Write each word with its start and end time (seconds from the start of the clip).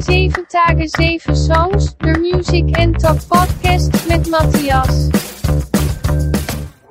7 0.00 0.46
dagen 0.50 0.88
7 0.88 1.36
songs, 1.36 1.96
de 1.98 2.16
Music 2.18 2.78
and 2.78 2.98
Talk 2.98 3.18
Podcast 3.28 3.92
mit 4.08 4.30
Matthias. 4.30 5.10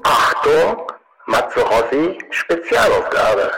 Achtung, 0.03 0.91
Matze 1.25 1.61
Rossi, 1.61 2.19
Spezialaufgabe. 2.29 3.51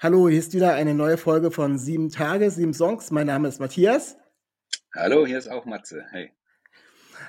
Hallo, 0.00 0.28
hier 0.28 0.38
ist 0.38 0.54
wieder 0.54 0.74
eine 0.74 0.94
neue 0.94 1.16
Folge 1.16 1.50
von 1.50 1.76
Sieben 1.76 2.10
Tage, 2.10 2.50
Sieben 2.52 2.72
Songs. 2.72 3.10
Mein 3.10 3.26
Name 3.26 3.48
ist 3.48 3.58
Matthias. 3.58 4.16
Hallo, 4.94 5.26
hier 5.26 5.38
ist 5.38 5.48
auch 5.48 5.64
Matze. 5.64 6.04
Hey. 6.10 6.32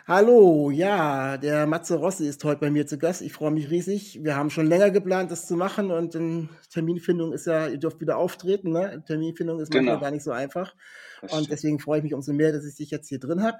Hallo, 0.08 0.72
ja, 0.72 1.38
der 1.38 1.68
Matze 1.68 1.96
Rossi 1.98 2.28
ist 2.28 2.42
heute 2.46 2.62
bei 2.62 2.72
mir 2.72 2.88
zu 2.88 2.98
Gast. 2.98 3.22
Ich 3.22 3.34
freue 3.34 3.52
mich 3.52 3.70
riesig. 3.70 4.24
Wir 4.24 4.38
haben 4.38 4.50
schon 4.50 4.66
länger 4.68 4.90
geplant, 4.90 5.32
das 5.32 5.46
zu 5.48 5.56
machen 5.58 5.92
und 5.92 6.16
in 6.16 6.50
Terminfindung 6.72 7.34
ist 7.34 7.46
ja, 7.46 7.68
ihr 7.68 7.78
dürft 7.78 8.00
wieder 8.00 8.18
auftreten, 8.18 8.72
ne? 8.72 9.04
Terminfindung 9.06 9.60
ist 9.60 9.74
manchmal 9.74 9.96
Genau. 9.96 10.00
gar 10.00 10.12
nicht 10.12 10.24
so 10.24 10.32
einfach. 10.32 10.74
Das 11.20 11.34
Und 11.34 11.50
stimmt. 11.50 11.52
deswegen 11.52 11.80
freue 11.80 11.98
ich 12.00 12.04
mich 12.04 12.14
umso 12.14 12.32
mehr, 12.32 12.54
dass 12.54 12.66
ich 12.66 12.76
dich 12.76 12.90
jetzt 12.90 13.10
hier 13.10 13.20
drin 13.20 13.44
habe. 13.44 13.58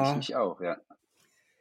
Ich 0.00 0.14
Äh, 0.14 0.16
mich 0.16 0.36
auch, 0.36 0.60
ja. 0.60 0.78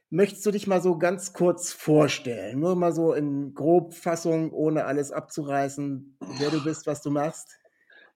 möchtest 0.10 0.46
du 0.46 0.52
dich 0.52 0.66
mal 0.68 0.82
so 0.82 0.98
ganz 0.98 1.34
kurz 1.34 1.72
vorstellen? 1.72 2.60
Nur 2.60 2.76
mal 2.76 2.94
so 2.94 3.14
in 3.14 3.54
Grobfassung, 3.54 4.52
ohne 4.52 4.86
alles 4.86 5.12
abzureißen, 5.12 6.18
wer 6.40 6.50
du 6.52 6.64
bist, 6.64 6.88
was 6.88 7.02
du 7.02 7.12
machst? 7.12 7.60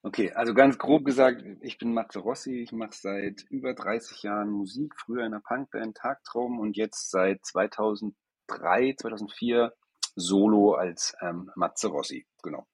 Okay, 0.02 0.32
also 0.32 0.54
ganz 0.54 0.78
grob 0.78 1.04
gesagt, 1.04 1.44
ich 1.60 1.78
bin 1.78 1.94
Matze 1.94 2.20
Rossi. 2.20 2.62
Ich 2.62 2.72
mache 2.72 2.94
seit 2.94 3.44
über 3.50 3.74
30 3.74 4.24
Jahren 4.24 4.50
Musik, 4.50 4.94
früher 4.98 5.26
in 5.26 5.34
der 5.34 5.42
Punkband 5.46 5.98
Tagtraum 5.98 6.60
und 6.60 6.78
jetzt 6.78 7.12
seit 7.12 7.46
2003, 7.46 8.96
2004 8.98 9.74
solo 10.16 10.76
als 10.76 11.16
ähm, 11.22 11.52
Matze 11.56 11.90
Rossi. 11.90 12.26
Genau. 12.42 12.66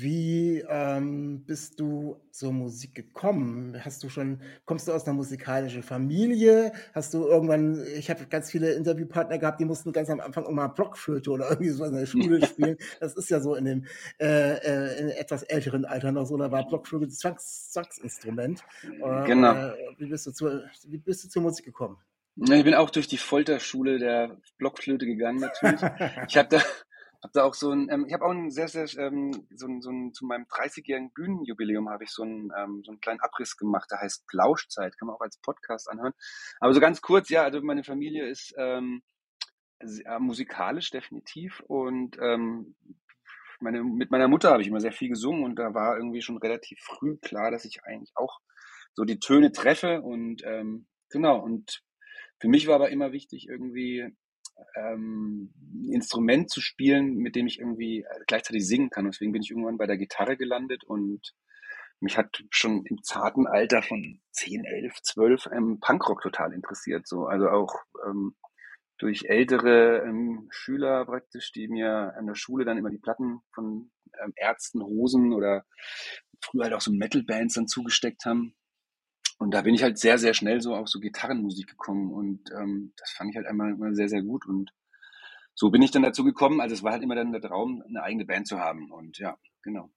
Wie 0.00 0.64
ähm, 0.68 1.42
bist 1.44 1.80
du 1.80 2.20
zur 2.30 2.52
Musik 2.52 2.94
gekommen? 2.94 3.76
Hast 3.84 4.04
du 4.04 4.08
schon, 4.08 4.40
kommst 4.64 4.86
du 4.86 4.92
aus 4.92 5.04
einer 5.06 5.16
musikalischen 5.16 5.82
Familie? 5.82 6.72
Hast 6.94 7.14
du 7.14 7.26
irgendwann, 7.26 7.84
ich 7.96 8.08
habe 8.08 8.24
ganz 8.26 8.48
viele 8.48 8.74
Interviewpartner 8.74 9.38
gehabt, 9.38 9.58
die 9.60 9.64
mussten 9.64 9.92
ganz 9.92 10.08
am 10.08 10.20
Anfang 10.20 10.54
mal 10.54 10.68
Blockflöte 10.68 11.32
oder 11.32 11.50
irgendwie 11.50 11.70
so 11.70 11.84
in 11.84 11.94
der 11.94 12.06
Schule 12.06 12.46
spielen. 12.46 12.76
Das 13.00 13.16
ist 13.16 13.28
ja 13.28 13.40
so 13.40 13.56
in 13.56 13.64
dem 13.64 13.86
äh, 14.20 14.52
äh, 14.58 15.00
in 15.00 15.08
etwas 15.10 15.42
älteren 15.42 15.84
Alter 15.84 16.12
noch 16.12 16.26
so, 16.26 16.36
da 16.36 16.52
war 16.52 16.64
Blockflöte 16.68 17.06
ein 17.06 17.10
Zwangs, 17.10 17.72
Zwangsinstrument. 17.72 18.62
Äh, 18.84 19.26
Genau. 19.26 19.52
äh, 19.52 19.74
wie, 19.96 20.06
bist 20.06 20.28
du 20.28 20.30
zur, 20.30 20.62
wie 20.86 20.98
bist 20.98 21.24
du 21.24 21.28
zur 21.28 21.42
Musik 21.42 21.64
gekommen? 21.64 21.96
Ich 22.36 22.62
bin 22.62 22.74
auch 22.74 22.90
durch 22.90 23.08
die 23.08 23.18
Folterschule 23.18 23.98
der 23.98 24.36
Blockflöte 24.58 25.06
gegangen 25.06 25.40
natürlich. 25.40 25.80
Ich 26.28 26.36
habe 26.36 26.48
da, 26.50 26.62
hab 27.22 27.32
da 27.32 27.44
auch 27.44 27.54
so 27.54 27.72
ein, 27.72 27.88
ähm, 27.90 28.06
ich 28.06 28.14
habe 28.14 28.24
auch 28.24 28.30
ein 28.30 28.50
sehr, 28.50 28.68
sehr, 28.68 28.86
ähm, 28.98 29.46
so 29.54 29.66
ein, 29.66 29.80
so 29.80 29.90
ein, 29.90 30.12
zu 30.12 30.24
meinem 30.24 30.44
30-jährigen 30.44 31.12
Bühnenjubiläum 31.12 31.88
habe 31.88 32.04
ich 32.04 32.10
so 32.10 32.22
einen, 32.22 32.52
ähm, 32.56 32.82
so 32.84 32.92
einen 32.92 33.00
kleinen 33.00 33.20
Abriss 33.20 33.56
gemacht, 33.56 33.90
der 33.90 34.00
heißt 34.00 34.26
Plauschzeit, 34.28 34.96
kann 34.98 35.06
man 35.06 35.16
auch 35.16 35.20
als 35.20 35.38
Podcast 35.38 35.90
anhören. 35.90 36.12
Aber 36.60 36.72
so 36.74 36.80
ganz 36.80 37.00
kurz, 37.00 37.28
ja, 37.28 37.42
also 37.42 37.60
meine 37.62 37.84
Familie 37.84 38.28
ist 38.28 38.54
ähm, 38.56 39.02
sehr 39.80 40.18
musikalisch 40.20 40.90
definitiv 40.90 41.60
und 41.66 42.16
ähm, 42.20 42.76
meine, 43.60 43.82
mit 43.82 44.10
meiner 44.10 44.28
Mutter 44.28 44.50
habe 44.50 44.62
ich 44.62 44.68
immer 44.68 44.80
sehr 44.80 44.92
viel 44.92 45.08
gesungen 45.08 45.44
und 45.44 45.56
da 45.56 45.74
war 45.74 45.96
irgendwie 45.96 46.22
schon 46.22 46.38
relativ 46.38 46.78
früh 46.80 47.16
klar, 47.16 47.50
dass 47.50 47.64
ich 47.64 47.82
eigentlich 47.84 48.12
auch 48.14 48.38
so 48.94 49.04
die 49.04 49.18
Töne 49.18 49.52
treffe 49.52 50.02
und 50.02 50.42
ähm, 50.44 50.86
genau 51.10 51.40
und 51.40 51.82
für 52.40 52.48
mich 52.48 52.68
war 52.68 52.76
aber 52.76 52.90
immer 52.90 53.12
wichtig, 53.12 53.48
irgendwie 53.48 54.14
ähm, 54.74 55.52
Instrument 55.90 56.50
zu 56.50 56.60
spielen, 56.60 57.16
mit 57.16 57.36
dem 57.36 57.46
ich 57.46 57.58
irgendwie 57.58 58.00
äh, 58.00 58.24
gleichzeitig 58.26 58.66
singen 58.66 58.90
kann. 58.90 59.04
Und 59.06 59.14
deswegen 59.14 59.32
bin 59.32 59.42
ich 59.42 59.50
irgendwann 59.50 59.78
bei 59.78 59.86
der 59.86 59.98
Gitarre 59.98 60.36
gelandet 60.36 60.84
und 60.84 61.34
mich 62.00 62.16
hat 62.16 62.44
schon 62.50 62.84
im 62.86 63.02
zarten 63.02 63.46
Alter 63.46 63.82
von 63.82 64.20
10, 64.32 64.64
11, 64.64 65.02
12 65.02 65.48
ähm, 65.52 65.80
Punkrock 65.80 66.22
total 66.22 66.52
interessiert. 66.52 67.06
So. 67.08 67.26
Also 67.26 67.48
auch 67.48 67.74
ähm, 68.06 68.36
durch 68.98 69.24
ältere 69.26 70.02
ähm, 70.04 70.48
Schüler 70.50 71.04
praktisch, 71.06 71.52
die 71.52 71.68
mir 71.68 72.14
an 72.16 72.26
der 72.26 72.34
Schule 72.34 72.64
dann 72.64 72.78
immer 72.78 72.90
die 72.90 72.98
Platten 72.98 73.40
von 73.52 73.90
ähm, 74.22 74.32
Ärzten, 74.36 74.82
Hosen 74.82 75.32
oder 75.32 75.64
früher 76.40 76.64
halt 76.64 76.74
auch 76.74 76.80
so 76.80 76.92
Metal-Bands 76.92 77.54
dann 77.54 77.68
zugesteckt 77.68 78.24
haben. 78.24 78.54
Und 79.38 79.52
da 79.52 79.62
bin 79.62 79.74
ich 79.74 79.82
halt 79.82 79.98
sehr, 79.98 80.18
sehr 80.18 80.34
schnell 80.34 80.60
so 80.60 80.74
auf 80.74 80.88
so 80.88 80.98
Gitarrenmusik 80.98 81.68
gekommen 81.68 82.12
und 82.12 82.50
ähm, 82.50 82.92
das 82.96 83.12
fand 83.12 83.30
ich 83.30 83.36
halt 83.36 83.46
einmal 83.46 83.70
immer 83.70 83.94
sehr, 83.94 84.08
sehr 84.08 84.22
gut 84.22 84.46
und 84.46 84.72
so 85.54 85.70
bin 85.70 85.82
ich 85.82 85.90
dann 85.90 86.02
dazu 86.02 86.24
gekommen. 86.24 86.60
Also 86.60 86.74
es 86.74 86.82
war 86.82 86.92
halt 86.92 87.02
immer 87.02 87.14
dann 87.14 87.32
der 87.32 87.40
Traum, 87.40 87.82
eine 87.88 88.02
eigene 88.02 88.24
Band 88.24 88.48
zu 88.48 88.58
haben 88.58 88.90
und 88.90 89.18
ja, 89.18 89.38
genau. 89.62 89.90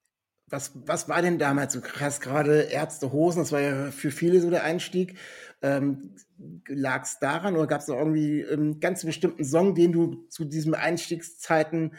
Was, 0.48 0.74
was 0.86 1.08
war 1.08 1.22
denn 1.22 1.40
damals 1.40 1.74
so 1.74 1.82
krass? 1.82 2.20
Gerade 2.20 2.64
Ärzte, 2.64 3.12
Hosen, 3.12 3.40
das 3.40 3.52
war 3.52 3.62
ja 3.62 3.90
für 3.92 4.12
viele 4.12 4.42
so 4.42 4.50
der 4.50 4.64
Einstieg. 4.64 5.18
Ähm, 5.62 6.16
Lag 6.68 7.04
es 7.04 7.20
daran 7.20 7.56
oder 7.56 7.68
gab 7.68 7.82
es 7.82 7.88
irgendwie 7.88 8.46
einen 8.46 8.80
ganz 8.80 9.06
bestimmten 9.06 9.46
Song, 9.46 9.76
den 9.76 9.92
du 9.92 10.28
zu 10.28 10.44
diesen 10.44 10.74
Einstiegszeiten 10.76 11.96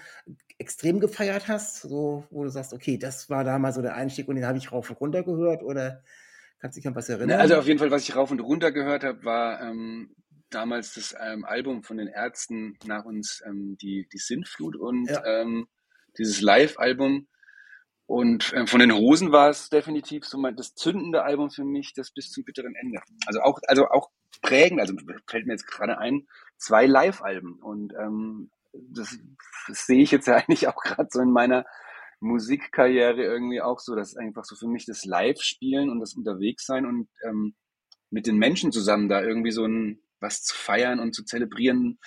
extrem 0.59 1.01
gefeiert 1.01 1.49
hast? 1.49 1.81
So, 1.81 2.25
wo 2.31 2.45
du 2.45 2.51
sagst, 2.51 2.75
okay, 2.75 2.99
das 2.99 3.31
war 3.31 3.43
damals 3.43 3.77
so 3.77 3.83
der 3.83 3.95
Einstieg 3.95 4.29
und 4.29 4.37
den 4.37 4.47
habe 4.47 4.59
ich 4.59 4.71
rauf 4.71 4.91
und 4.91 5.01
runter 5.01 5.23
gehört 5.23 5.63
oder 5.63 6.03
kannst 6.63 6.77
du 6.77 6.81
dich 6.81 6.87
an 6.89 6.95
was 6.95 7.09
erinnern? 7.09 7.41
Also 7.41 7.57
auf 7.57 7.67
jeden 7.67 7.79
Fall, 7.81 7.91
was 7.91 8.09
ich 8.09 8.15
rauf 8.17 8.31
und 8.31 8.41
runter 8.41 8.71
gehört 8.71 9.03
habe, 9.05 9.25
war 9.25 9.61
ähm, 9.61 10.15
damals 10.49 10.95
das 10.95 11.15
ähm, 11.21 11.45
Album 11.45 11.83
von 11.83 11.97
den 11.97 12.07
Ärzten 12.09 12.79
nach 12.85 13.05
uns, 13.05 13.43
ähm, 13.47 13.77
die, 13.83 14.09
die 14.13 14.19
Sintflut 14.19 14.77
und 14.77 15.11
Ja. 15.11 15.25
ähm, 15.27 15.67
dieses 16.17 16.41
Live-Album. 16.41 17.27
Und 18.07 18.53
ähm, 18.55 18.67
von 18.67 18.81
den 18.81 18.93
Hosen 18.93 19.33
war 19.33 19.49
es 19.51 19.71
definitiv 19.71 20.25
so 20.25 20.39
mein, 20.39 20.55
das 20.55 20.75
zündende 20.75 21.25
Album 21.25 21.51
für 21.51 21.65
mich, 21.65 21.95
das 21.95 22.13
bis 22.13 22.31
zum 22.31 22.45
bitteren 22.45 22.75
Ende. 22.75 23.01
Also 23.27 23.41
auch, 23.41 23.59
also 23.67 23.89
auch 23.89 24.11
prägend, 24.41 24.81
also 24.81 24.95
fällt 25.27 25.47
mir 25.47 25.55
jetzt 25.55 25.67
gerade 25.67 25.99
ein, 25.99 26.27
zwei 26.59 26.87
Live-Alben. 26.87 27.55
Und 27.61 27.93
ähm, 27.95 28.51
das, 28.73 29.19
das 29.67 29.87
sehe 29.87 30.03
ich 30.03 30.11
jetzt 30.13 30.27
ja 30.27 30.35
eigentlich 30.37 30.69
auch 30.69 30.77
gerade 30.83 31.09
so 31.11 31.21
in 31.21 31.31
meiner 31.33 31.65
Musikkarriere 32.23 33.23
irgendwie 33.23 33.61
auch 33.61 33.79
so, 33.81 33.95
dass 33.95 34.17
einfach 34.17 34.45
so 34.45 34.57
für 34.57 34.69
mich 34.69 34.87
das 34.87 35.05
Live-Spielen 35.05 35.91
und 35.91 36.01
das 36.01 36.15
Unterwegssein 36.15 36.87
und 36.87 37.09
ähm, 37.29 37.55
mit 38.11 38.27
den 38.27 38.37
Menschen 38.37 38.73
zusammen 38.73 39.09
da 39.09 39.23
irgendwie 39.23 39.51
so 39.53 39.65
ein 39.67 40.01
was 40.21 40.43
zu 40.43 40.55
feiern 40.55 41.01
und 41.01 41.15
zu 41.15 41.25
zelebrieren, 41.25 41.99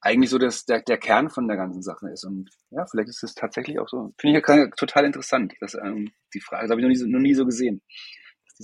eigentlich 0.00 0.30
so 0.30 0.38
das, 0.38 0.64
der, 0.66 0.82
der 0.82 0.98
Kern 0.98 1.30
von 1.30 1.48
der 1.48 1.56
ganzen 1.56 1.82
Sache 1.82 2.08
ist. 2.10 2.24
Und 2.24 2.48
ja, 2.70 2.86
vielleicht 2.86 3.08
ist 3.08 3.24
es 3.24 3.34
tatsächlich 3.34 3.80
auch 3.80 3.88
so. 3.88 4.14
Finde 4.20 4.38
ich 4.38 4.46
ja 4.46 4.68
total 4.76 5.04
interessant, 5.04 5.54
dass 5.60 5.74
ähm, 5.74 6.12
die 6.32 6.40
Frage, 6.40 6.62
das 6.62 6.70
habe 6.70 6.80
ich 6.80 6.84
noch 6.84 6.90
nie, 6.90 6.96
so- 6.96 7.06
noch 7.06 7.18
nie 7.18 7.34
so 7.34 7.44
gesehen. 7.44 7.82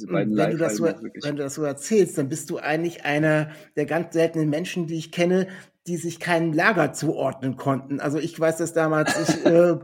Beiden 0.06 0.36
wenn 0.36 0.52
du, 0.52 0.56
das 0.56 0.76
so, 0.76 0.84
wenn 1.22 1.36
du 1.36 1.42
das 1.42 1.54
so 1.54 1.64
erzählst, 1.64 2.16
dann 2.16 2.28
bist 2.28 2.48
du 2.48 2.58
eigentlich 2.58 3.04
einer 3.04 3.50
der 3.76 3.86
ganz 3.86 4.14
seltenen 4.14 4.48
Menschen, 4.48 4.86
die 4.86 4.96
ich 4.96 5.10
kenne, 5.12 5.48
die 5.86 5.96
sich 5.96 6.20
keinem 6.20 6.52
Lager 6.52 6.92
zuordnen 6.92 7.56
konnten. 7.56 8.00
Also 8.00 8.18
ich 8.18 8.38
weiß 8.38 8.56
das 8.56 8.72
damals, 8.72 9.18
ich 9.28 9.44
äh, 9.46 9.78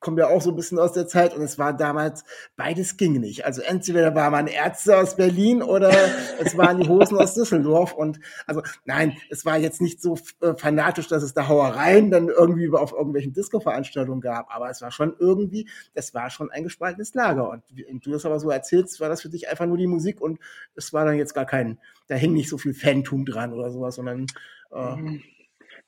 komme 0.00 0.20
ja 0.20 0.28
auch 0.28 0.42
so 0.42 0.50
ein 0.50 0.56
bisschen 0.56 0.78
aus 0.78 0.92
der 0.92 1.06
Zeit. 1.06 1.34
Und 1.34 1.42
es 1.42 1.58
war 1.58 1.76
damals, 1.76 2.24
beides 2.56 2.96
ging 2.96 3.20
nicht. 3.20 3.44
Also 3.44 3.62
entweder 3.62 4.14
war 4.14 4.30
man 4.30 4.46
Ärzte 4.46 4.98
aus 4.98 5.16
Berlin 5.16 5.62
oder 5.62 5.90
es 6.38 6.56
waren 6.56 6.80
die 6.80 6.88
Hosen 6.88 7.18
aus 7.18 7.34
Düsseldorf. 7.34 7.92
Und 7.92 8.20
also 8.46 8.62
nein, 8.84 9.16
es 9.30 9.44
war 9.44 9.58
jetzt 9.58 9.80
nicht 9.80 10.02
so 10.02 10.18
äh, 10.40 10.54
fanatisch, 10.54 11.08
dass 11.08 11.22
es 11.22 11.34
da 11.34 11.48
Hauereien 11.48 12.10
dann 12.10 12.28
irgendwie 12.28 12.70
auf 12.70 12.92
irgendwelchen 12.92 13.32
Disco-Veranstaltungen 13.32 14.20
gab, 14.20 14.54
aber 14.54 14.70
es 14.70 14.82
war 14.82 14.90
schon 14.90 15.14
irgendwie, 15.18 15.68
es 15.94 16.14
war 16.14 16.30
schon 16.30 16.50
ein 16.50 16.64
gespaltenes 16.64 17.14
Lager. 17.14 17.50
Und 17.50 17.62
und 17.90 18.06
du 18.06 18.10
das 18.10 18.24
aber 18.24 18.40
so 18.40 18.50
erzählst, 18.50 19.00
war 19.00 19.08
das 19.08 19.22
für 19.22 19.28
dich 19.28 19.48
einfach 19.48 19.66
nur 19.66 19.76
die 19.76 19.86
Musik 19.86 20.20
und 20.20 20.38
es 20.74 20.92
war 20.92 21.04
dann 21.04 21.16
jetzt 21.16 21.34
gar 21.34 21.46
kein, 21.46 21.78
da 22.08 22.14
hing 22.14 22.32
nicht 22.32 22.48
so 22.48 22.58
viel 22.58 22.74
Fantum 22.74 23.24
dran 23.24 23.52
oder 23.52 23.70
sowas, 23.70 23.96
sondern 23.96 24.26
äh, 24.70 25.18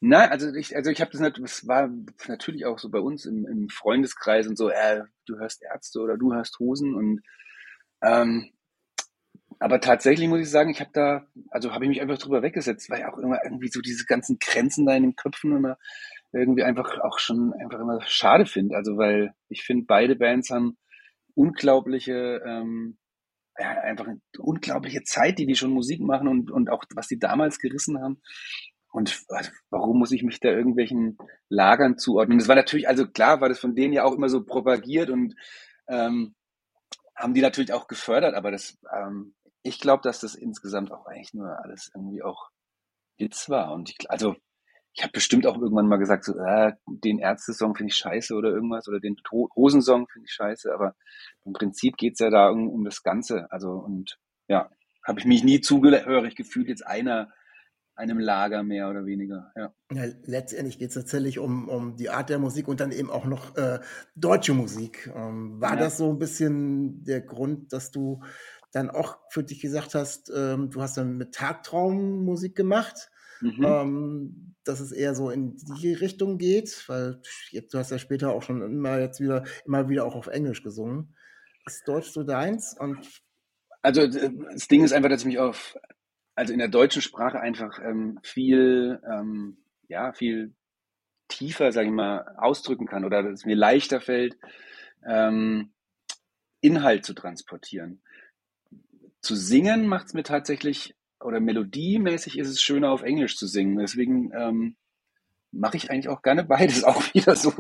Nein, 0.05 0.31
also 0.31 0.53
ich, 0.53 0.75
also 0.75 0.91
ich 0.91 1.01
habe 1.01 1.13
das 1.13 1.21
nicht, 1.21 1.39
es 1.39 1.69
war 1.69 1.89
natürlich 2.27 2.67
auch 2.67 2.81
so 2.81 2.91
bei 2.91 2.99
uns 2.99 3.25
im, 3.25 3.47
im 3.47 3.69
Freundeskreis 3.69 4.49
und 4.49 4.59
so, 4.59 4.69
äh, 4.69 5.05
du 5.27 5.39
hörst 5.39 5.63
Ärzte 5.63 6.01
oder 6.01 6.17
du 6.19 6.35
hörst 6.35 6.59
Hosen 6.59 6.97
und 6.97 7.21
ähm, 8.03 8.51
aber 9.61 9.81
tatsächlich 9.81 10.29
muss 10.29 10.41
ich 10.41 10.51
sagen, 10.51 10.71
ich 10.71 10.81
habe 10.81 10.91
da, 10.93 11.29
also 11.51 11.73
habe 11.73 11.85
ich 11.85 11.89
mich 11.89 12.01
einfach 12.01 12.19
drüber 12.19 12.43
weggesetzt, 12.43 12.91
weil 12.91 13.05
auch 13.05 13.17
immer 13.19 13.45
irgendwie 13.45 13.69
so 13.69 13.81
diese 13.81 14.05
ganzen 14.05 14.39
Grenzen 14.41 14.87
da 14.87 14.97
in 14.97 15.05
den 15.05 15.15
Köpfen 15.15 15.57
immer 15.57 15.79
irgendwie 16.33 16.65
einfach 16.65 16.99
auch 16.99 17.21
schon 17.21 17.53
einfach 17.53 17.79
immer 17.79 18.01
schade 18.05 18.45
finde. 18.45 18.75
Also 18.75 18.97
weil 18.97 19.35
ich 19.49 19.63
finde, 19.63 19.85
beide 19.87 20.17
Bands 20.17 20.51
haben 20.51 20.79
unglaubliche, 21.35 22.43
ähm, 22.45 22.99
ja, 23.57 23.71
einfach 23.83 24.09
unglaubliche 24.39 25.05
Zeit, 25.05 25.39
die 25.39 25.47
die 25.47 25.55
schon 25.55 25.71
Musik 25.71 26.01
machen 26.01 26.27
und, 26.27 26.51
und 26.51 26.71
auch 26.71 26.83
was 26.97 27.07
die 27.07 27.21
damals 27.21 27.61
gerissen 27.61 28.03
haben. 28.03 28.21
Und 28.93 29.25
also, 29.29 29.51
warum 29.71 29.99
muss 29.99 30.13
ich 30.13 30.23
mich 30.23 30.39
da 30.39 30.51
irgendwelchen 30.51 31.17
Lagern 31.49 31.97
zuordnen? 31.97 32.39
Das 32.39 32.49
war 32.49 32.57
natürlich, 32.57 32.89
also 32.89 33.09
klar, 33.09 33.41
war 33.41 33.49
das 33.49 33.59
von 33.59 33.75
denen 33.75 33.95
ja 33.95 34.05
auch 34.05 34.13
immer 34.13 34.29
so 34.29 34.45
propagiert 34.45 35.09
und 35.09 35.35
ähm, 35.89 36.35
haben 37.17 37.35
die 37.35 37.41
natürlich 37.41 37.73
auch 37.73 37.89
gefördert, 37.89 38.35
aber 38.35 38.51
das, 38.51 38.79
ähm, 38.95 39.35
ich 39.63 39.81
glaube, 39.81 40.03
dass 40.03 40.21
das 40.21 40.35
insgesamt 40.35 40.93
auch 40.93 41.07
eigentlich 41.07 41.33
nur 41.35 41.59
alles 41.65 41.91
irgendwie 41.95 42.23
auch 42.23 42.51
Witz 43.19 43.49
war. 43.49 43.73
Und 43.73 43.91
ich, 43.91 44.11
also 44.11 44.37
ich 44.95 45.03
habe 45.03 45.13
bestimmt 45.13 45.47
auch 45.47 45.57
irgendwann 45.57 45.89
mal 45.89 45.97
gesagt, 45.97 46.25
so, 46.25 46.37
äh, 46.39 46.73
den 46.87 47.19
Ärzte-Song 47.19 47.75
finde 47.75 47.93
ich 47.93 47.97
scheiße 47.97 48.35
oder 48.35 48.51
irgendwas 48.51 48.89
oder 48.89 49.01
den 49.01 49.17
Hosensong 49.31 50.07
finde 50.09 50.27
ich 50.27 50.35
scheiße, 50.35 50.73
aber 50.73 50.95
im 51.45 51.55
Prinzip 51.55 51.97
geht's 51.97 52.21
ja 52.21 52.29
da 52.29 52.51
um, 52.51 52.69
um 52.69 52.85
das 52.85 53.03
Ganze. 53.03 53.51
Also 53.51 53.71
und 53.71 54.19
ja, 54.49 54.71
habe 55.03 55.19
ich 55.19 55.25
mich 55.25 55.45
nie 55.45 55.61
zugehörig 55.61 56.37
gefühlt, 56.37 56.69
jetzt 56.69 56.87
einer 56.87 57.33
einem 57.95 58.19
Lager 58.19 58.63
mehr 58.63 58.89
oder 58.89 59.05
weniger. 59.05 59.53
Ja. 59.57 59.75
ja 59.93 60.05
letztendlich 60.25 60.79
geht 60.79 60.89
es 60.89 60.95
tatsächlich 60.95 61.39
um, 61.39 61.69
um 61.69 61.97
die 61.97 62.11
Art 62.11 62.31
der 62.31 62.39
Musik 62.39 62.69
und 62.69 62.81
dann 62.81 62.93
eben 62.93 63.11
auch 63.11 63.25
noch 63.25 63.57
äh, 63.57 63.81
deutsche 64.15 64.55
Musik. 64.55 65.11
Ähm, 65.15 65.61
war 65.61 65.75
ja. 65.75 65.81
das 65.81 65.99
so 65.99 66.11
ein 66.11 66.19
bisschen 66.19 67.05
der 67.05 67.21
Grund, 67.21 67.73
dass 67.73 67.91
du 67.91 68.23
dann 68.73 68.91
auch 68.91 69.19
für 69.31 69.45
dich 69.45 69.61
gesagt 69.61 69.95
hast, 69.95 70.33
ähm, 70.35 70.71
du 70.71 70.81
hast 70.81 70.97
dann 70.97 71.17
mit 71.17 71.35
Tagtraum 71.35 72.25
Musik 72.25 72.57
gemacht? 72.57 73.11
Mhm. 73.41 73.65
Ähm, 73.65 74.55
dass 74.65 74.81
es 74.81 74.93
eher 74.93 75.15
so 75.15 75.31
in 75.31 75.57
die 75.57 75.93
Richtung 75.93 76.39
geht, 76.39 76.85
weil 76.89 77.21
jetzt, 77.51 77.75
du 77.75 77.79
hast 77.79 77.91
ja 77.91 77.99
später 77.99 78.31
auch 78.31 78.43
schon 78.43 78.63
immer 78.63 79.01
jetzt 79.01 79.21
wieder, 79.21 79.45
immer 79.67 79.89
wieder 79.89 80.05
auch 80.05 80.15
auf 80.15 80.29
Englisch 80.29 80.63
gesungen. 80.63 81.17
Ist 81.67 81.87
Deutsch 81.87 82.11
so 82.11 82.23
deins? 82.23 82.77
Und 82.79 82.99
also 83.83 84.07
das 84.07 84.69
Ding 84.69 84.85
ist 84.85 84.93
einfach, 84.93 85.09
dass 85.09 85.23
ich 85.23 85.27
mich 85.27 85.39
auf, 85.41 85.77
also 86.35 86.53
in 86.53 86.59
der 86.59 86.69
deutschen 86.69 87.03
Sprache 87.03 87.41
einfach 87.41 87.79
ähm, 87.83 88.19
viel, 88.23 89.01
ähm, 89.11 89.59
ja, 89.89 90.13
viel 90.13 90.55
tiefer, 91.29 91.73
sage 91.73 91.89
ich 91.89 91.95
mal, 91.95 92.37
ausdrücken 92.37 92.87
kann 92.87 93.05
oder 93.05 93.23
dass 93.23 93.33
es 93.33 93.45
mir 93.47 93.57
leichter 93.57 94.01
fällt, 94.01 94.37
ähm, 95.07 95.73
Inhalt 96.61 97.05
zu 97.05 97.15
transportieren. 97.15 98.03
Zu 99.21 99.37
singen 99.37 99.87
macht 99.87 100.07
es 100.09 100.15
mir 100.15 100.23
tatsächlich 100.23 100.95
oder 101.21 101.41
melodiemäßig 101.41 102.39
ist 102.39 102.49
es 102.49 102.63
schöner 102.63 102.91
auf 102.91 103.03
Englisch 103.03 103.37
zu 103.37 103.47
singen. 103.47 103.77
Deswegen 103.77 104.33
ähm, 104.35 104.77
mache 105.51 105.77
ich 105.77 105.91
eigentlich 105.91 106.09
auch 106.09 106.23
gerne 106.23 106.45
beides 106.45 106.85
auch 106.85 107.03
wieder 107.15 107.37
so, 107.37 107.53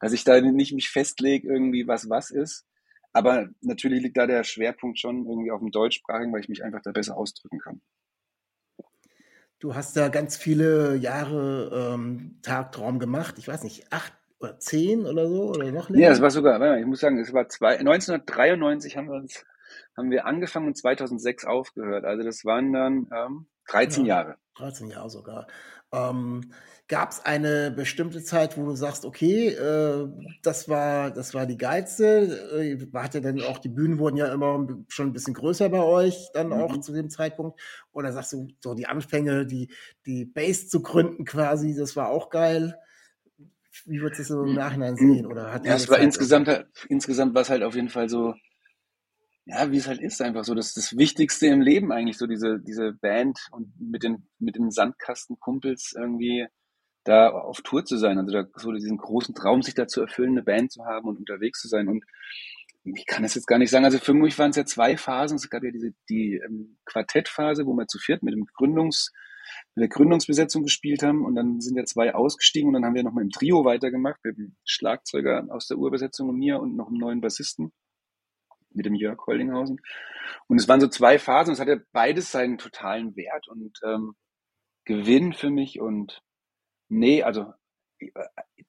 dass 0.00 0.12
ich 0.12 0.24
da 0.24 0.40
nicht 0.40 0.72
mich 0.72 0.90
festlege, 0.90 1.48
irgendwie 1.48 1.86
was 1.86 2.08
was 2.10 2.30
ist. 2.30 2.66
Aber 3.12 3.48
natürlich 3.60 4.02
liegt 4.02 4.16
da 4.16 4.26
der 4.26 4.44
Schwerpunkt 4.44 4.98
schon 4.98 5.26
irgendwie 5.26 5.50
auf 5.50 5.60
dem 5.60 5.70
Deutschsprachigen, 5.70 6.32
weil 6.32 6.40
ich 6.40 6.48
mich 6.48 6.64
einfach 6.64 6.80
da 6.82 6.92
besser 6.92 7.16
ausdrücken 7.16 7.58
kann. 7.58 7.80
Du 9.58 9.74
hast 9.74 9.96
da 9.96 10.08
ganz 10.08 10.36
viele 10.36 10.96
Jahre 10.96 11.94
ähm, 11.94 12.40
Tagtraum 12.42 12.98
gemacht. 12.98 13.36
Ich 13.38 13.46
weiß 13.46 13.62
nicht, 13.62 13.92
acht 13.92 14.12
oder 14.40 14.58
zehn 14.58 15.06
oder 15.06 15.28
so 15.28 15.50
oder 15.50 15.70
noch 15.70 15.88
länger? 15.88 16.06
Ja, 16.06 16.12
es 16.12 16.20
war 16.20 16.30
sogar, 16.30 16.78
ich 16.78 16.86
muss 16.86 17.00
sagen, 17.00 17.18
es 17.18 17.32
war 17.32 17.48
zwei, 17.48 17.78
1993 17.78 18.96
haben 18.96 19.08
wir 19.08 19.16
uns 19.16 19.44
haben 19.96 20.10
wir 20.10 20.26
angefangen 20.26 20.66
und 20.66 20.76
2006 20.76 21.44
aufgehört. 21.44 22.04
Also 22.04 22.22
das 22.22 22.44
waren 22.44 22.72
dann 22.72 23.08
ähm, 23.14 23.46
13 23.68 24.04
ja, 24.04 24.16
Jahre. 24.16 24.36
13 24.56 24.88
Jahre 24.88 25.10
sogar. 25.10 25.46
Ähm, 25.92 26.52
Gab 26.92 27.12
es 27.12 27.24
eine 27.24 27.70
bestimmte 27.70 28.22
Zeit, 28.22 28.58
wo 28.58 28.66
du 28.66 28.74
sagst, 28.74 29.06
okay, 29.06 29.48
äh, 29.48 30.06
das 30.42 30.68
war 30.68 31.10
das 31.10 31.32
war 31.32 31.46
die 31.46 31.56
geilste? 31.56 32.04
Äh, 32.52 32.86
hatte 32.94 33.22
denn 33.22 33.40
auch 33.40 33.56
die 33.56 33.70
Bühnen 33.70 33.98
wurden 33.98 34.18
ja 34.18 34.30
immer 34.30 34.66
schon 34.88 35.06
ein 35.06 35.14
bisschen 35.14 35.32
größer 35.32 35.70
bei 35.70 35.82
euch 35.82 36.28
dann 36.34 36.48
mhm. 36.48 36.52
auch 36.52 36.78
zu 36.82 36.92
dem 36.92 37.08
Zeitpunkt? 37.08 37.58
Oder 37.92 38.12
sagst 38.12 38.34
du 38.34 38.48
so 38.60 38.74
die 38.74 38.84
Anfänge, 38.84 39.46
die 39.46 39.72
die 40.04 40.26
Base 40.26 40.68
zu 40.68 40.82
gründen 40.82 41.24
quasi, 41.24 41.74
das 41.74 41.96
war 41.96 42.10
auch 42.10 42.28
geil? 42.28 42.78
Wie 43.86 44.02
würdest 44.02 44.18
du 44.18 44.22
es 44.24 44.28
so 44.28 44.44
im 44.44 44.52
Nachhinein 44.52 44.96
sehen? 44.96 45.24
Oder 45.24 45.50
hat 45.50 45.64
ja, 45.64 45.72
es 45.72 45.88
war 45.88 45.96
Zeit 45.96 46.04
insgesamt, 46.04 46.66
insgesamt 46.90 47.34
war 47.34 47.40
es 47.40 47.48
halt 47.48 47.62
auf 47.62 47.74
jeden 47.74 47.88
Fall 47.88 48.10
so, 48.10 48.34
ja, 49.46 49.70
wie 49.70 49.78
es 49.78 49.86
halt 49.86 50.02
ist, 50.02 50.20
einfach 50.20 50.44
so, 50.44 50.54
das 50.54 50.66
ist 50.66 50.76
das 50.76 50.98
Wichtigste 50.98 51.46
im 51.46 51.62
Leben 51.62 51.90
eigentlich, 51.90 52.18
so 52.18 52.26
diese, 52.26 52.60
diese 52.60 52.92
Band 52.92 53.48
und 53.50 53.72
mit 53.80 54.02
den, 54.02 54.28
mit 54.38 54.56
den 54.56 54.70
Sandkastenkumpels 54.70 55.94
irgendwie 55.96 56.48
da 57.04 57.30
auf 57.30 57.60
Tour 57.62 57.84
zu 57.84 57.96
sein, 57.96 58.18
also 58.18 58.32
da 58.32 58.46
so 58.56 58.72
diesen 58.72 58.96
großen 58.96 59.34
Traum, 59.34 59.62
sich 59.62 59.74
da 59.74 59.86
zu 59.86 60.00
erfüllen, 60.00 60.30
eine 60.30 60.42
Band 60.42 60.72
zu 60.72 60.84
haben 60.84 61.08
und 61.08 61.18
unterwegs 61.18 61.60
zu 61.60 61.68
sein 61.68 61.88
und 61.88 62.04
ich 62.84 63.06
kann 63.06 63.22
das 63.22 63.34
jetzt 63.34 63.46
gar 63.46 63.58
nicht 63.58 63.70
sagen. 63.70 63.84
Also 63.84 63.98
für 63.98 64.14
mich 64.14 64.36
waren 64.38 64.50
es 64.50 64.56
ja 64.56 64.64
zwei 64.64 64.96
Phasen. 64.96 65.36
Es 65.36 65.48
gab 65.48 65.62
ja 65.62 65.70
diese 65.70 65.94
die 66.08 66.40
ähm, 66.44 66.78
Quartettphase, 66.84 67.64
wo 67.64 67.74
wir 67.74 67.86
zu 67.86 67.98
viert 67.98 68.24
mit 68.24 68.34
dem 68.34 68.44
Gründungs 68.46 69.12
mit 69.74 69.82
der 69.82 69.88
Gründungsbesetzung 69.88 70.62
gespielt 70.62 71.02
haben 71.02 71.24
und 71.24 71.34
dann 71.34 71.60
sind 71.60 71.76
ja 71.76 71.84
zwei 71.84 72.14
ausgestiegen 72.14 72.68
und 72.68 72.74
dann 72.74 72.84
haben 72.84 72.94
wir 72.94 73.02
nochmal 73.02 73.24
im 73.24 73.30
Trio 73.30 73.64
weitergemacht 73.64 74.20
mit 74.24 74.36
dem 74.36 74.56
Schlagzeuger 74.64 75.46
aus 75.50 75.66
der 75.66 75.78
Urbesetzung 75.78 76.28
und 76.28 76.38
mir 76.38 76.60
und 76.60 76.76
noch 76.76 76.88
einem 76.88 76.98
neuen 76.98 77.20
Bassisten 77.20 77.72
mit 78.70 78.86
dem 78.86 78.94
Jörg 78.94 79.18
Holdinghausen. 79.26 79.80
Und 80.46 80.58
es 80.58 80.68
waren 80.68 80.80
so 80.80 80.88
zwei 80.88 81.18
Phasen. 81.18 81.52
Es 81.52 81.60
hatte 81.60 81.84
beides 81.92 82.32
seinen 82.32 82.58
totalen 82.58 83.16
Wert 83.16 83.48
und 83.48 83.78
ähm, 83.84 84.14
Gewinn 84.84 85.32
für 85.32 85.50
mich. 85.50 85.80
Und 85.80 86.22
nee, 86.92 87.22
also 87.22 87.52
äh, 87.98 88.10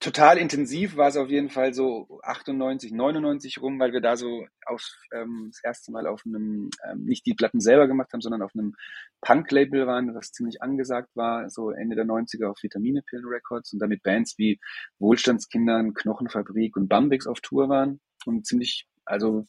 total 0.00 0.38
intensiv 0.38 0.96
war 0.96 1.08
es 1.08 1.16
auf 1.16 1.28
jeden 1.28 1.50
Fall 1.50 1.74
so 1.74 2.20
98, 2.22 2.92
99 2.92 3.60
rum, 3.60 3.78
weil 3.78 3.92
wir 3.92 4.00
da 4.00 4.16
so 4.16 4.46
auf, 4.66 4.82
ähm, 5.12 5.50
das 5.52 5.62
erste 5.62 5.92
Mal 5.92 6.06
auf 6.06 6.22
einem, 6.26 6.70
ähm, 6.88 7.04
nicht 7.04 7.26
die 7.26 7.34
Platten 7.34 7.60
selber 7.60 7.86
gemacht 7.86 8.12
haben, 8.12 8.20
sondern 8.20 8.42
auf 8.42 8.52
einem 8.54 8.74
Punk-Label 9.20 9.86
waren, 9.86 10.14
was 10.14 10.32
ziemlich 10.32 10.62
angesagt 10.62 11.10
war, 11.14 11.48
so 11.50 11.70
Ende 11.70 11.96
der 11.96 12.06
90er 12.06 12.46
auf 12.50 12.62
Vitamine 12.62 13.02
Pillen 13.02 13.26
Records 13.26 13.72
und 13.72 13.78
damit 13.78 14.02
Bands 14.02 14.36
wie 14.38 14.58
Wohlstandskindern, 14.98 15.94
Knochenfabrik 15.94 16.76
und 16.76 16.88
Bambix 16.88 17.26
auf 17.26 17.40
Tour 17.40 17.68
waren 17.68 18.00
und 18.26 18.46
ziemlich, 18.46 18.86
also 19.04 19.46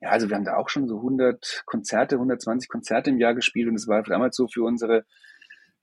ja, 0.00 0.10
also 0.10 0.28
wir 0.28 0.36
haben 0.36 0.44
da 0.44 0.56
auch 0.56 0.68
schon 0.68 0.88
so 0.88 0.96
100 0.96 1.62
Konzerte, 1.64 2.16
120 2.16 2.68
Konzerte 2.68 3.10
im 3.10 3.18
Jahr 3.20 3.34
gespielt 3.34 3.68
und 3.68 3.76
es 3.76 3.86
war 3.86 4.02
damals 4.02 4.36
so 4.36 4.48
für 4.48 4.64
unsere 4.64 5.04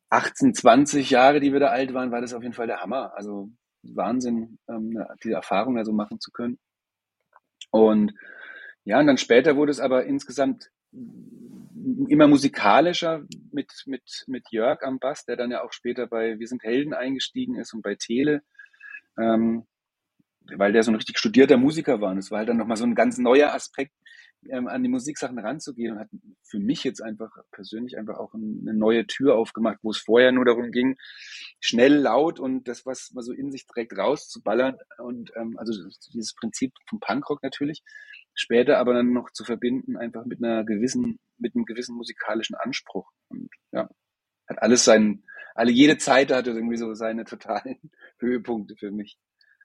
18, 0.09 0.53
20 0.53 1.09
Jahre, 1.09 1.39
die 1.39 1.53
wir 1.53 1.59
da 1.59 1.67
alt 1.67 1.93
waren, 1.93 2.11
war 2.11 2.21
das 2.21 2.33
auf 2.33 2.43
jeden 2.43 2.55
Fall 2.55 2.67
der 2.67 2.81
Hammer. 2.81 3.13
Also 3.15 3.49
Wahnsinn, 3.83 4.59
ähm, 4.67 5.03
diese 5.23 5.35
Erfahrung 5.35 5.75
da 5.75 5.85
so 5.85 5.93
machen 5.93 6.19
zu 6.19 6.31
können. 6.31 6.57
Und 7.71 8.13
ja, 8.85 8.99
und 8.99 9.07
dann 9.07 9.17
später 9.17 9.55
wurde 9.55 9.71
es 9.71 9.79
aber 9.79 10.05
insgesamt 10.05 10.71
immer 12.07 12.27
musikalischer 12.27 13.23
mit, 13.51 13.71
mit, 13.85 14.23
mit 14.27 14.51
Jörg 14.51 14.81
am 14.81 14.99
Bass, 14.99 15.25
der 15.25 15.35
dann 15.35 15.51
ja 15.51 15.63
auch 15.63 15.71
später 15.71 16.07
bei 16.07 16.39
Wir 16.39 16.47
sind 16.47 16.63
Helden 16.63 16.93
eingestiegen 16.93 17.55
ist 17.55 17.73
und 17.73 17.83
bei 17.83 17.95
Tele. 17.95 18.41
Ähm, 19.17 19.67
weil 20.55 20.73
der 20.73 20.83
so 20.83 20.91
ein 20.91 20.95
richtig 20.95 21.19
studierter 21.19 21.57
Musiker 21.57 22.01
war. 22.01 22.11
Und 22.11 22.17
es 22.17 22.31
war 22.31 22.39
halt 22.39 22.49
dann 22.49 22.57
nochmal 22.57 22.77
so 22.77 22.85
ein 22.85 22.95
ganz 22.95 23.17
neuer 23.17 23.53
Aspekt, 23.53 23.93
ähm, 24.47 24.67
an 24.67 24.83
die 24.83 24.89
Musiksachen 24.89 25.37
ranzugehen 25.39 25.93
und 25.93 25.99
hat 25.99 26.09
für 26.43 26.59
mich 26.59 26.83
jetzt 26.83 27.01
einfach 27.01 27.31
persönlich 27.51 27.97
einfach 27.97 28.17
auch 28.17 28.33
eine 28.33 28.73
neue 28.73 29.05
Tür 29.05 29.35
aufgemacht, 29.35 29.79
wo 29.81 29.91
es 29.91 29.97
vorher 29.97 30.31
nur 30.31 30.45
darum 30.45 30.71
ging, 30.71 30.97
schnell, 31.59 31.95
laut 31.95 32.39
und 32.39 32.67
das, 32.67 32.85
was 32.85 33.11
man 33.13 33.23
so 33.23 33.33
in 33.33 33.51
sich 33.51 33.67
trägt, 33.67 33.97
rauszuballern. 33.97 34.77
Und 34.97 35.31
ähm, 35.35 35.57
also 35.57 35.73
dieses 36.13 36.33
Prinzip 36.35 36.73
vom 36.87 36.99
Punkrock 36.99 37.43
natürlich, 37.43 37.83
später 38.33 38.77
aber 38.77 38.93
dann 38.93 39.13
noch 39.13 39.31
zu 39.31 39.43
verbinden, 39.43 39.97
einfach 39.97 40.25
mit 40.25 40.43
einer 40.43 40.63
gewissen, 40.63 41.19
mit 41.37 41.55
einem 41.55 41.65
gewissen 41.65 41.95
musikalischen 41.95 42.55
Anspruch. 42.55 43.11
Und 43.27 43.49
ja, 43.71 43.89
hat 44.47 44.61
alles 44.61 44.85
seinen, 44.85 45.25
alle 45.55 45.71
jede 45.71 45.97
Zeit 45.97 46.31
hatte 46.31 46.51
irgendwie 46.51 46.77
so 46.77 46.93
seine 46.93 47.25
totalen 47.25 47.77
Höhepunkte 48.19 48.75
für 48.75 48.91
mich. 48.91 49.17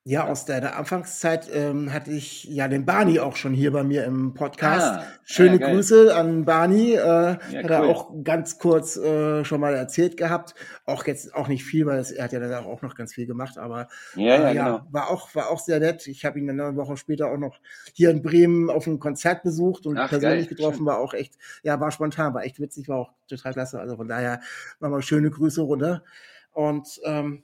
Ja, 0.07 0.27
aus 0.27 0.45
deiner 0.45 0.77
Anfangszeit 0.77 1.49
ähm, 1.51 1.91
hatte 1.91 2.11
ich 2.11 2.45
ja 2.45 2.69
den 2.69 2.85
Barney 2.85 3.21
auch 3.21 3.37
schon 3.37 3.55
hier 3.55 3.73
bei 3.73 3.85
mir 3.85 4.05
im 4.05 4.35
Podcast. 4.35 4.99
Ah, 4.99 5.05
Schöne 5.25 5.59
ja, 5.59 5.71
Grüße 5.71 6.15
an 6.15 6.45
Barney. 6.45 6.93
Äh, 6.93 6.99
ja, 6.99 7.39
hat 7.39 7.65
cool. 7.65 7.71
er 7.71 7.83
auch 7.85 8.13
ganz 8.23 8.59
kurz 8.59 8.99
äh, 8.99 9.47
schon 9.47 9.63
mal 9.63 9.75
erzählt 9.75 10.19
gehabt. 10.19 10.55
Auch 10.85 11.07
jetzt 11.07 11.35
auch 11.35 11.49
nicht 11.49 11.65
viel, 11.65 11.87
weil 11.87 12.01
es, 12.01 12.11
er 12.11 12.25
hat 12.25 12.35
ja 12.35 12.41
dann 12.41 12.53
auch 12.67 12.83
noch 12.83 12.97
ganz 12.97 13.15
viel 13.15 13.25
gemacht, 13.25 13.57
aber 13.57 13.89
ja, 14.15 14.27
ja, 14.27 14.35
äh, 14.35 14.55
ja 14.55 14.65
genau. 14.65 14.87
war 14.91 15.09
auch 15.09 15.35
war 15.35 15.49
auch 15.49 15.59
sehr 15.59 15.81
nett. 15.81 16.07
Ich 16.07 16.27
habe 16.27 16.39
ihn 16.39 16.49
dann 16.49 16.61
eine 16.61 16.77
Woche 16.77 16.99
später 16.99 17.31
auch 17.31 17.39
noch 17.39 17.59
hier 17.95 18.11
in 18.11 18.21
Bremen 18.21 18.69
auf 18.69 18.87
einem 18.87 18.99
Konzert 18.99 19.43
besucht 19.43 19.87
und 19.87 19.97
Ach, 19.97 20.11
persönlich 20.11 20.49
geil. 20.49 20.57
getroffen. 20.57 20.77
Schön. 20.81 20.87
War 20.87 20.99
auch 20.99 21.15
echt, 21.15 21.39
ja, 21.63 21.81
war 21.81 21.91
spontan, 21.91 22.35
war 22.35 22.45
echt 22.45 22.61
witzig, 22.61 22.91
war 22.91 22.99
auch 22.99 23.13
total 23.27 23.55
klasse. 23.55 23.81
Also 23.81 23.97
von 23.97 24.09
daher 24.09 24.43
nochmal 24.81 25.01
schöne 25.01 25.31
Grüße 25.31 25.63
runter. 25.63 26.05
Und 26.53 27.01
ähm, 27.05 27.43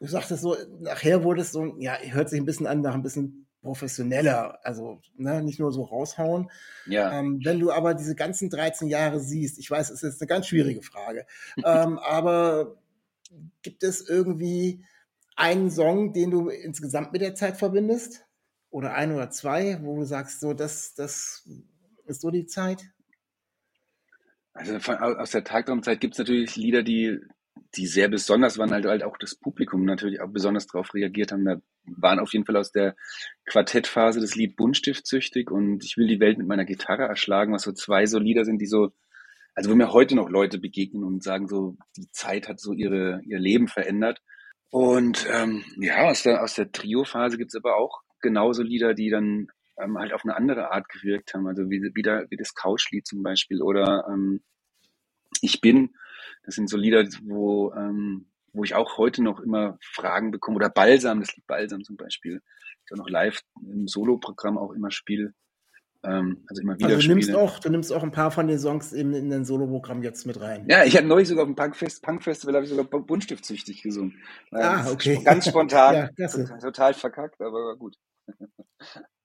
du 0.00 0.06
sagtest 0.06 0.42
so, 0.42 0.56
nachher 0.80 1.24
wurde 1.24 1.42
es 1.42 1.52
so, 1.52 1.76
ja, 1.78 1.98
hört 1.98 2.30
sich 2.30 2.40
ein 2.40 2.46
bisschen 2.46 2.66
an 2.66 2.80
nach 2.80 2.94
ein 2.94 3.02
bisschen 3.02 3.46
professioneller, 3.62 4.58
also 4.64 5.00
ne, 5.16 5.42
nicht 5.42 5.58
nur 5.58 5.72
so 5.72 5.82
raushauen. 5.82 6.50
Ja. 6.86 7.18
Ähm, 7.18 7.40
wenn 7.44 7.58
du 7.58 7.72
aber 7.72 7.94
diese 7.94 8.14
ganzen 8.14 8.50
13 8.50 8.88
Jahre 8.88 9.20
siehst, 9.20 9.58
ich 9.58 9.70
weiß, 9.70 9.90
es 9.90 10.02
ist 10.02 10.20
eine 10.20 10.28
ganz 10.28 10.46
schwierige 10.46 10.82
Frage, 10.82 11.26
ähm, 11.64 11.98
aber 11.98 12.78
gibt 13.62 13.82
es 13.82 14.08
irgendwie 14.08 14.84
einen 15.36 15.70
Song, 15.70 16.12
den 16.12 16.30
du 16.30 16.48
insgesamt 16.48 17.12
mit 17.12 17.22
der 17.22 17.34
Zeit 17.34 17.56
verbindest? 17.56 18.24
Oder 18.70 18.94
ein 18.94 19.12
oder 19.12 19.30
zwei, 19.30 19.78
wo 19.82 19.96
du 19.96 20.04
sagst, 20.04 20.40
so, 20.40 20.52
das, 20.52 20.94
das 20.94 21.48
ist 22.06 22.20
so 22.20 22.30
die 22.30 22.44
Zeit? 22.44 22.84
Also 24.52 24.74
aus 24.92 25.30
der 25.30 25.44
Tagtraumzeit 25.44 26.00
gibt 26.00 26.14
es 26.14 26.18
natürlich 26.18 26.56
Lieder, 26.56 26.82
die 26.82 27.18
die 27.74 27.86
sehr 27.86 28.08
besonders 28.08 28.58
waren, 28.58 28.70
halt, 28.70 28.86
halt 28.86 29.02
auch 29.02 29.16
das 29.18 29.34
Publikum 29.34 29.84
natürlich 29.84 30.20
auch 30.20 30.30
besonders 30.30 30.66
darauf 30.66 30.94
reagiert 30.94 31.32
haben. 31.32 31.44
Da 31.44 31.56
waren 31.84 32.20
auf 32.20 32.32
jeden 32.32 32.44
Fall 32.44 32.56
aus 32.56 32.72
der 32.72 32.96
Quartettphase 33.46 34.20
das 34.20 34.34
Lied 34.34 34.56
Buntstift 34.56 35.06
süchtig 35.06 35.50
und 35.50 35.84
ich 35.84 35.96
will 35.96 36.06
die 36.06 36.20
Welt 36.20 36.38
mit 36.38 36.46
meiner 36.46 36.64
Gitarre 36.64 37.04
erschlagen, 37.04 37.52
was 37.52 37.62
so 37.62 37.72
zwei 37.72 38.06
so 38.06 38.18
Lieder 38.18 38.44
sind, 38.44 38.58
die 38.58 38.66
so, 38.66 38.92
also 39.54 39.70
wo 39.70 39.74
mir 39.74 39.92
heute 39.92 40.14
noch 40.14 40.28
Leute 40.28 40.58
begegnen 40.58 41.04
und 41.04 41.22
sagen 41.22 41.48
so, 41.48 41.76
die 41.96 42.10
Zeit 42.10 42.48
hat 42.48 42.60
so 42.60 42.72
ihre, 42.72 43.20
ihr 43.24 43.38
Leben 43.38 43.68
verändert. 43.68 44.20
Und 44.70 45.26
ähm, 45.32 45.64
ja, 45.78 46.08
aus 46.08 46.22
der, 46.22 46.42
aus 46.42 46.54
der 46.54 46.70
Trio-Phase 46.70 47.38
gibt's 47.38 47.56
aber 47.56 47.76
auch 47.76 48.02
genauso 48.20 48.62
Lieder, 48.62 48.94
die 48.94 49.10
dann 49.10 49.48
ähm, 49.82 49.98
halt 49.98 50.12
auf 50.12 50.24
eine 50.24 50.36
andere 50.36 50.70
Art 50.72 50.88
gewirkt 50.88 51.34
haben. 51.34 51.46
Also 51.46 51.70
wie, 51.70 51.90
wie, 51.94 52.02
da, 52.02 52.24
wie 52.28 52.36
das 52.36 52.54
Couchlied 52.54 53.06
zum 53.06 53.22
Beispiel 53.22 53.62
oder 53.62 54.06
ähm, 54.08 54.42
Ich 55.40 55.60
bin. 55.60 55.94
Das 56.48 56.54
sind 56.54 56.70
so 56.70 56.78
Lieder, 56.78 57.04
wo, 57.24 57.74
ähm, 57.74 58.24
wo 58.54 58.64
ich 58.64 58.74
auch 58.74 58.96
heute 58.96 59.22
noch 59.22 59.38
immer 59.38 59.76
Fragen 59.82 60.30
bekomme. 60.30 60.56
Oder 60.56 60.70
Balsam, 60.70 61.20
das 61.20 61.36
Lied 61.36 61.46
Balsam 61.46 61.84
zum 61.84 61.98
Beispiel. 61.98 62.40
Ich 62.86 62.92
auch 62.92 62.96
noch 62.96 63.10
live 63.10 63.42
im 63.60 63.86
Solo-Programm 63.86 64.56
auch 64.56 64.72
immer 64.72 64.90
spiele. 64.90 65.34
Ähm, 66.02 66.46
also 66.48 66.62
immer 66.62 66.78
wieder 66.78 66.88
also 66.88 67.06
du 67.06 67.08
nimmst, 67.08 67.34
auch, 67.34 67.58
du 67.58 67.68
nimmst 67.68 67.92
auch 67.92 68.02
ein 68.02 68.12
paar 68.12 68.30
von 68.30 68.46
den 68.46 68.58
Songs 68.58 68.94
eben 68.94 69.12
in 69.12 69.28
dein 69.28 69.44
Solo-Programm 69.44 70.02
jetzt 70.02 70.24
mit 70.24 70.40
rein. 70.40 70.64
Ja, 70.70 70.84
ich 70.84 70.96
hatte 70.96 71.06
neulich 71.06 71.28
sogar 71.28 71.42
auf 71.42 71.50
dem 71.50 71.54
Punkfest, 71.54 72.02
Punkfestival 72.02 72.54
habe 72.54 72.64
ich 72.64 72.70
sogar 72.70 72.86
Buntstift 72.86 73.44
süchtig 73.44 73.82
gesungen. 73.82 74.16
Ah, 74.50 74.90
okay. 74.90 75.20
Ganz 75.22 75.46
spontan. 75.46 76.08
ja, 76.16 76.28
total 76.28 76.94
verkackt, 76.94 77.42
aber 77.42 77.76
gut. 77.76 77.98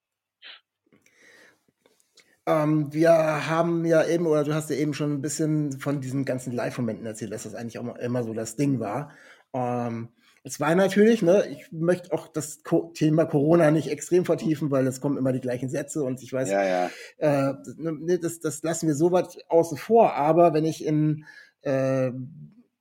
Ähm, 2.46 2.92
wir 2.92 3.12
haben 3.48 3.86
ja 3.86 4.06
eben, 4.06 4.28
oder 4.28 4.44
du 4.44 4.54
hast 4.54 4.70
ja 4.70 4.76
eben 4.76 4.94
schon 4.94 5.14
ein 5.14 5.22
bisschen 5.22 5.80
von 5.80 6.02
diesen 6.02 6.26
ganzen 6.26 6.52
Live-Momenten 6.52 7.06
erzählt, 7.06 7.32
dass 7.32 7.44
das 7.44 7.56
eigentlich 7.56 7.80
auch 7.80 7.96
immer 7.98 8.24
so 8.24 8.34
das 8.34 8.56
Ding 8.56 8.80
war. 8.80 9.12
Ähm, 9.54 10.10
es 10.46 10.60
war 10.60 10.76
natürlich, 10.76 11.22
ne, 11.22 11.46
ich 11.48 11.72
möchte 11.72 12.12
auch 12.12 12.28
das 12.28 12.64
Co 12.64 12.92
Thema 12.94 13.26
Corona 13.26 13.72
nicht 13.72 13.90
extrem 13.90 14.26
vertiefen, 14.26 14.72
weil 14.72 14.86
es 14.88 15.00
kommen 15.00 15.18
immer 15.18 15.32
die 15.32 15.40
gleichen 15.40 15.70
Sätze 15.70 16.04
und 16.04 16.22
ich 16.22 16.34
weiß, 16.34 16.50
ja, 16.50 16.66
ja. 16.66 16.90
Äh, 17.18 17.54
ne, 17.78 18.20
das, 18.20 18.42
das 18.42 18.62
lassen 18.62 18.88
wir 18.88 18.96
so 18.96 19.14
weit 19.14 19.38
außen 19.48 19.78
vor. 19.78 20.16
Aber 20.16 20.54
wenn 20.54 20.66
ich 20.66 20.86
in 20.86 21.24
äh, 21.62 22.12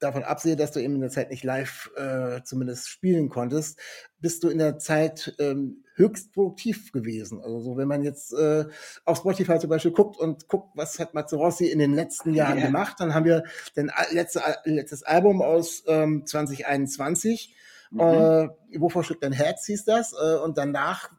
davon 0.02 0.22
absehe, 0.22 0.56
dass 0.56 0.72
du 0.72 0.80
eben 0.80 0.94
in 0.94 1.00
der 1.00 1.10
Zeit 1.10 1.30
nicht 1.30 1.44
live 1.44 1.90
äh, 1.96 2.42
zumindest 2.44 2.88
spielen 2.88 3.28
konntest, 3.28 3.78
bist 4.20 4.42
du 4.44 4.48
in 4.48 4.58
der 4.58 4.78
Zeit 4.78 5.34
ähm, 5.38 5.84
höchst 5.94 6.32
produktiv 6.32 6.92
gewesen. 6.92 7.40
Also 7.42 7.60
so, 7.60 7.76
wenn 7.76 7.88
man 7.88 8.02
jetzt 8.02 8.32
äh, 8.32 8.64
auf 9.04 9.18
Spotify 9.18 9.58
zum 9.58 9.70
Beispiel 9.70 9.92
guckt 9.92 10.18
und 10.18 10.48
guckt, 10.48 10.70
was 10.74 10.98
hat 10.98 11.14
Rossi 11.32 11.66
in 11.66 11.78
den 11.78 11.94
letzten 11.94 12.34
Jahren 12.34 12.58
yeah. 12.58 12.66
gemacht, 12.66 12.96
dann 12.98 13.14
haben 13.14 13.24
wir 13.24 13.44
den 13.76 13.90
letzte, 14.10 14.42
letztes 14.64 15.02
Album 15.02 15.42
aus 15.42 15.84
ähm, 15.86 16.26
2021, 16.26 17.54
mhm. 17.90 18.00
äh, 18.00 18.48
Wovor 18.78 19.04
schlägt 19.04 19.22
dein 19.22 19.32
Herz 19.32 19.66
hieß 19.66 19.84
das, 19.84 20.12
äh, 20.12 20.36
und 20.36 20.58
danach 20.58 21.10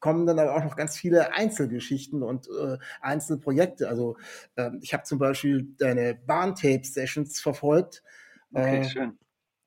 kommen 0.00 0.26
dann 0.26 0.38
aber 0.38 0.56
auch 0.56 0.64
noch 0.64 0.76
ganz 0.76 0.96
viele 0.96 1.32
Einzelgeschichten 1.32 2.22
und 2.22 2.48
äh, 2.48 2.78
Einzelprojekte. 3.00 3.88
Also 3.88 4.16
ähm, 4.56 4.78
ich 4.82 4.92
habe 4.92 5.04
zum 5.04 5.18
Beispiel 5.18 5.74
deine 5.78 6.14
Bahntape-Sessions 6.14 7.40
verfolgt. 7.40 8.02
Okay, 8.52 8.80
äh, 8.80 8.84
schön. 8.84 9.18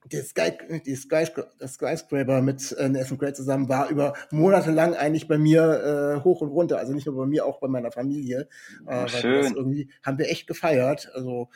Die, 0.05 0.17
Sky, 0.17 0.51
die 0.83 0.95
Sky, 0.95 1.27
das 1.59 1.73
Skyscraper 1.75 2.41
mit 2.41 2.71
äh, 2.71 2.89
Nathan 2.89 3.19
Gray 3.19 3.33
zusammen 3.33 3.69
war 3.69 3.89
über 3.89 4.15
Monate 4.31 4.71
lang 4.71 4.95
eigentlich 4.95 5.27
bei 5.27 5.37
mir 5.37 6.17
äh, 6.17 6.23
hoch 6.23 6.41
und 6.41 6.49
runter. 6.49 6.79
Also 6.79 6.93
nicht 6.93 7.05
nur 7.05 7.15
bei 7.15 7.27
mir, 7.27 7.45
auch 7.45 7.59
bei 7.59 7.67
meiner 7.67 7.91
Familie. 7.91 8.49
Äh, 8.87 9.07
schön. 9.07 9.53
irgendwie 9.55 9.91
haben 10.01 10.17
wir 10.17 10.29
echt 10.29 10.47
gefeiert. 10.47 11.11
Also 11.13 11.49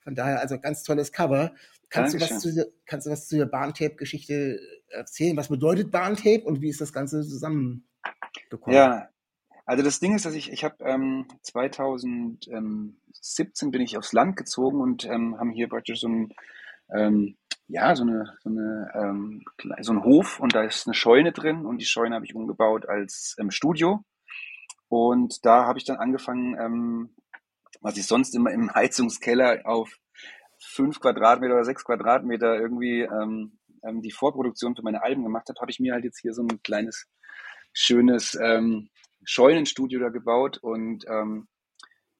von 0.00 0.14
daher, 0.14 0.40
also 0.40 0.58
ganz 0.60 0.82
tolles 0.82 1.10
Cover. 1.10 1.54
Kannst 1.88 2.14
du, 2.14 2.20
was 2.20 2.40
zu, 2.40 2.70
kannst 2.84 3.06
du 3.06 3.10
was 3.10 3.28
zu 3.28 3.36
der 3.36 3.46
Bahntape-Geschichte 3.46 4.60
erzählen? 4.88 5.36
Was 5.36 5.48
bedeutet 5.48 5.90
Bahntape 5.90 6.42
und 6.44 6.60
wie 6.60 6.68
ist 6.68 6.80
das 6.80 6.92
Ganze 6.92 7.22
zusammen 7.22 7.86
bekommen? 8.50 8.76
Ja, 8.76 9.08
also 9.66 9.82
das 9.82 9.98
Ding 9.98 10.14
ist, 10.14 10.24
dass 10.24 10.34
ich, 10.34 10.52
ich 10.52 10.62
habe 10.64 10.76
ähm, 10.84 11.26
2017 11.42 13.70
bin 13.70 13.82
ich 13.82 13.98
aufs 13.98 14.12
Land 14.12 14.36
gezogen 14.36 14.80
und 14.80 15.04
ähm, 15.04 15.36
haben 15.38 15.50
hier 15.50 15.68
praktisch 15.68 15.98
so 16.00 16.08
ein, 16.08 16.32
ähm, 16.94 17.36
ja, 17.66 17.96
so 17.96 18.04
eine, 18.04 18.36
so 18.44 18.50
eine, 18.50 18.92
ähm, 18.94 19.44
so 19.80 19.92
ein 19.92 20.04
Hof 20.04 20.38
und 20.38 20.54
da 20.54 20.62
ist 20.62 20.86
eine 20.86 20.94
Scheune 20.94 21.32
drin 21.32 21.66
und 21.66 21.78
die 21.78 21.84
Scheune 21.84 22.14
habe 22.14 22.24
ich 22.24 22.36
umgebaut 22.36 22.88
als 22.88 23.34
ähm, 23.40 23.50
Studio. 23.50 24.04
Und 24.88 25.44
da 25.44 25.66
habe 25.66 25.80
ich 25.80 25.84
dann 25.84 25.96
angefangen, 25.96 26.56
ähm, 26.60 27.16
was 27.80 27.96
ich 27.96 28.06
sonst 28.06 28.36
immer 28.36 28.52
im 28.52 28.70
Heizungskeller 28.74 29.62
auf 29.64 29.98
fünf 30.58 31.00
Quadratmeter 31.00 31.54
oder 31.54 31.64
sechs 31.64 31.84
Quadratmeter 31.84 32.56
irgendwie 32.56 33.00
ähm, 33.00 33.58
ähm, 33.82 34.00
die 34.00 34.12
Vorproduktion 34.12 34.76
für 34.76 34.82
meine 34.82 35.02
Alben 35.02 35.24
gemacht 35.24 35.48
habe, 35.48 35.60
habe 35.60 35.72
ich 35.72 35.80
mir 35.80 35.92
halt 35.92 36.04
jetzt 36.04 36.20
hier 36.20 36.32
so 36.32 36.42
ein 36.42 36.62
kleines 36.62 37.08
schönes 37.76 38.36
ähm, 38.42 38.88
Scheunenstudio 39.24 40.00
da 40.00 40.08
gebaut 40.08 40.58
und 40.58 41.04
ähm, 41.08 41.46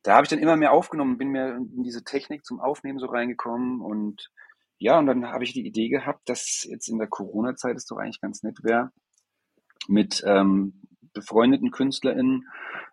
da 0.02 0.14
habe 0.14 0.24
ich 0.24 0.28
dann 0.28 0.38
immer 0.38 0.56
mehr 0.56 0.72
aufgenommen, 0.72 1.18
bin 1.18 1.30
mehr 1.30 1.56
in 1.56 1.82
diese 1.82 2.04
Technik 2.04 2.44
zum 2.44 2.60
Aufnehmen 2.60 2.98
so 2.98 3.06
reingekommen 3.06 3.80
und 3.80 4.30
ja, 4.78 4.98
und 4.98 5.06
dann 5.06 5.26
habe 5.26 5.44
ich 5.44 5.54
die 5.54 5.66
Idee 5.66 5.88
gehabt, 5.88 6.28
dass 6.28 6.64
jetzt 6.68 6.88
in 6.88 6.98
der 6.98 7.08
Corona-Zeit 7.08 7.76
es 7.76 7.86
doch 7.86 7.96
eigentlich 7.96 8.20
ganz 8.20 8.42
nett 8.42 8.62
wäre, 8.62 8.92
mit 9.88 10.22
ähm, 10.26 10.82
befreundeten 11.14 11.70
KünstlerInnen 11.70 12.46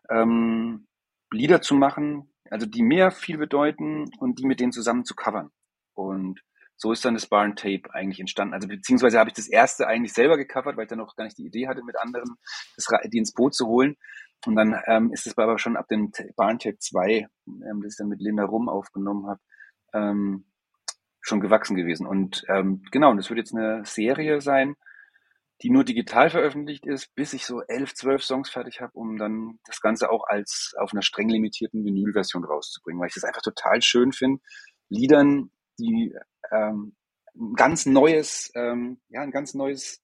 ähm, 0.09 0.87
Lieder 1.31 1.61
zu 1.61 1.75
machen, 1.75 2.33
also 2.49 2.65
die 2.65 2.83
mir 2.83 3.11
viel 3.11 3.37
bedeuten 3.37 4.05
und 4.19 4.39
die 4.39 4.45
mit 4.45 4.61
denen 4.61 4.71
zusammen 4.71 5.03
zu 5.03 5.15
covern. 5.15 5.49
Und 5.93 6.41
so 6.75 6.91
ist 6.91 7.05
dann 7.05 7.13
das 7.13 7.27
Barn 7.27 7.55
Tape 7.55 7.93
eigentlich 7.93 8.19
entstanden. 8.19 8.53
Also 8.53 8.67
beziehungsweise 8.67 9.19
habe 9.19 9.29
ich 9.29 9.35
das 9.35 9.47
erste 9.47 9.87
eigentlich 9.87 10.13
selber 10.13 10.37
gecovert, 10.37 10.75
weil 10.75 10.83
ich 10.83 10.89
dann 10.89 10.99
noch 10.99 11.15
gar 11.15 11.23
nicht 11.23 11.37
die 11.37 11.45
Idee 11.45 11.67
hatte, 11.67 11.83
mit 11.83 11.97
anderen 11.97 12.35
das, 12.75 12.87
die 13.05 13.17
ins 13.17 13.33
Boot 13.33 13.53
zu 13.53 13.67
holen. 13.67 13.95
Und 14.45 14.55
dann 14.55 14.77
ähm, 14.87 15.11
ist 15.13 15.25
es 15.25 15.37
aber 15.37 15.57
schon 15.57 15.77
ab 15.77 15.87
dem 15.87 16.11
Barn 16.35 16.59
Tape 16.59 16.77
2, 16.77 17.27
ähm, 17.47 17.81
das 17.81 17.93
ich 17.93 17.97
dann 17.97 18.09
mit 18.09 18.19
Linda 18.19 18.43
Rum 18.43 18.67
aufgenommen 18.67 19.27
habe, 19.27 19.39
ähm, 19.93 20.45
schon 21.21 21.39
gewachsen 21.39 21.75
gewesen. 21.75 22.05
Und 22.05 22.43
ähm, 22.49 22.83
genau, 22.91 23.11
und 23.11 23.17
das 23.17 23.29
wird 23.29 23.39
jetzt 23.39 23.55
eine 23.55 23.85
Serie 23.85 24.41
sein, 24.41 24.75
die 25.61 25.69
nur 25.69 25.85
digital 25.85 26.29
veröffentlicht 26.29 26.85
ist, 26.85 27.15
bis 27.15 27.31
ich 27.31 27.45
so 27.45 27.61
elf, 27.61 27.93
zwölf 27.93 28.21
Songs 28.23 28.49
fertig 28.49 28.81
habe, 28.81 28.91
um 28.95 29.17
dann 29.17 29.59
das 29.65 29.79
Ganze 29.79 30.09
auch 30.09 30.25
als 30.27 30.73
auf 30.77 30.91
einer 30.91 31.01
streng 31.01 31.29
limitierten 31.29 31.85
Vinylversion 31.85 32.43
rauszubringen, 32.43 32.99
weil 32.99 33.07
ich 33.07 33.13
das 33.13 33.23
einfach 33.23 33.41
total 33.41 33.81
schön 33.81 34.11
finde, 34.11 34.41
Liedern, 34.89 35.51
die 35.79 36.15
ähm, 36.51 36.95
ein 37.35 37.53
ganz 37.55 37.85
neues, 37.85 38.51
ähm, 38.55 39.01
ja, 39.09 39.21
ein 39.21 39.31
ganz 39.31 39.53
neues 39.53 40.03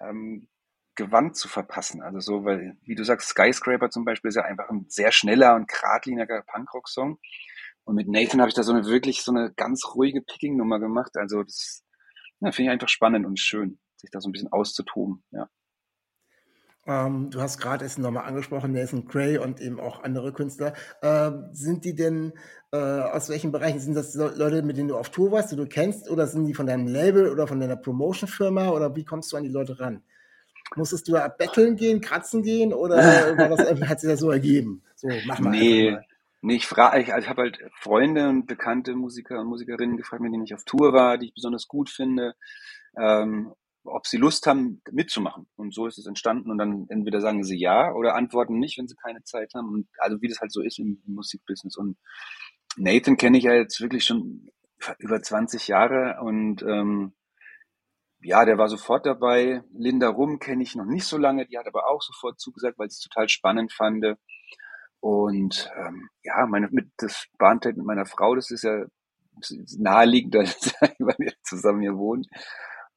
ähm, 0.00 0.48
Gewand 0.94 1.36
zu 1.36 1.48
verpassen. 1.48 2.02
Also 2.02 2.20
so, 2.20 2.44
weil, 2.44 2.76
wie 2.82 2.94
du 2.94 3.04
sagst, 3.04 3.28
Skyscraper 3.28 3.90
zum 3.90 4.04
Beispiel 4.04 4.30
ist 4.30 4.36
ja 4.36 4.42
einfach 4.42 4.68
ein 4.70 4.86
sehr 4.88 5.12
schneller 5.12 5.54
und 5.54 5.68
geradliniger 5.68 6.42
Punkrock-Song. 6.42 7.18
Und 7.84 7.94
mit 7.94 8.08
Nathan 8.08 8.40
habe 8.40 8.48
ich 8.48 8.54
da 8.54 8.62
so 8.62 8.72
eine 8.72 8.86
wirklich 8.86 9.22
so 9.22 9.30
eine 9.30 9.52
ganz 9.52 9.84
ruhige 9.94 10.22
Picking-Nummer 10.22 10.80
gemacht. 10.80 11.16
Also 11.16 11.42
das 11.42 11.84
ja, 12.40 12.50
finde 12.50 12.70
ich 12.70 12.72
einfach 12.72 12.88
spannend 12.88 13.26
und 13.26 13.38
schön, 13.38 13.78
sich 13.96 14.10
da 14.10 14.20
so 14.20 14.28
ein 14.28 14.32
bisschen 14.32 14.52
auszutoben, 14.52 15.22
ja. 15.30 15.48
Ähm, 16.86 17.30
du 17.30 17.40
hast 17.40 17.58
gerade 17.58 17.84
es 17.84 17.98
nochmal 17.98 18.26
angesprochen, 18.26 18.72
Nathan 18.72 19.06
Gray 19.06 19.38
und 19.38 19.60
eben 19.60 19.80
auch 19.80 20.04
andere 20.04 20.32
Künstler. 20.32 20.72
Ähm, 21.02 21.48
sind 21.52 21.84
die 21.84 21.94
denn, 21.94 22.32
äh, 22.72 22.76
aus 22.76 23.28
welchen 23.28 23.50
Bereichen 23.50 23.80
sind 23.80 23.94
das 23.94 24.14
Leute, 24.14 24.62
mit 24.62 24.76
denen 24.76 24.88
du 24.88 24.96
auf 24.96 25.10
Tour 25.10 25.32
warst, 25.32 25.50
die 25.50 25.56
du 25.56 25.66
kennst, 25.66 26.08
oder 26.08 26.28
sind 26.28 26.46
die 26.46 26.54
von 26.54 26.66
deinem 26.66 26.86
Label 26.86 27.28
oder 27.28 27.48
von 27.48 27.58
deiner 27.58 27.76
Promotion-Firma 27.76 28.68
oder 28.68 28.94
wie 28.94 29.04
kommst 29.04 29.32
du 29.32 29.36
an 29.36 29.42
die 29.42 29.48
Leute 29.48 29.80
ran? 29.80 30.02
Musstest 30.76 31.08
du 31.08 31.12
da 31.12 31.26
betteln 31.28 31.76
gehen, 31.76 32.00
kratzen 32.00 32.42
gehen 32.42 32.72
oder 32.72 32.96
das, 33.36 33.88
hat 33.88 34.00
sich 34.00 34.10
das 34.10 34.20
so 34.20 34.30
ergeben? 34.30 34.82
So, 34.94 35.08
mach 35.26 35.40
mal. 35.40 35.50
Nee, 35.50 35.90
mal. 35.90 36.04
nee 36.42 36.56
ich 36.56 36.66
frage, 36.66 37.00
ich, 37.00 37.12
also 37.12 37.24
ich 37.24 37.28
habe 37.28 37.42
halt 37.42 37.58
Freunde 37.80 38.28
und 38.28 38.46
bekannte 38.46 38.94
Musiker 38.94 39.40
und 39.40 39.48
Musikerinnen 39.48 39.96
gefragt, 39.96 40.22
mit 40.22 40.32
denen 40.32 40.44
ich 40.44 40.54
auf 40.54 40.64
Tour 40.64 40.92
war, 40.92 41.18
die 41.18 41.26
ich 41.26 41.34
besonders 41.34 41.66
gut 41.66 41.90
finde. 41.90 42.34
Ähm, 42.96 43.52
ob 43.86 44.06
sie 44.06 44.16
Lust 44.16 44.46
haben, 44.46 44.82
mitzumachen. 44.90 45.46
Und 45.56 45.74
so 45.74 45.86
ist 45.86 45.98
es 45.98 46.06
entstanden. 46.06 46.50
Und 46.50 46.58
dann 46.58 46.86
entweder 46.88 47.20
sagen 47.20 47.42
sie 47.44 47.58
ja 47.58 47.92
oder 47.92 48.14
antworten 48.14 48.58
nicht, 48.58 48.78
wenn 48.78 48.88
sie 48.88 48.96
keine 48.96 49.22
Zeit 49.24 49.52
haben. 49.54 49.68
Und 49.72 49.88
also 49.98 50.20
wie 50.20 50.28
das 50.28 50.40
halt 50.40 50.52
so 50.52 50.62
ist 50.62 50.78
im, 50.78 51.02
Musikbusiness. 51.06 51.76
Und 51.76 51.96
Nathan 52.76 53.16
kenne 53.16 53.38
ich 53.38 53.44
ja 53.44 53.54
jetzt 53.54 53.80
wirklich 53.80 54.04
schon 54.04 54.50
über 54.98 55.22
20 55.22 55.68
Jahre 55.68 56.18
und 56.20 56.62
ähm, 56.62 57.14
ja, 58.20 58.44
der 58.44 58.58
war 58.58 58.68
sofort 58.68 59.06
dabei. 59.06 59.62
Linda 59.72 60.08
Rum 60.08 60.38
kenne 60.38 60.62
ich 60.62 60.74
noch 60.74 60.84
nicht 60.84 61.04
so 61.04 61.16
lange, 61.16 61.46
die 61.46 61.58
hat 61.58 61.66
aber 61.66 61.88
auch 61.88 62.02
sofort 62.02 62.40
zugesagt, 62.40 62.78
weil 62.78 62.90
sie 62.90 62.96
es 62.96 63.00
total 63.00 63.28
spannend 63.28 63.72
fand. 63.72 64.04
Und 65.00 65.70
ähm, 65.76 66.08
ja, 66.22 66.46
meine, 66.46 66.68
mit 66.70 66.90
das 66.96 67.26
Bahntape 67.38 67.76
mit 67.76 67.86
meiner 67.86 68.06
Frau, 68.06 68.34
das 68.34 68.50
ist 68.50 68.64
ja 68.64 68.84
naheliegend, 69.78 70.34
weil 70.34 71.14
wir 71.18 71.32
zusammen 71.42 71.82
hier 71.82 71.96
wohnen. 71.96 72.24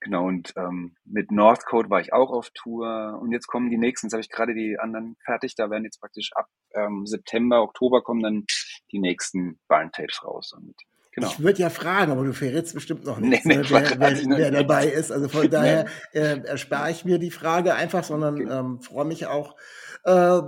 Genau, 0.01 0.27
und 0.27 0.53
ähm, 0.55 0.95
mit 1.03 1.29
Northcote 1.31 1.89
war 1.89 1.99
ich 1.99 2.13
auch 2.13 2.29
auf 2.31 2.51
Tour 2.51 3.19
und 3.21 3.31
jetzt 3.31 3.47
kommen 3.47 3.69
die 3.69 3.77
nächsten, 3.77 4.07
jetzt 4.07 4.13
habe 4.13 4.21
ich 4.21 4.29
gerade 4.29 4.53
die 4.53 4.79
anderen 4.79 5.17
fertig, 5.25 5.55
da 5.55 5.69
werden 5.69 5.83
jetzt 5.83 5.99
praktisch 5.99 6.31
ab 6.35 6.47
ähm, 6.73 7.05
September, 7.05 7.61
Oktober 7.61 8.01
kommen 8.01 8.23
dann 8.23 8.45
die 8.91 8.99
nächsten 8.99 9.59
Barn-Tapes 9.67 10.23
raus. 10.23 10.53
Und, 10.55 10.73
genau. 11.11 11.27
Ich 11.27 11.41
würde 11.41 11.59
ja 11.59 11.69
fragen, 11.69 12.13
aber 12.13 12.23
du 12.23 12.31
verrätst 12.31 12.73
bestimmt 12.75 13.03
noch 13.03 13.19
nicht, 13.19 13.45
nee, 13.45 13.57
nee, 13.57 13.61
ne, 13.61 13.69
wer, 13.69 13.99
wer, 13.99 14.37
wer 14.37 14.51
dabei 14.51 14.87
ist. 14.87 15.11
Also 15.11 15.27
von 15.27 15.49
daher 15.51 15.85
äh, 16.13 16.39
erspare 16.45 16.91
ich 16.91 17.03
mir 17.03 17.19
die 17.19 17.31
Frage 17.31 17.75
einfach, 17.75 18.05
sondern 18.05 18.35
okay. 18.35 18.53
ähm, 18.53 18.81
freue 18.81 19.05
mich 19.05 19.27
auch. 19.27 19.57
Äh, 20.05 20.41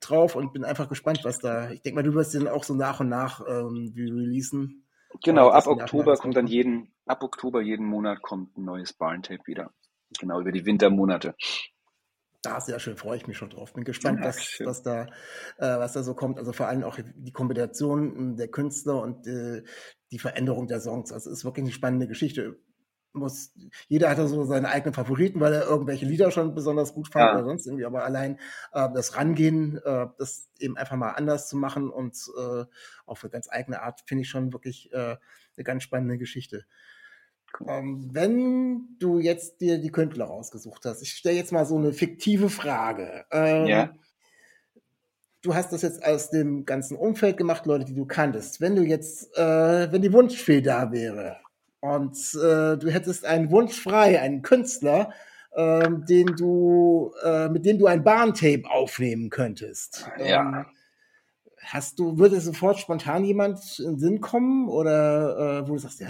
drauf 0.00 0.34
und 0.34 0.52
bin 0.52 0.64
einfach 0.64 0.88
gespannt, 0.88 1.20
was 1.22 1.38
da. 1.38 1.70
Ich 1.70 1.82
denke 1.82 1.94
mal, 1.94 2.02
du 2.02 2.14
wirst 2.14 2.34
den 2.34 2.48
auch 2.48 2.64
so 2.64 2.74
nach 2.74 3.00
und 3.00 3.08
nach 3.08 3.40
ähm, 3.48 3.94
releasen. 3.96 4.84
Genau, 5.22 5.50
ab 5.50 5.66
Oktober 5.66 6.16
kommt 6.16 6.36
dann 6.36 6.46
jeden, 6.46 6.91
ab 7.06 7.22
Oktober 7.22 7.60
jeden 7.60 7.86
Monat 7.86 8.22
kommt 8.22 8.56
ein 8.56 8.64
neues 8.64 8.92
Barn-Tape 8.92 9.46
wieder. 9.46 9.72
Genau, 10.18 10.40
über 10.40 10.52
die 10.52 10.66
Wintermonate. 10.66 11.34
Da 12.42 12.60
sehr 12.60 12.80
schön, 12.80 12.96
freue 12.96 13.16
ich 13.16 13.26
mich 13.28 13.36
schon 13.36 13.50
drauf. 13.50 13.72
Bin 13.72 13.84
gespannt, 13.84 14.18
ja, 14.20 14.26
was, 14.26 14.58
was, 14.64 14.82
da, 14.82 15.04
äh, 15.58 15.78
was 15.78 15.92
da 15.92 16.02
so 16.02 16.14
kommt. 16.14 16.38
Also 16.38 16.52
vor 16.52 16.66
allem 16.66 16.82
auch 16.82 16.98
die 17.14 17.32
Kombination 17.32 18.36
der 18.36 18.48
Künstler 18.48 19.00
und 19.00 19.26
äh, 19.28 19.62
die 20.10 20.18
Veränderung 20.18 20.66
der 20.66 20.80
Songs. 20.80 21.12
Also 21.12 21.30
es 21.30 21.38
ist 21.38 21.44
wirklich 21.44 21.64
eine 21.64 21.72
spannende 21.72 22.08
Geschichte 22.08 22.58
muss, 23.12 23.52
jeder 23.88 24.10
hatte 24.10 24.26
so 24.26 24.44
seine 24.44 24.68
eigenen 24.68 24.94
Favoriten, 24.94 25.40
weil 25.40 25.52
er 25.52 25.66
irgendwelche 25.66 26.06
Lieder 26.06 26.30
schon 26.30 26.54
besonders 26.54 26.94
gut 26.94 27.08
fand 27.08 27.26
ja. 27.26 27.34
oder 27.34 27.44
sonst 27.44 27.66
irgendwie, 27.66 27.84
aber 27.84 28.04
allein 28.04 28.38
äh, 28.72 28.88
das 28.94 29.16
Rangehen, 29.16 29.78
äh, 29.84 30.06
das 30.18 30.48
eben 30.58 30.76
einfach 30.76 30.96
mal 30.96 31.10
anders 31.10 31.48
zu 31.48 31.56
machen 31.56 31.90
und 31.90 32.16
äh, 32.38 32.64
auf 33.06 33.22
eine 33.22 33.30
ganz 33.30 33.48
eigene 33.50 33.82
Art, 33.82 34.02
finde 34.06 34.22
ich 34.22 34.28
schon 34.28 34.52
wirklich 34.52 34.92
äh, 34.92 35.16
eine 35.56 35.64
ganz 35.64 35.82
spannende 35.82 36.18
Geschichte. 36.18 36.64
Ähm, 37.66 38.08
wenn 38.12 38.96
du 38.98 39.18
jetzt 39.18 39.60
dir 39.60 39.78
die 39.78 39.92
Künstler 39.92 40.24
rausgesucht 40.24 40.84
hast, 40.86 41.02
ich 41.02 41.12
stelle 41.12 41.36
jetzt 41.36 41.52
mal 41.52 41.66
so 41.66 41.76
eine 41.76 41.92
fiktive 41.92 42.48
Frage. 42.48 43.26
Ähm, 43.30 43.66
ja. 43.66 43.94
Du 45.42 45.54
hast 45.54 45.72
das 45.72 45.82
jetzt 45.82 46.04
aus 46.04 46.30
dem 46.30 46.64
ganzen 46.64 46.96
Umfeld 46.96 47.36
gemacht, 47.36 47.66
Leute, 47.66 47.84
die 47.84 47.94
du 47.94 48.06
kanntest. 48.06 48.60
Wenn 48.60 48.76
du 48.76 48.82
jetzt, 48.82 49.36
äh, 49.36 49.92
wenn 49.92 50.00
die 50.00 50.12
Wunschfee 50.12 50.60
da 50.62 50.92
wäre, 50.92 51.38
und 51.82 52.16
äh, 52.34 52.78
du 52.78 52.90
hättest 52.90 53.24
einen 53.26 53.50
Wunsch 53.50 53.74
frei, 53.74 54.20
einen 54.20 54.42
Künstler, 54.42 55.12
äh, 55.50 55.88
den 55.90 56.26
du, 56.36 57.12
äh, 57.24 57.48
mit 57.48 57.66
dem 57.66 57.78
du 57.78 57.86
ein 57.86 58.04
Bahntape 58.04 58.70
aufnehmen 58.70 59.30
könntest. 59.30 60.08
Ja. 60.16 60.60
Ähm, 60.60 60.66
hast 61.58 61.98
du, 61.98 62.18
würde 62.18 62.40
sofort 62.40 62.78
spontan 62.78 63.24
jemand 63.24 63.80
in 63.80 63.94
den 63.94 63.98
Sinn 63.98 64.20
kommen 64.20 64.68
oder 64.68 65.64
äh, 65.64 65.68
wo 65.68 65.72
du 65.72 65.78
sagst, 65.78 65.98
ja, 66.00 66.08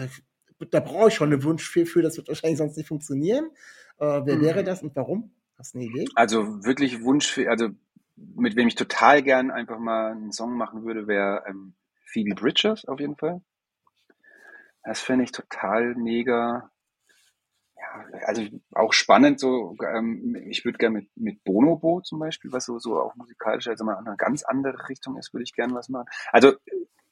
da 0.70 0.80
brauche 0.80 1.08
ich 1.08 1.14
schon 1.14 1.32
einen 1.32 1.42
Wunsch 1.42 1.66
für, 1.66 1.86
für, 1.86 2.02
das 2.02 2.18
wird 2.18 2.28
wahrscheinlich 2.28 2.58
sonst 2.58 2.76
nicht 2.76 2.88
funktionieren. 2.88 3.46
Äh, 3.98 4.20
wer 4.24 4.36
mhm. 4.36 4.42
wäre 4.42 4.64
das 4.64 4.82
und 4.82 4.94
warum? 4.94 5.32
Hast 5.56 5.72
du 5.72 5.78
eine 5.78 5.88
Idee? 5.88 6.04
Also 6.14 6.64
wirklich 6.66 7.02
Wunsch 7.02 7.32
für, 7.32 7.48
also 7.48 7.68
mit 8.16 8.56
wem 8.56 8.68
ich 8.68 8.74
total 8.74 9.22
gern 9.22 9.50
einfach 9.50 9.78
mal 9.78 10.12
einen 10.12 10.32
Song 10.32 10.54
machen 10.54 10.84
würde, 10.84 11.06
wäre 11.06 11.44
ähm, 11.48 11.72
Phoebe 12.04 12.34
Bridgers 12.34 12.84
auf 12.84 13.00
jeden 13.00 13.16
Fall. 13.16 13.40
Das 14.84 15.00
finde 15.00 15.24
ich 15.24 15.32
total 15.32 15.94
mega. 15.94 16.70
Ja, 17.76 18.18
also 18.26 18.42
auch 18.72 18.92
spannend 18.92 19.40
so. 19.40 19.76
Ähm, 19.94 20.36
ich 20.48 20.64
würde 20.64 20.78
gerne 20.78 20.98
mit, 21.00 21.10
mit 21.16 21.44
Bonobo 21.44 22.00
zum 22.00 22.18
Beispiel, 22.18 22.52
was 22.52 22.64
so, 22.64 22.78
so 22.78 23.00
auch 23.00 23.14
musikalisch, 23.16 23.68
also 23.68 23.84
mal 23.84 23.98
in 24.00 24.06
eine 24.06 24.16
ganz 24.16 24.42
andere 24.42 24.88
Richtung 24.88 25.16
ist, 25.16 25.32
würde 25.32 25.44
ich 25.44 25.54
gerne 25.54 25.74
was 25.74 25.88
machen. 25.88 26.06
Also 26.30 26.54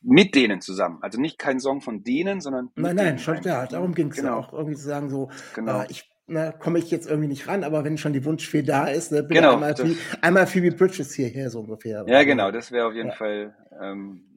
mit 0.03 0.35
denen 0.35 0.61
zusammen. 0.61 0.99
Also 1.03 1.21
nicht 1.21 1.39
kein 1.39 1.61
Song 1.61 1.81
von 1.81 2.03
denen, 2.03 2.41
sondern. 2.41 2.71
Nein, 2.75 2.97
nein, 2.97 3.19
schon 3.19 3.41
klar. 3.41 3.67
Darum 3.67 3.95
ging 3.95 4.11
es 4.11 4.17
genau. 4.17 4.29
ja 4.29 4.37
auch 4.37 4.53
irgendwie 4.53 4.77
zu 4.77 4.85
sagen, 4.85 5.11
so, 5.11 5.31
genau. 5.55 5.83
Äh, 5.83 5.87
ich 5.91 6.11
na, 6.31 6.53
komme 6.53 6.79
ich 6.79 6.91
jetzt 6.93 7.09
irgendwie 7.09 7.29
nicht 7.29 7.49
ran, 7.49 7.65
aber 7.65 7.85
wenn 7.85 7.99
schon 7.99 8.13
die 8.13 8.25
Wunschfee 8.25 8.63
da 8.63 8.87
ist, 8.87 9.11
ne, 9.11 9.27
genau, 9.27 9.55
einmal, 9.55 9.75
das, 9.75 9.91
einmal 10.23 10.47
Phoebe 10.47 10.71
Bridges 10.71 11.13
hierher 11.13 11.51
so 11.51 11.61
ungefähr. 11.61 12.05
Ja, 12.07 12.23
genau, 12.23 12.53
das 12.53 12.71
wäre 12.71 12.87
auf 12.87 12.95
jeden 12.95 13.09
ja. 13.09 13.15
Fall 13.17 13.57
ähm, 13.83 14.30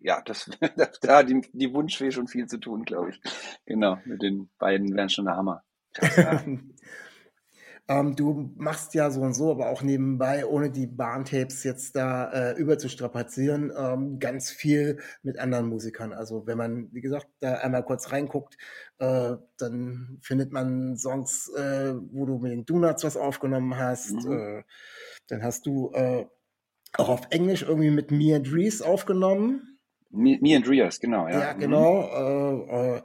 ja, 0.00 0.22
das, 0.22 0.50
da 1.02 1.18
hat 1.18 1.28
die, 1.28 1.42
die 1.52 1.72
Wunschfee 1.72 2.10
schon 2.10 2.28
viel 2.28 2.46
zu 2.46 2.58
tun, 2.58 2.84
glaube 2.84 3.10
ich. 3.10 3.20
Genau, 3.66 3.98
mit 4.04 4.22
den 4.22 4.50
beiden 4.58 4.94
wären 4.96 5.10
schon 5.10 5.26
der 5.26 5.36
Hammer. 5.36 5.62
ähm, 7.88 8.14
du 8.16 8.52
machst 8.56 8.94
ja 8.94 9.10
so 9.10 9.20
und 9.20 9.34
so, 9.34 9.50
aber 9.50 9.70
auch 9.70 9.82
nebenbei, 9.82 10.46
ohne 10.46 10.70
die 10.70 10.86
Bahntapes 10.86 11.64
jetzt 11.64 11.96
da 11.96 12.30
äh, 12.30 12.52
überzustrapazieren, 12.56 13.72
ähm, 13.76 14.18
ganz 14.20 14.50
viel 14.50 15.00
mit 15.22 15.38
anderen 15.38 15.66
Musikern. 15.66 16.12
Also 16.12 16.46
wenn 16.46 16.56
man, 16.56 16.88
wie 16.92 17.00
gesagt, 17.00 17.26
da 17.40 17.54
einmal 17.54 17.84
kurz 17.84 18.12
reinguckt, 18.12 18.56
äh, 18.98 19.34
dann 19.58 20.18
findet 20.22 20.52
man 20.52 20.96
Songs, 20.96 21.52
äh, 21.56 21.94
wo 22.12 22.26
du 22.26 22.38
mit 22.38 22.52
den 22.52 22.64
Donuts 22.64 23.04
was 23.04 23.16
aufgenommen 23.16 23.76
hast. 23.76 24.12
Mhm. 24.12 24.32
Äh, 24.32 24.62
dann 25.26 25.42
hast 25.42 25.66
du 25.66 25.90
äh, 25.92 26.26
auch 26.96 27.08
auf 27.08 27.22
Englisch 27.30 27.62
irgendwie 27.62 27.90
mit 27.90 28.10
Mia 28.10 28.38
Dries 28.38 28.82
aufgenommen. 28.82 29.69
Me, 30.10 30.38
me 30.40 30.56
and 30.56 30.68
Rias, 30.68 31.00
genau, 31.00 31.28
ja. 31.28 31.40
Ja, 31.40 31.54
mhm. 31.54 31.60
genau. 31.60 32.02
Mhm. 32.02 32.68
Äh, 32.68 33.02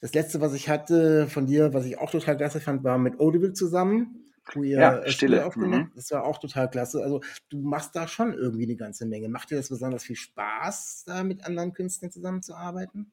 das 0.00 0.14
letzte, 0.14 0.40
was 0.40 0.52
ich 0.54 0.68
hatte 0.68 1.26
von 1.28 1.46
dir, 1.46 1.72
was 1.72 1.86
ich 1.86 1.98
auch 1.98 2.10
total 2.10 2.36
klasse 2.36 2.60
fand, 2.60 2.84
war 2.84 2.98
mit 2.98 3.20
Audible 3.20 3.52
zusammen. 3.52 4.18
Wo 4.54 4.64
ihr 4.64 4.80
ja, 4.80 5.08
Stille 5.08 5.46
aufgenommen. 5.46 5.84
Mhm. 5.84 5.92
Das 5.94 6.10
war 6.10 6.24
auch 6.24 6.38
total 6.38 6.68
klasse. 6.68 7.00
Also 7.02 7.20
du 7.48 7.60
machst 7.60 7.94
da 7.94 8.08
schon 8.08 8.34
irgendwie 8.34 8.64
eine 8.64 8.74
ganze 8.74 9.06
Menge. 9.06 9.28
Macht 9.28 9.50
dir 9.50 9.56
das 9.56 9.68
besonders 9.68 10.02
viel 10.02 10.16
Spaß, 10.16 11.04
da 11.06 11.22
mit 11.22 11.46
anderen 11.46 11.72
Künstlern 11.72 12.10
zusammenzuarbeiten? 12.10 13.12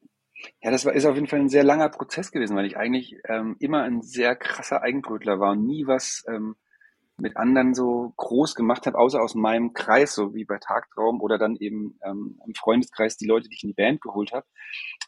Ja, 0.60 0.70
das 0.70 0.84
war, 0.84 0.92
ist 0.92 1.04
auf 1.04 1.14
jeden 1.14 1.28
Fall 1.28 1.38
ein 1.38 1.48
sehr 1.48 1.64
langer 1.64 1.88
Prozess 1.88 2.32
gewesen, 2.32 2.56
weil 2.56 2.66
ich 2.66 2.76
eigentlich 2.76 3.16
ähm, 3.28 3.56
immer 3.60 3.82
ein 3.82 4.02
sehr 4.02 4.34
krasser 4.34 4.82
Eigenbrötler 4.82 5.38
war 5.38 5.52
und 5.52 5.64
nie 5.64 5.86
was 5.86 6.24
ähm, 6.28 6.56
mit 7.20 7.36
anderen 7.36 7.74
so 7.74 8.12
groß 8.16 8.54
gemacht 8.54 8.86
habe, 8.86 8.98
außer 8.98 9.20
aus 9.20 9.34
meinem 9.34 9.72
Kreis, 9.72 10.14
so 10.14 10.34
wie 10.34 10.44
bei 10.44 10.58
Tagtraum 10.58 11.20
oder 11.20 11.38
dann 11.38 11.56
eben 11.56 11.98
ähm, 12.04 12.40
im 12.46 12.54
Freundeskreis 12.54 13.16
die 13.16 13.26
Leute, 13.26 13.48
die 13.48 13.54
ich 13.56 13.62
in 13.62 13.70
die 13.70 13.74
Band 13.74 14.00
geholt 14.00 14.32
habe, 14.32 14.46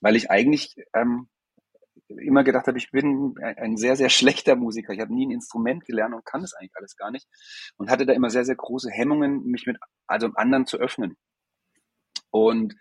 weil 0.01 0.17
ich 0.17 0.31
eigentlich 0.31 0.77
ähm, 0.95 1.29
immer 2.09 2.45
gedacht 2.45 2.67
habe, 2.67 2.79
ich 2.79 2.91
bin 2.91 3.35
ein 3.41 3.77
sehr, 3.77 3.97
sehr 3.97 4.11
schlechter 4.11 4.57
Musiker. 4.57 4.93
Ich 4.93 5.01
habe 5.01 5.15
nie 5.15 5.27
ein 5.27 5.31
Instrument 5.31 5.85
gelernt 5.85 6.15
und 6.15 6.25
kann 6.25 6.43
das 6.43 6.55
eigentlich 6.55 6.77
alles 6.77 6.97
gar 6.97 7.11
nicht 7.11 7.27
und 7.77 7.91
hatte 7.91 8.07
da 8.07 8.13
immer 8.13 8.31
sehr, 8.31 8.45
sehr 8.45 8.57
große 8.57 8.91
Hemmungen, 8.91 9.45
mich 9.45 9.67
mit 9.67 9.79
also 10.07 10.29
anderen 10.35 10.67
zu 10.67 10.79
öffnen. 10.79 11.17
Und 12.31 12.75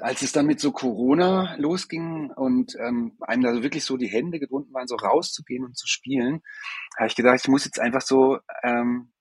als 0.00 0.22
es 0.22 0.32
dann 0.32 0.46
mit 0.46 0.60
so 0.60 0.72
Corona 0.72 1.54
losging 1.56 2.30
und 2.30 2.74
ähm, 2.80 3.16
einem 3.20 3.42
da 3.42 3.62
wirklich 3.62 3.84
so 3.84 3.96
die 3.96 4.08
Hände 4.08 4.40
gebunden 4.40 4.72
waren, 4.74 4.88
so 4.88 4.96
rauszugehen 4.96 5.64
und 5.64 5.76
zu 5.76 5.86
spielen, 5.86 6.42
habe 6.96 7.06
ich 7.06 7.14
gedacht, 7.14 7.40
ich 7.40 7.48
muss 7.48 7.64
jetzt 7.64 7.80
einfach 7.80 8.02
so 8.02 8.38
ähm, 8.62 9.12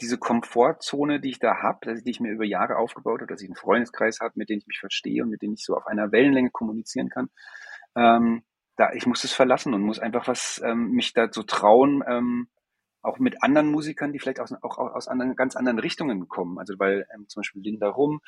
diese 0.00 0.18
Komfortzone, 0.18 1.20
die 1.20 1.30
ich 1.30 1.38
da 1.38 1.62
habe, 1.62 2.02
die 2.02 2.10
ich 2.10 2.20
mir 2.20 2.32
über 2.32 2.44
Jahre 2.44 2.76
aufgebaut 2.76 3.20
habe, 3.20 3.32
dass 3.32 3.40
ich 3.40 3.48
einen 3.48 3.56
Freundeskreis 3.56 4.20
habe, 4.20 4.34
mit 4.36 4.50
dem 4.50 4.58
ich 4.58 4.66
mich 4.66 4.78
verstehe 4.78 5.22
und 5.22 5.30
mit 5.30 5.40
dem 5.42 5.54
ich 5.54 5.64
so 5.64 5.74
auf 5.74 5.86
einer 5.86 6.12
Wellenlänge 6.12 6.50
kommunizieren 6.50 7.08
kann, 7.08 7.30
ähm, 7.96 8.44
da 8.76 8.92
ich 8.92 9.06
muss 9.06 9.24
es 9.24 9.32
verlassen 9.32 9.72
und 9.72 9.82
muss 9.82 9.98
einfach 9.98 10.28
was 10.28 10.60
ähm, 10.64 10.90
mich 10.90 11.14
da 11.14 11.28
so 11.32 11.42
trauen, 11.42 12.04
ähm, 12.06 12.48
auch 13.06 13.18
mit 13.18 13.42
anderen 13.42 13.70
Musikern, 13.70 14.12
die 14.12 14.18
vielleicht 14.18 14.40
aus, 14.40 14.52
auch 14.62 14.78
aus 14.78 15.08
anderen, 15.08 15.36
ganz 15.36 15.56
anderen 15.56 15.78
Richtungen 15.78 16.28
kommen. 16.28 16.58
Also 16.58 16.78
weil 16.78 17.06
ähm, 17.14 17.28
zum 17.28 17.40
Beispiel 17.40 17.62
Linda 17.62 17.88
Rum, 17.88 18.20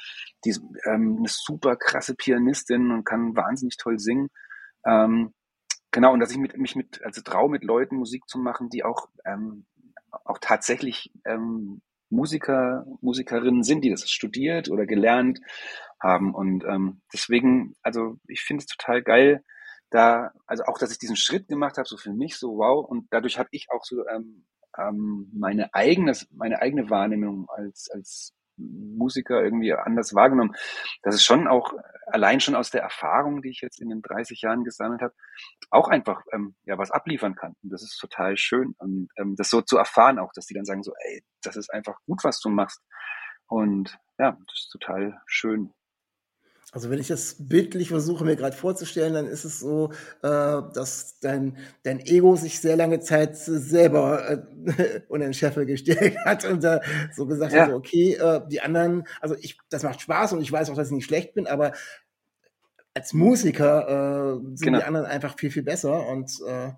die 0.44 0.50
ist 0.50 0.62
ähm, 0.84 1.16
eine 1.18 1.28
super 1.28 1.76
krasse 1.76 2.14
Pianistin 2.14 2.90
und 2.90 3.04
kann 3.04 3.36
wahnsinnig 3.36 3.76
toll 3.76 3.98
singen. 3.98 4.28
Ähm, 4.86 5.34
genau, 5.90 6.12
und 6.12 6.20
dass 6.20 6.30
ich 6.30 6.38
mit, 6.38 6.56
mich 6.56 6.76
mit, 6.76 7.04
also 7.04 7.20
traue, 7.22 7.50
mit 7.50 7.64
Leuten 7.64 7.96
Musik 7.96 8.28
zu 8.28 8.38
machen, 8.38 8.70
die 8.70 8.84
auch, 8.84 9.08
ähm, 9.24 9.66
auch 10.24 10.38
tatsächlich 10.40 11.12
ähm, 11.24 11.82
Musiker, 12.10 12.86
Musikerinnen 13.00 13.64
sind, 13.64 13.82
die 13.82 13.90
das 13.90 14.10
studiert 14.10 14.70
oder 14.70 14.86
gelernt 14.86 15.40
haben. 16.00 16.34
Und 16.34 16.64
ähm, 16.64 17.00
deswegen, 17.12 17.74
also 17.82 18.18
ich 18.28 18.40
finde 18.40 18.62
es 18.62 18.66
total 18.66 19.02
geil, 19.02 19.44
da, 19.90 20.32
also 20.46 20.64
auch, 20.64 20.78
dass 20.78 20.92
ich 20.92 20.98
diesen 20.98 21.16
Schritt 21.16 21.48
gemacht 21.48 21.78
habe, 21.78 21.88
so 21.88 21.96
für 21.96 22.12
mich, 22.12 22.36
so 22.36 22.58
wow, 22.58 22.86
und 22.86 23.06
dadurch 23.10 23.38
habe 23.38 23.48
ich 23.52 23.70
auch 23.70 23.84
so 23.84 24.06
ähm, 24.06 24.44
ähm, 24.78 25.30
meine 25.32 25.74
eigene, 25.74 26.12
meine 26.30 26.60
eigene 26.60 26.90
Wahrnehmung 26.90 27.48
als, 27.48 27.90
als 27.92 28.34
Musiker 28.58 29.42
irgendwie 29.42 29.72
anders 29.72 30.14
wahrgenommen. 30.14 30.54
Das 31.02 31.14
ist 31.14 31.24
schon 31.24 31.46
auch 31.46 31.72
allein 32.06 32.40
schon 32.40 32.54
aus 32.54 32.70
der 32.70 32.82
Erfahrung, 32.82 33.42
die 33.42 33.50
ich 33.50 33.60
jetzt 33.60 33.80
in 33.80 33.88
den 33.88 34.02
30 34.02 34.40
Jahren 34.42 34.64
gesammelt 34.64 35.02
habe, 35.02 35.14
auch 35.70 35.88
einfach 35.88 36.22
ähm, 36.32 36.56
ja 36.64 36.78
was 36.78 36.90
abliefern 36.90 37.34
kann. 37.34 37.54
Und 37.62 37.70
das 37.70 37.82
ist 37.82 37.98
total 37.98 38.36
schön 38.36 38.74
und 38.78 39.08
ähm, 39.16 39.36
das 39.36 39.50
so 39.50 39.60
zu 39.62 39.76
erfahren 39.76 40.18
auch, 40.18 40.32
dass 40.34 40.46
die 40.46 40.54
dann 40.54 40.64
sagen 40.64 40.82
so, 40.82 40.92
ey, 41.06 41.22
das 41.42 41.56
ist 41.56 41.72
einfach 41.72 41.98
gut, 42.06 42.24
was 42.24 42.40
du 42.40 42.48
machst. 42.48 42.82
Und 43.46 43.98
ja, 44.18 44.32
das 44.46 44.58
ist 44.64 44.70
total 44.70 45.20
schön. 45.26 45.72
Also 46.72 46.90
wenn 46.90 46.98
ich 46.98 47.08
das 47.08 47.36
bildlich 47.38 47.88
versuche 47.88 48.24
mir 48.24 48.36
gerade 48.36 48.54
vorzustellen, 48.54 49.14
dann 49.14 49.26
ist 49.26 49.44
es 49.44 49.58
so, 49.58 49.90
äh, 50.22 50.28
dass 50.74 51.18
dein, 51.20 51.56
dein 51.82 51.98
Ego 52.00 52.36
sich 52.36 52.60
sehr 52.60 52.76
lange 52.76 53.00
Zeit 53.00 53.38
selber 53.38 54.28
äh, 54.30 55.00
unter 55.08 55.26
den 55.26 55.32
Scheffel 55.32 55.64
gestellt 55.64 56.18
hat 56.26 56.44
und 56.44 56.62
da 56.62 56.82
so 57.14 57.26
gesagt 57.26 57.54
ja. 57.54 57.66
hat, 57.66 57.72
okay, 57.72 58.14
äh, 58.14 58.42
die 58.48 58.60
anderen, 58.60 59.04
also 59.20 59.34
ich, 59.40 59.58
das 59.70 59.82
macht 59.82 60.02
Spaß 60.02 60.34
und 60.34 60.42
ich 60.42 60.52
weiß 60.52 60.68
auch, 60.68 60.74
dass 60.74 60.88
ich 60.88 60.94
nicht 60.94 61.06
schlecht 61.06 61.32
bin, 61.32 61.46
aber 61.46 61.72
als 62.92 63.14
Musiker 63.14 64.36
äh, 64.36 64.56
sind 64.56 64.60
genau. 64.60 64.78
die 64.78 64.84
anderen 64.84 65.06
einfach 65.06 65.38
viel, 65.38 65.50
viel 65.50 65.62
besser 65.62 66.06
und 66.06 66.30
äh, 66.46 66.72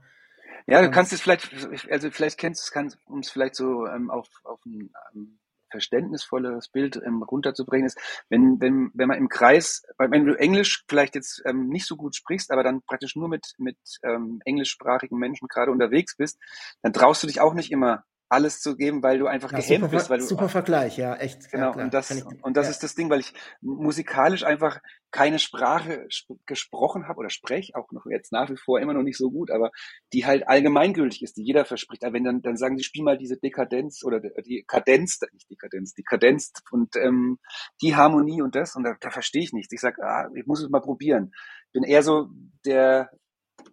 ja, 0.67 0.83
du 0.83 0.91
kannst 0.93 1.13
es 1.13 1.21
vielleicht, 1.21 1.51
also 1.91 2.11
vielleicht 2.13 2.39
kennst 2.39 2.71
du 2.73 2.81
es, 2.81 2.99
um 3.07 3.21
es 3.21 3.31
vielleicht 3.31 3.57
so 3.57 3.89
ähm, 3.89 4.09
auf, 4.09 4.29
auf 4.45 4.65
ein 4.67 4.93
ähm, 5.15 5.40
verständnisvolles 5.71 6.69
Bild 6.69 7.01
ähm, 7.05 7.23
runterzubringen 7.23 7.87
ist, 7.87 7.99
wenn, 8.29 8.61
wenn, 8.61 8.91
wenn 8.95 9.09
man 9.09 9.19
im 9.19 9.29
Kreis, 9.29 9.83
wenn 9.99 10.27
du 10.27 10.39
Englisch 10.39 10.85
vielleicht 10.89 11.15
jetzt 11.15 11.43
ähm, 11.47 11.69
nicht 11.69 11.87
so 11.87 11.97
gut 11.97 12.17
sprichst, 12.17 12.51
aber 12.51 12.63
dann 12.63 12.83
praktisch 12.83 13.17
nur 13.17 13.29
mit, 13.29 13.55
mit 13.59 13.79
ähm, 14.03 14.41
englischsprachigen 14.45 15.19
Menschen 15.19 15.49
gerade 15.49 15.71
unterwegs 15.71 16.17
bist, 16.17 16.39
dann 16.83 16.93
traust 16.93 17.23
du 17.23 17.27
dich 17.27 17.41
auch 17.41 17.55
nicht 17.55 17.71
immer 17.71 18.05
alles 18.31 18.61
zu 18.61 18.77
geben, 18.77 19.03
weil 19.03 19.19
du 19.19 19.27
einfach 19.27 19.51
Ja, 19.51 19.59
gehemmt 19.59 19.85
super, 19.85 19.97
bist, 19.97 20.09
weil 20.11 20.19
du 20.21 20.25
super 20.25 20.49
Vergleich, 20.49 20.97
ja, 20.97 21.17
echt. 21.17 21.43
Ja, 21.43 21.49
Genau, 21.51 21.73
klar. 21.73 21.85
und 21.85 21.95
das, 21.95 22.11
ich, 22.13 22.25
und 22.25 22.57
das 22.57 22.67
ja. 22.67 22.71
ist 22.71 22.83
das 22.85 22.95
Ding, 22.95 23.11
weil 23.11 23.21
ich 23.21 23.35
musikalisch 23.61 24.45
einfach 24.45 24.81
keine 25.11 25.41
Sprache 25.41 26.07
sp 26.15 26.39
gesprochen 26.47 27.09
habe 27.09 27.19
oder 27.19 27.31
spreche, 27.31 27.75
auch 27.75 27.91
noch 27.91 28.07
jetzt 28.07 28.31
nach 28.31 28.49
wie 28.49 28.57
vor 28.57 28.81
immer 28.81 28.95
noch 28.95 29.03
nicht 29.03 29.19
so 29.19 29.33
gut, 29.33 29.51
aber 29.51 29.73
die 30.13 30.27
halt 30.27 30.47
allgemeingültig 30.47 31.23
ist, 31.23 31.37
die 31.37 31.43
jeder 31.43 31.65
verspricht. 31.65 32.05
Aber 32.05 32.15
wenn 32.15 32.23
dann, 32.25 32.41
dann 32.41 32.57
sagen 32.57 32.79
sie, 32.79 32.85
spiel 32.85 33.03
mal 33.03 33.19
diese 33.19 33.37
Dekadenz 33.37 34.05
oder 34.05 34.21
die 34.21 34.65
Kadenz, 34.65 35.19
nicht 35.33 35.51
Dekadenz, 35.51 35.95
die 35.95 36.05
Kadenz 36.05 36.53
und 36.71 36.95
ähm, 36.95 37.41
die 37.83 37.97
Harmonie 37.97 38.43
und 38.43 38.55
das, 38.55 38.77
und 38.77 38.85
da, 38.85 38.95
da 39.01 39.11
verstehe 39.11 39.43
ich 39.43 39.53
nichts. 39.53 39.73
Ich 39.73 39.81
sag, 39.81 39.99
ah, 39.99 40.31
ich 40.37 40.47
muss 40.47 40.63
es 40.63 40.71
mal 40.71 40.81
probieren. 40.81 41.33
Ich 41.67 41.73
bin 41.73 41.83
eher 41.83 42.05
so 42.05 42.29
der, 42.65 43.11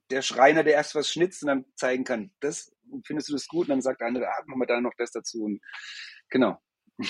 der 0.09 0.23
Schreiner, 0.23 0.63
der 0.63 0.73
erst 0.73 0.95
was 0.95 1.11
schnitzt 1.11 1.43
und 1.43 1.47
dann 1.47 1.65
zeigen 1.75 2.03
kann, 2.03 2.31
das 2.39 2.71
findest 3.05 3.29
du 3.29 3.33
das 3.33 3.47
gut? 3.47 3.63
Und 3.67 3.69
dann 3.69 3.81
sagt 3.81 4.01
der 4.01 4.07
andere, 4.07 4.27
ah, 4.27 4.43
mach 4.45 4.55
mal 4.57 4.65
da 4.65 4.79
noch 4.81 4.93
das 4.97 5.11
dazu. 5.11 5.43
Und 5.43 5.61
genau. 6.29 6.57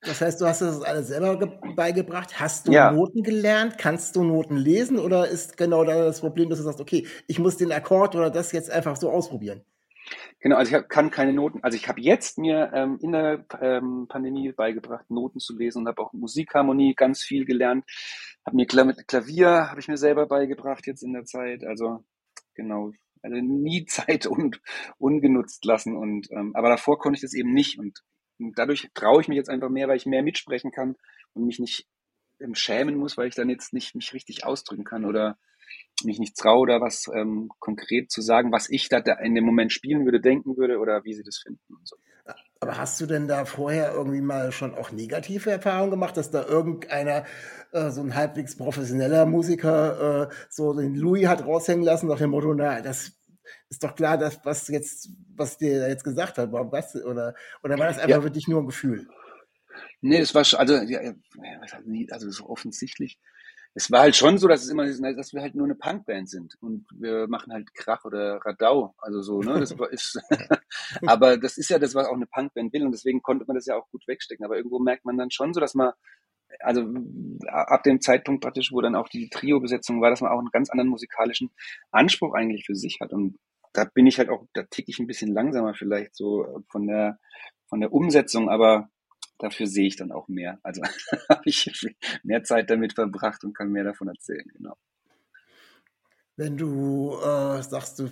Das 0.00 0.20
heißt, 0.20 0.40
du 0.40 0.46
hast 0.46 0.60
das 0.62 0.82
alles 0.82 1.08
selber 1.08 1.36
ge- 1.38 1.74
beigebracht. 1.74 2.38
Hast 2.38 2.68
du 2.68 2.72
Ja. 2.72 2.92
Noten 2.92 3.24
gelernt? 3.24 3.76
Kannst 3.76 4.14
du 4.14 4.22
Noten 4.22 4.56
lesen? 4.56 4.98
Oder 5.00 5.28
ist 5.28 5.56
genau 5.56 5.84
da 5.84 5.96
das 6.04 6.20
Problem, 6.20 6.48
dass 6.48 6.58
du 6.60 6.64
sagst, 6.64 6.80
okay, 6.80 7.06
ich 7.26 7.40
muss 7.40 7.56
den 7.56 7.72
Akkord 7.72 8.14
oder 8.14 8.30
das 8.30 8.52
jetzt 8.52 8.70
einfach 8.70 8.96
so 8.96 9.10
ausprobieren? 9.10 9.64
Genau, 10.38 10.56
also 10.56 10.68
ich 10.70 10.74
hab, 10.76 10.88
kann 10.88 11.10
keine 11.10 11.32
Noten, 11.32 11.58
also 11.64 11.76
ich 11.76 11.88
habe 11.88 12.00
jetzt 12.00 12.38
mir 12.38 12.70
ähm, 12.72 12.98
in 13.02 13.10
der 13.10 13.44
ähm, 13.60 14.06
Pandemie 14.08 14.52
beigebracht, 14.52 15.10
Noten 15.10 15.40
zu 15.40 15.56
lesen 15.56 15.80
und 15.80 15.88
habe 15.88 16.00
auch 16.00 16.12
Musikharmonie 16.12 16.94
ganz 16.94 17.22
viel 17.22 17.44
gelernt. 17.44 17.84
Habe 18.44 18.54
mir 18.56 18.66
Kla 18.66 18.92
Klavier, 19.08 19.68
habe 19.70 19.80
ich 19.80 19.88
mir 19.88 19.96
selber 19.96 20.26
beigebracht 20.26 20.86
jetzt 20.86 21.02
in 21.02 21.12
der 21.12 21.24
Zeit. 21.24 21.64
Also 21.64 22.04
genau, 22.54 22.92
also 23.22 23.36
nie 23.36 23.84
Zeit 23.86 24.26
und 24.26 24.60
ungenutzt 24.98 25.64
lassen. 25.64 25.96
Und 25.96 26.30
ähm, 26.30 26.54
aber 26.54 26.68
davor 26.68 26.98
konnte 26.98 27.16
ich 27.16 27.22
das 27.22 27.34
eben 27.34 27.52
nicht. 27.52 27.78
Und, 27.78 28.02
und 28.38 28.58
dadurch 28.58 28.88
traue 28.94 29.20
ich 29.20 29.28
mich 29.28 29.36
jetzt 29.36 29.50
einfach 29.50 29.70
mehr, 29.70 29.88
weil 29.88 29.96
ich 29.96 30.06
mehr 30.06 30.22
mitsprechen 30.22 30.70
kann 30.70 30.96
und 31.34 31.46
mich 31.46 31.58
nicht 31.58 31.86
ähm, 32.40 32.54
schämen 32.54 32.96
muss, 32.96 33.16
weil 33.16 33.28
ich 33.28 33.34
dann 33.34 33.48
jetzt 33.48 33.72
nicht 33.72 33.94
mich 33.94 34.12
richtig 34.12 34.44
ausdrücken 34.44 34.84
kann 34.84 35.04
oder 35.04 35.38
mich 36.04 36.18
nicht 36.18 36.36
traue, 36.36 36.66
da 36.66 36.80
was 36.80 37.08
ähm, 37.14 37.50
konkret 37.58 38.10
zu 38.10 38.20
sagen, 38.20 38.52
was 38.52 38.68
ich 38.68 38.88
da 38.88 38.98
in 38.98 39.34
dem 39.34 39.44
Moment 39.44 39.72
spielen 39.72 40.04
würde, 40.04 40.20
denken 40.20 40.56
würde 40.56 40.78
oder 40.78 41.04
wie 41.04 41.14
sie 41.14 41.22
das 41.22 41.38
finden 41.38 41.74
und 41.74 41.88
so. 41.88 41.96
Aber 42.60 42.78
hast 42.78 43.00
du 43.00 43.06
denn 43.06 43.28
da 43.28 43.44
vorher 43.44 43.92
irgendwie 43.92 44.20
mal 44.20 44.50
schon 44.50 44.74
auch 44.74 44.90
negative 44.90 45.50
Erfahrungen 45.50 45.90
gemacht, 45.90 46.16
dass 46.16 46.30
da 46.30 46.44
irgendeiner, 46.44 47.24
äh, 47.72 47.90
so 47.90 48.00
ein 48.00 48.14
halbwegs 48.14 48.56
professioneller 48.56 49.26
Musiker, 49.26 50.30
äh, 50.30 50.34
so 50.48 50.72
den 50.72 50.94
Louis 50.94 51.26
hat 51.26 51.44
raushängen 51.44 51.84
lassen 51.84 52.08
nach 52.08 52.18
dem 52.18 52.30
Motto, 52.30 52.54
na, 52.54 52.80
das 52.80 53.12
ist 53.68 53.84
doch 53.84 53.94
klar, 53.94 54.16
dass 54.16 54.44
was 54.44 54.68
jetzt, 54.68 55.10
was 55.34 55.58
dir 55.58 55.88
jetzt 55.88 56.04
gesagt 56.04 56.38
hat, 56.38 56.50
warum 56.52 56.72
was, 56.72 56.94
oder, 56.96 57.34
oder 57.62 57.78
war 57.78 57.86
das 57.88 57.98
einfach 57.98 58.18
Ja. 58.18 58.24
wirklich 58.24 58.48
nur 58.48 58.62
ein 58.62 58.66
Gefühl? 58.66 59.06
Nee, 60.00 60.20
das 60.20 60.34
war 60.34 60.44
schon, 60.44 60.58
also, 60.58 60.74
ja, 60.76 61.00
also 62.10 62.30
so 62.30 62.48
offensichtlich. 62.48 63.18
Es 63.78 63.90
war 63.90 64.00
halt 64.00 64.16
schon 64.16 64.38
so, 64.38 64.48
dass 64.48 64.64
es 64.64 64.70
immer, 64.70 64.86
dass 64.86 65.34
wir 65.34 65.42
halt 65.42 65.54
nur 65.54 65.66
eine 65.66 65.74
Punkband 65.74 66.30
sind 66.30 66.56
und 66.62 66.86
wir 66.94 67.28
machen 67.28 67.52
halt 67.52 67.74
Krach 67.74 68.06
oder 68.06 68.40
Radau, 68.42 68.94
also 68.96 69.20
so, 69.20 69.40
ne, 69.42 69.60
das 69.60 69.74
ist, 69.90 70.18
aber 71.06 71.36
das 71.36 71.58
ist 71.58 71.68
ja 71.68 71.78
das, 71.78 71.94
was 71.94 72.06
auch 72.06 72.14
eine 72.14 72.26
Punkband 72.26 72.72
will 72.72 72.86
und 72.86 72.92
deswegen 72.92 73.20
konnte 73.20 73.44
man 73.46 73.54
das 73.54 73.66
ja 73.66 73.76
auch 73.76 73.86
gut 73.90 74.08
wegstecken, 74.08 74.46
aber 74.46 74.56
irgendwo 74.56 74.78
merkt 74.78 75.04
man 75.04 75.18
dann 75.18 75.30
schon 75.30 75.52
so, 75.52 75.60
dass 75.60 75.74
man, 75.74 75.92
also 76.60 76.88
ab 77.48 77.82
dem 77.82 78.00
Zeitpunkt 78.00 78.42
praktisch, 78.42 78.72
wo 78.72 78.80
dann 78.80 78.94
auch 78.94 79.10
die 79.10 79.28
Trio-Besetzung 79.28 80.00
war, 80.00 80.08
dass 80.08 80.22
man 80.22 80.32
auch 80.32 80.38
einen 80.38 80.50
ganz 80.52 80.70
anderen 80.70 80.88
musikalischen 80.88 81.50
Anspruch 81.90 82.34
eigentlich 82.34 82.64
für 82.64 82.76
sich 82.76 82.98
hat. 83.02 83.12
Und 83.12 83.36
da 83.74 83.84
bin 83.84 84.06
ich 84.06 84.18
halt 84.18 84.30
auch, 84.30 84.46
da 84.54 84.62
tick 84.62 84.88
ich 84.88 84.98
ein 85.00 85.06
bisschen 85.06 85.34
langsamer 85.34 85.74
vielleicht 85.74 86.16
so 86.16 86.64
von 86.70 86.86
der, 86.86 87.18
von 87.68 87.80
der 87.80 87.92
Umsetzung, 87.92 88.48
aber 88.48 88.88
dafür 89.38 89.66
sehe 89.66 89.86
ich 89.86 89.96
dann 89.96 90.12
auch 90.12 90.28
mehr. 90.28 90.58
Also 90.62 90.82
habe 91.28 91.42
ich 91.44 91.94
mehr 92.22 92.44
Zeit 92.44 92.70
damit 92.70 92.94
verbracht 92.94 93.44
und 93.44 93.54
kann 93.54 93.70
mehr 93.70 93.84
davon 93.84 94.08
erzählen, 94.08 94.46
genau. 94.52 94.76
Wenn 96.36 96.56
du 96.56 97.16
äh, 97.18 97.62
sagst, 97.62 97.98
du 97.98 98.10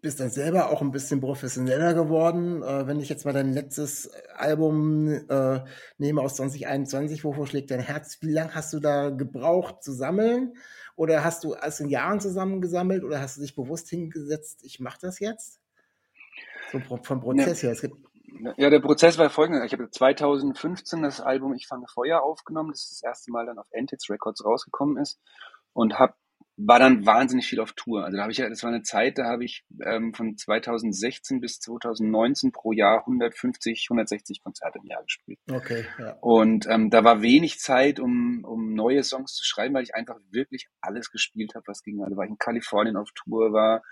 bist 0.00 0.20
dann 0.20 0.30
selber 0.30 0.70
auch 0.70 0.82
ein 0.82 0.92
bisschen 0.92 1.20
professioneller 1.20 1.94
geworden, 1.94 2.62
äh, 2.62 2.86
wenn 2.86 3.00
ich 3.00 3.08
jetzt 3.08 3.24
mal 3.24 3.32
dein 3.32 3.52
letztes 3.52 4.10
Album 4.34 5.08
äh, 5.08 5.60
nehme 5.96 6.20
aus 6.20 6.36
2021, 6.36 7.24
wovor 7.24 7.46
schlägt 7.46 7.70
dein 7.70 7.80
Herz? 7.80 8.18
Wie 8.20 8.30
lange 8.30 8.54
hast 8.54 8.72
du 8.74 8.80
da 8.80 9.10
gebraucht 9.10 9.82
zu 9.82 9.92
sammeln? 9.92 10.54
Oder 10.94 11.24
hast 11.24 11.44
du 11.44 11.54
es 11.54 11.80
in 11.80 11.88
Jahren 11.88 12.20
zusammengesammelt 12.20 13.04
oder 13.04 13.20
hast 13.20 13.36
du 13.36 13.40
dich 13.40 13.54
bewusst 13.54 13.88
hingesetzt, 13.88 14.60
ich 14.64 14.80
mache 14.80 14.98
das 15.00 15.20
jetzt? 15.20 15.60
So 16.72 16.80
vom 16.80 17.20
Prozess 17.20 17.62
her. 17.62 17.72
Es 17.72 17.80
gibt, 17.80 17.96
Ja, 18.56 18.70
der 18.70 18.80
Prozess 18.80 19.18
war 19.18 19.30
folgender. 19.30 19.64
Ich 19.64 19.72
habe 19.72 19.90
2015 19.90 21.02
das 21.02 21.20
Album 21.20 21.54
Ich 21.54 21.66
fange 21.66 21.86
Feuer 21.88 22.22
aufgenommen, 22.22 22.70
das 22.70 22.90
das 22.90 23.02
erste 23.02 23.30
Mal 23.32 23.46
dann 23.46 23.58
auf 23.58 23.66
Antics 23.74 24.08
Records 24.10 24.44
rausgekommen 24.44 24.96
ist 24.96 25.18
und 25.72 25.98
hab, 25.98 26.16
war 26.60 26.80
dann 26.80 27.06
wahnsinnig 27.06 27.46
viel 27.46 27.60
auf 27.60 27.72
Tour. 27.72 28.04
Also 28.04 28.16
da 28.16 28.22
habe 28.22 28.32
ich 28.32 28.38
ja, 28.38 28.48
das 28.48 28.64
war 28.64 28.70
eine 28.70 28.82
Zeit, 28.82 29.16
da 29.16 29.26
habe 29.26 29.44
ich 29.44 29.64
ähm, 29.80 30.12
von 30.12 30.36
2016 30.36 31.40
bis 31.40 31.60
2019 31.60 32.50
pro 32.50 32.72
Jahr 32.72 33.00
150, 33.00 33.86
160 33.88 34.42
Konzerte 34.42 34.80
im 34.80 34.86
Jahr 34.86 35.04
gespielt. 35.04 35.38
okay, 35.48 35.86
ja. 36.00 36.16
Und 36.20 36.66
ähm, 36.68 36.90
da 36.90 37.04
war 37.04 37.22
wenig 37.22 37.60
Zeit, 37.60 38.00
um, 38.00 38.44
um 38.44 38.74
neue 38.74 39.04
Songs 39.04 39.34
zu 39.34 39.44
schreiben, 39.44 39.74
weil 39.74 39.84
ich 39.84 39.94
einfach 39.94 40.16
wirklich 40.30 40.68
alles 40.80 41.12
gespielt 41.12 41.54
habe, 41.54 41.64
was 41.68 41.84
ging. 41.84 42.02
Also 42.02 42.16
war 42.16 42.24
ich 42.24 42.30
in 42.30 42.38
Kalifornien 42.38 42.96
auf 42.96 43.10
Tour, 43.14 43.52
war, 43.52 43.84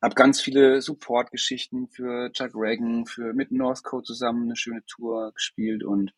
habe 0.00 0.14
ganz 0.14 0.40
viele 0.40 0.80
Support-Geschichten 0.80 1.88
für 1.88 2.32
Chuck 2.32 2.52
Reagan, 2.54 3.04
für 3.04 3.34
mit 3.34 3.52
Northcote 3.52 4.04
zusammen 4.04 4.44
eine 4.44 4.56
schöne 4.56 4.82
Tour 4.86 5.32
gespielt 5.34 5.84
und 5.84 6.14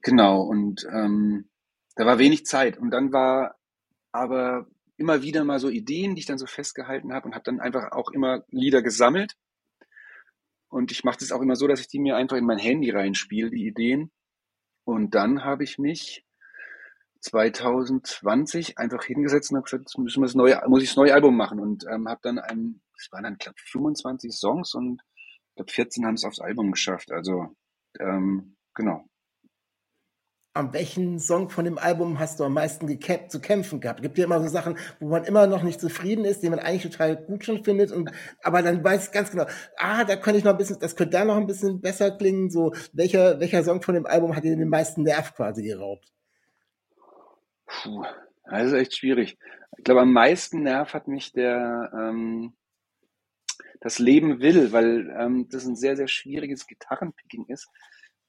genau 0.00 0.40
und 0.40 0.86
ähm, 0.90 1.50
da 1.96 2.06
war 2.06 2.18
wenig 2.18 2.46
Zeit 2.46 2.78
und 2.78 2.92
dann 2.92 3.12
war 3.12 3.59
aber 4.12 4.66
immer 4.96 5.22
wieder 5.22 5.44
mal 5.44 5.58
so 5.58 5.68
Ideen, 5.68 6.14
die 6.14 6.20
ich 6.20 6.26
dann 6.26 6.38
so 6.38 6.46
festgehalten 6.46 7.12
habe 7.12 7.26
und 7.26 7.34
habe 7.34 7.44
dann 7.44 7.60
einfach 7.60 7.92
auch 7.92 8.10
immer 8.10 8.44
Lieder 8.48 8.82
gesammelt 8.82 9.36
und 10.70 10.92
ich 10.92 11.02
mache 11.02 11.18
das 11.18 11.32
auch 11.32 11.42
immer 11.42 11.56
so, 11.56 11.66
dass 11.66 11.80
ich 11.80 11.88
die 11.88 11.98
mir 11.98 12.16
einfach 12.16 12.36
in 12.36 12.46
mein 12.46 12.58
Handy 12.58 12.90
reinspiele, 12.90 13.50
die 13.50 13.66
Ideen. 13.66 14.12
Und 14.84 15.14
dann 15.16 15.44
habe 15.44 15.64
ich 15.64 15.78
mich 15.78 16.24
2020 17.20 18.78
einfach 18.78 19.04
hingesetzt 19.04 19.50
und 19.50 19.56
habe 19.56 19.64
gesagt, 19.64 19.98
müssen 19.98 20.22
wir 20.22 20.26
das 20.26 20.36
neue, 20.36 20.62
muss 20.68 20.82
ich 20.82 20.90
das 20.90 20.96
neue 20.96 21.12
Album 21.12 21.36
machen. 21.36 21.58
Und 21.58 21.84
ähm, 21.90 22.08
habe 22.08 22.20
dann 22.22 22.38
ein, 22.38 22.80
es 22.96 23.10
waren 23.10 23.24
dann, 23.24 23.36
glaube 23.36 23.58
25 23.58 24.32
Songs 24.32 24.74
und 24.74 25.02
ich 25.48 25.54
glaube 25.56 25.72
14 25.72 26.06
haben 26.06 26.14
es 26.14 26.24
aufs 26.24 26.40
Album 26.40 26.70
geschafft. 26.70 27.10
Also 27.10 27.48
ähm, 27.98 28.56
genau. 28.72 29.04
An 30.52 30.72
welchen 30.72 31.20
Song 31.20 31.48
von 31.48 31.64
dem 31.64 31.78
Album 31.78 32.18
hast 32.18 32.40
du 32.40 32.44
am 32.44 32.54
meisten 32.54 32.88
zu 33.28 33.40
kämpfen 33.40 33.80
gehabt? 33.80 34.02
Gibt 34.02 34.18
ja 34.18 34.24
immer 34.24 34.42
so 34.42 34.48
Sachen, 34.48 34.76
wo 34.98 35.06
man 35.08 35.22
immer 35.22 35.46
noch 35.46 35.62
nicht 35.62 35.80
zufrieden 35.80 36.24
ist, 36.24 36.42
die 36.42 36.50
man 36.50 36.58
eigentlich 36.58 36.90
total 36.90 37.16
gut 37.16 37.44
schon 37.44 37.62
findet, 37.62 37.92
und, 37.92 38.10
aber 38.42 38.60
dann 38.60 38.82
weiß 38.82 39.06
ich 39.06 39.12
ganz 39.12 39.30
genau, 39.30 39.46
ah, 39.76 40.02
da 40.02 40.16
könnte 40.16 40.38
ich 40.38 40.44
noch 40.44 40.52
ein 40.52 40.58
bisschen, 40.58 40.80
das 40.80 40.96
könnte 40.96 41.18
da 41.18 41.24
noch 41.24 41.36
ein 41.36 41.46
bisschen 41.46 41.80
besser 41.80 42.10
klingen. 42.10 42.50
So, 42.50 42.74
welcher, 42.92 43.38
welcher 43.38 43.62
Song 43.62 43.80
von 43.80 43.94
dem 43.94 44.06
Album 44.06 44.34
hat 44.34 44.42
dir 44.42 44.56
den 44.56 44.68
meisten 44.68 45.04
Nerv 45.04 45.34
quasi 45.36 45.62
geraubt? 45.62 46.12
Puh, 47.66 48.04
das 48.50 48.68
ist 48.68 48.72
echt 48.72 48.96
schwierig. 48.96 49.38
Ich 49.78 49.84
glaube, 49.84 50.00
am 50.00 50.12
meisten 50.12 50.64
Nerv 50.64 50.94
hat 50.94 51.06
mich 51.06 51.32
der 51.32 51.92
ähm, 51.94 52.54
das 53.80 54.00
Leben 54.00 54.40
will, 54.40 54.72
weil 54.72 55.14
ähm, 55.16 55.48
das 55.48 55.64
ein 55.64 55.76
sehr, 55.76 55.96
sehr 55.96 56.08
schwieriges 56.08 56.66
Gitarrenpicking 56.66 57.46
ist 57.46 57.68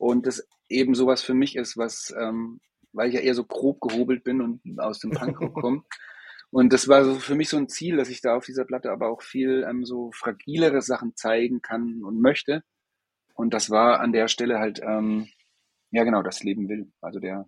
und 0.02 0.26
das 0.26 0.48
eben 0.68 0.96
sowas 0.96 1.22
für 1.22 1.36
mich 1.36 1.56
ist, 1.56 1.78
was, 1.78 2.12
ähm, 2.18 2.60
weil 2.92 3.10
ich 3.10 3.14
ja 3.14 3.22
eher 3.22 3.36
so 3.36 3.46
grob 3.46 3.80
gehobelt 3.82 4.24
bin 4.24 4.42
und 4.42 4.80
aus 4.80 4.98
dem 4.98 5.12
Punkrock 5.12 5.54
komme. 5.62 5.84
Und 6.50 6.74
das 6.74 6.88
war 6.88 7.06
so 7.06 7.20
für 7.20 7.36
mich 7.36 7.50
so 7.50 7.58
ein 7.58 7.70
Ziel, 7.70 7.98
dass 7.98 8.10
ich 8.10 8.20
da 8.20 8.36
auf 8.36 8.46
dieser 8.46 8.66
Platte 8.66 8.92
aber 8.92 9.10
auch 9.10 9.22
viel 9.22 9.64
ähm, 9.70 9.86
so 9.86 10.12
fragilere 10.12 10.82
Sachen 10.82 11.16
zeigen 11.16 11.62
kann 11.62 12.04
und 12.04 12.20
möchte. 12.20 12.64
Und 13.36 13.54
das 13.54 13.70
war 13.70 14.00
an 14.00 14.12
der 14.12 14.28
Stelle 14.28 14.58
halt, 14.58 14.82
ähm, 14.82 15.28
ja 15.92 16.04
genau, 16.04 16.24
das 16.24 16.42
Leben 16.42 16.68
will. 16.68 16.92
Also 17.00 17.20
der, 17.20 17.46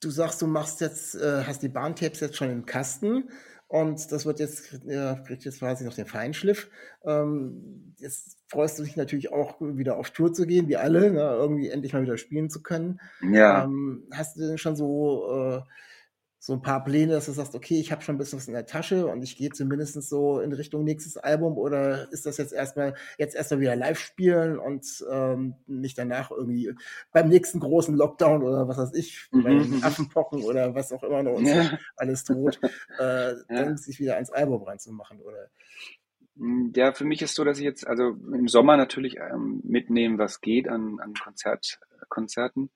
Du 0.00 0.10
sagst, 0.10 0.42
du 0.42 0.48
machst 0.48 0.80
jetzt, 0.80 1.14
äh, 1.14 1.44
hast 1.46 1.62
die 1.62 1.68
Bahntapes 1.68 2.18
jetzt 2.18 2.36
schon 2.36 2.50
im 2.50 2.66
Kasten 2.66 3.30
und 3.72 4.12
das 4.12 4.26
wird 4.26 4.38
jetzt, 4.38 4.80
ja, 4.84 5.14
kriegt 5.14 5.46
jetzt 5.46 5.60
quasi 5.60 5.86
noch 5.86 5.94
den 5.94 6.04
Feinschliff. 6.04 6.68
Ähm, 7.06 7.94
jetzt 7.96 8.36
freust 8.46 8.78
du 8.78 8.82
dich 8.82 8.96
natürlich 8.96 9.32
auch 9.32 9.62
wieder 9.62 9.96
auf 9.96 10.10
Tour 10.10 10.30
zu 10.34 10.46
gehen, 10.46 10.68
wie 10.68 10.76
alle, 10.76 11.10
ne, 11.10 11.20
irgendwie 11.20 11.70
endlich 11.70 11.94
mal 11.94 12.02
wieder 12.02 12.18
spielen 12.18 12.50
zu 12.50 12.62
können. 12.62 13.00
ja. 13.22 13.64
Ähm, 13.64 14.06
hast 14.12 14.36
du 14.36 14.46
denn 14.46 14.58
schon 14.58 14.76
so, 14.76 15.26
äh, 15.32 15.60
so 16.44 16.54
ein 16.54 16.60
paar 16.62 16.82
Pläne, 16.82 17.12
dass 17.12 17.26
du 17.26 17.32
sagst, 17.32 17.54
okay, 17.54 17.78
ich 17.78 17.92
habe 17.92 18.02
schon 18.02 18.16
ein 18.16 18.18
bisschen 18.18 18.36
was 18.36 18.48
in 18.48 18.54
der 18.54 18.66
Tasche 18.66 19.06
und 19.06 19.22
ich 19.22 19.36
gehe 19.36 19.50
zumindest 19.52 19.94
so 20.02 20.40
in 20.40 20.52
Richtung 20.52 20.82
nächstes 20.82 21.16
Album 21.16 21.56
oder 21.56 22.10
ist 22.10 22.26
das 22.26 22.36
jetzt 22.36 22.52
erstmal 22.52 22.94
jetzt 23.16 23.36
erstmal 23.36 23.60
wieder 23.60 23.76
live 23.76 24.00
spielen 24.00 24.58
und 24.58 24.84
ähm, 25.08 25.54
nicht 25.68 25.96
danach 25.98 26.32
irgendwie 26.32 26.72
beim 27.12 27.28
nächsten 27.28 27.60
großen 27.60 27.94
Lockdown 27.94 28.42
oder 28.42 28.66
was 28.66 28.76
weiß 28.76 28.94
ich, 28.94 29.30
Mhm, 29.32 29.44
bei 29.44 29.54
den. 29.54 29.80
Affenpocken 29.82 30.42
oder 30.42 30.74
was 30.74 30.90
auch 30.92 31.04
immer 31.04 31.22
noch 31.22 31.34
uns 31.34 31.52
Ja. 31.52 31.78
alles 31.94 32.24
droht, 32.24 32.60
äh, 32.96 33.34
dann 33.54 33.76
sich 33.76 34.00
wieder 34.00 34.14
ans 34.16 34.30
Album 34.32 34.64
ranzumachen 34.64 35.20
oder 35.20 35.48
Hm, 36.36 36.72
ja, 36.74 36.92
für 36.92 37.04
mich 37.04 37.22
ist 37.22 37.34
so, 37.34 37.44
dass 37.44 37.58
ich 37.58 37.64
jetzt, 37.64 37.86
also 37.86 38.08
im 38.32 38.48
Sommer 38.48 38.76
natürlich 38.76 39.16
ähm, 39.18 39.60
mitnehmen, 39.64 40.18
was 40.18 40.40
geht 40.40 40.68
an, 40.68 40.98
an 41.00 41.18
Konzert, 41.18 41.78
Konzerten. 42.08 42.70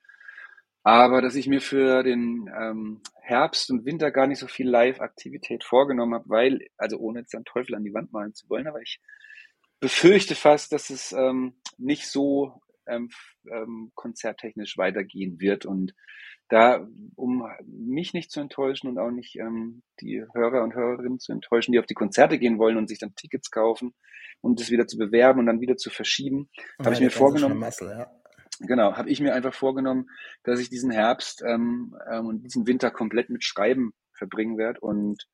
Aber 0.86 1.20
dass 1.20 1.34
ich 1.34 1.48
mir 1.48 1.60
für 1.60 2.04
den 2.04 2.48
ähm, 2.56 3.00
Herbst 3.20 3.72
und 3.72 3.84
Winter 3.84 4.12
gar 4.12 4.28
nicht 4.28 4.38
so 4.38 4.46
viel 4.46 4.68
Live-Aktivität 4.68 5.64
vorgenommen 5.64 6.14
habe, 6.14 6.28
weil, 6.28 6.68
also 6.76 6.98
ohne 6.98 7.18
jetzt 7.18 7.34
einen 7.34 7.44
Teufel 7.44 7.74
an 7.74 7.82
die 7.82 7.92
Wand 7.92 8.12
malen 8.12 8.34
zu 8.34 8.48
wollen, 8.48 8.68
aber 8.68 8.80
ich 8.80 9.00
befürchte 9.80 10.36
fast, 10.36 10.70
dass 10.70 10.90
es 10.90 11.10
ähm, 11.10 11.54
nicht 11.76 12.06
so 12.06 12.62
ähm, 12.86 13.10
ähm, 13.50 13.90
konzerttechnisch 13.96 14.78
weitergehen 14.78 15.40
wird. 15.40 15.66
Und 15.66 15.92
da, 16.48 16.86
um 17.16 17.44
mich 17.66 18.14
nicht 18.14 18.30
zu 18.30 18.38
enttäuschen 18.38 18.88
und 18.88 19.00
auch 19.00 19.10
nicht 19.10 19.34
ähm, 19.40 19.82
die 20.00 20.24
Hörer 20.34 20.62
und 20.62 20.76
Hörerinnen 20.76 21.18
zu 21.18 21.32
enttäuschen, 21.32 21.72
die 21.72 21.80
auf 21.80 21.86
die 21.86 21.94
Konzerte 21.94 22.38
gehen 22.38 22.60
wollen 22.60 22.76
und 22.76 22.88
sich 22.88 23.00
dann 23.00 23.16
Tickets 23.16 23.50
kaufen 23.50 23.92
und 24.40 24.60
das 24.60 24.70
wieder 24.70 24.86
zu 24.86 24.98
bewerben 24.98 25.40
und 25.40 25.46
dann 25.46 25.60
wieder 25.60 25.76
zu 25.76 25.90
verschieben, 25.90 26.48
habe 26.78 26.94
ich 26.94 27.00
mir 27.00 27.10
vorgenommen. 27.10 27.58
Muscle, 27.58 27.90
ja. 27.90 28.10
Genau, 28.60 28.96
habe 28.96 29.10
ich 29.10 29.20
mir 29.20 29.34
einfach 29.34 29.54
vorgenommen, 29.54 30.08
dass 30.42 30.60
ich 30.60 30.70
diesen 30.70 30.90
Herbst 30.90 31.42
ähm, 31.46 31.96
ähm, 32.10 32.26
und 32.26 32.42
diesen 32.42 32.66
Winter 32.66 32.90
komplett 32.90 33.30
mit 33.30 33.44
Schreiben 33.44 33.92
verbringen 34.12 34.56
werde 34.58 34.80
und 34.80 35.26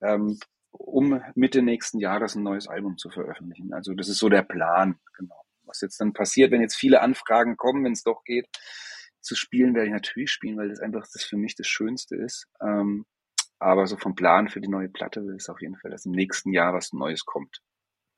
ähm, 0.00 0.38
um 0.70 1.22
Mitte 1.34 1.62
nächsten 1.62 1.98
Jahres 1.98 2.34
ein 2.34 2.42
neues 2.42 2.68
Album 2.68 2.98
zu 2.98 3.10
veröffentlichen. 3.10 3.72
Also 3.72 3.94
das 3.94 4.08
ist 4.08 4.18
so 4.18 4.28
der 4.28 4.42
Plan, 4.42 4.98
genau. 5.16 5.40
Was 5.64 5.80
jetzt 5.80 6.00
dann 6.00 6.12
passiert, 6.12 6.52
wenn 6.52 6.60
jetzt 6.60 6.76
viele 6.76 7.00
Anfragen 7.00 7.56
kommen, 7.56 7.84
wenn 7.84 7.92
es 7.92 8.04
doch 8.04 8.22
geht, 8.24 8.48
zu 9.20 9.34
spielen, 9.34 9.74
werde 9.74 9.88
ich 9.88 9.92
natürlich 9.92 10.30
spielen, 10.30 10.56
weil 10.56 10.68
das 10.68 10.80
einfach 10.80 11.06
das 11.12 11.24
für 11.24 11.36
mich 11.36 11.56
das 11.56 11.66
Schönste 11.66 12.14
ist. 12.16 12.46
Ähm, 12.60 13.04
aber 13.58 13.86
so 13.86 13.96
vom 13.96 14.14
Plan 14.14 14.48
für 14.48 14.60
die 14.60 14.68
neue 14.68 14.88
Platte 14.88 15.20
ist 15.36 15.48
auf 15.48 15.60
jeden 15.60 15.76
Fall, 15.76 15.90
dass 15.90 16.06
im 16.06 16.12
nächsten 16.12 16.52
Jahr 16.52 16.74
was 16.74 16.92
Neues 16.92 17.24
kommt. 17.24 17.62